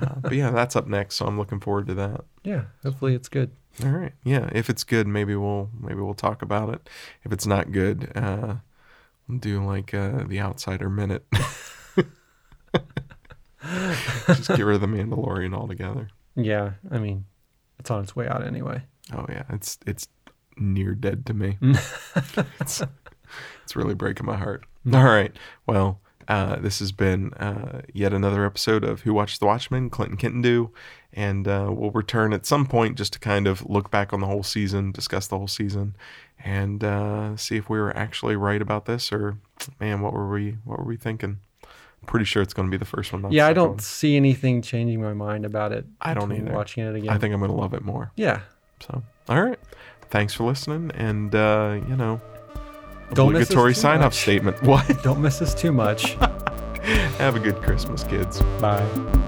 uh, 0.00 0.14
but 0.22 0.32
yeah, 0.32 0.50
that's 0.50 0.74
up 0.76 0.86
next. 0.86 1.16
So 1.16 1.26
I'm 1.26 1.36
looking 1.38 1.60
forward 1.60 1.86
to 1.88 1.94
that. 1.94 2.24
yeah 2.44 2.62
hopefully 2.82 3.14
it's 3.14 3.28
good 3.28 3.50
All 3.84 3.90
right. 3.90 4.12
Yeah. 4.24 4.48
If 4.52 4.70
it's 4.70 4.84
good, 4.84 5.06
maybe 5.06 5.34
we'll, 5.36 5.68
maybe 5.78 6.00
we'll 6.00 6.14
talk 6.14 6.40
about 6.42 6.72
it. 6.74 6.88
If 7.24 7.32
it's 7.32 7.46
not 7.46 7.72
good, 7.72 8.10
uh, 8.16 8.54
we'll 9.28 9.38
do 9.38 9.62
like, 9.64 9.92
uh, 9.94 10.24
the 10.26 10.40
outsider 10.40 10.88
minute. 10.88 11.24
Just 14.28 14.48
get 14.48 14.64
rid 14.64 14.76
of 14.76 14.80
the 14.80 14.86
Mandalorian 14.86 15.54
altogether. 15.54 16.08
Yeah, 16.36 16.72
I 16.90 16.98
mean, 16.98 17.24
it's 17.78 17.90
on 17.90 18.02
its 18.02 18.14
way 18.16 18.26
out 18.28 18.44
anyway. 18.46 18.82
Oh 19.12 19.26
yeah. 19.28 19.44
It's, 19.50 19.78
it's 19.86 20.08
near 20.56 20.94
dead 20.94 21.26
to 21.26 21.34
me. 21.34 21.58
it's, 22.60 22.82
it's 23.62 23.76
really 23.76 23.94
breaking 23.94 24.26
my 24.26 24.36
heart. 24.36 24.64
All 24.92 25.04
right. 25.04 25.34
Well, 25.66 26.00
uh, 26.28 26.56
this 26.56 26.78
has 26.78 26.92
been 26.92 27.32
uh, 27.34 27.80
yet 27.94 28.12
another 28.12 28.44
episode 28.44 28.84
of 28.84 29.02
Who 29.02 29.14
Watched 29.14 29.40
the 29.40 29.46
Watchmen, 29.46 29.88
Clinton 29.88 30.18
Kintendoo, 30.18 30.70
and 31.12 31.48
uh, 31.48 31.68
we'll 31.70 31.90
return 31.90 32.34
at 32.34 32.44
some 32.44 32.66
point 32.66 32.98
just 32.98 33.14
to 33.14 33.18
kind 33.18 33.46
of 33.46 33.64
look 33.68 33.90
back 33.90 34.12
on 34.12 34.20
the 34.20 34.26
whole 34.26 34.42
season, 34.42 34.92
discuss 34.92 35.26
the 35.26 35.38
whole 35.38 35.48
season, 35.48 35.96
and 36.44 36.84
uh, 36.84 37.34
see 37.36 37.56
if 37.56 37.70
we 37.70 37.78
were 37.78 37.96
actually 37.96 38.36
right 38.36 38.60
about 38.60 38.84
this 38.84 39.10
or, 39.10 39.38
man, 39.80 40.02
what 40.02 40.12
were 40.12 40.28
we 40.28 40.58
what 40.64 40.78
were 40.78 40.84
we 40.84 40.96
thinking? 40.96 41.38
Pretty 42.06 42.24
sure 42.24 42.42
it's 42.42 42.54
going 42.54 42.66
to 42.66 42.70
be 42.70 42.78
the 42.78 42.84
first 42.86 43.12
one. 43.12 43.30
yeah, 43.30 43.46
I 43.46 43.52
don't 43.52 43.70
one. 43.70 43.78
see 43.80 44.16
anything 44.16 44.62
changing 44.62 45.02
my 45.02 45.12
mind 45.12 45.44
about 45.44 45.72
it. 45.72 45.84
I 46.00 46.14
don't 46.14 46.32
either. 46.32 46.52
Watching 46.52 46.84
it 46.86 46.94
again. 46.94 47.10
I 47.10 47.18
think 47.18 47.34
I'm 47.34 47.40
going 47.40 47.50
to 47.50 47.56
love 47.56 47.74
it 47.74 47.82
more. 47.82 48.12
Yeah. 48.16 48.40
So, 48.80 49.02
all 49.28 49.42
right. 49.42 49.58
Thanks 50.10 50.32
for 50.32 50.44
listening, 50.44 50.90
and 50.94 51.34
uh, 51.34 51.80
you 51.86 51.96
know, 51.96 52.20
Don't 53.12 53.28
obligatory 53.34 53.74
much. 53.82 54.14
statement. 54.14 54.62
What? 54.62 55.02
Don't 55.02 55.20
miss 55.20 55.42
us 55.42 55.54
too 55.54 55.72
much. 55.72 56.12
Have 57.18 57.36
a 57.36 57.40
good 57.40 57.56
Christmas, 57.56 58.04
kids. 58.04 58.40
Bye. 58.60 59.26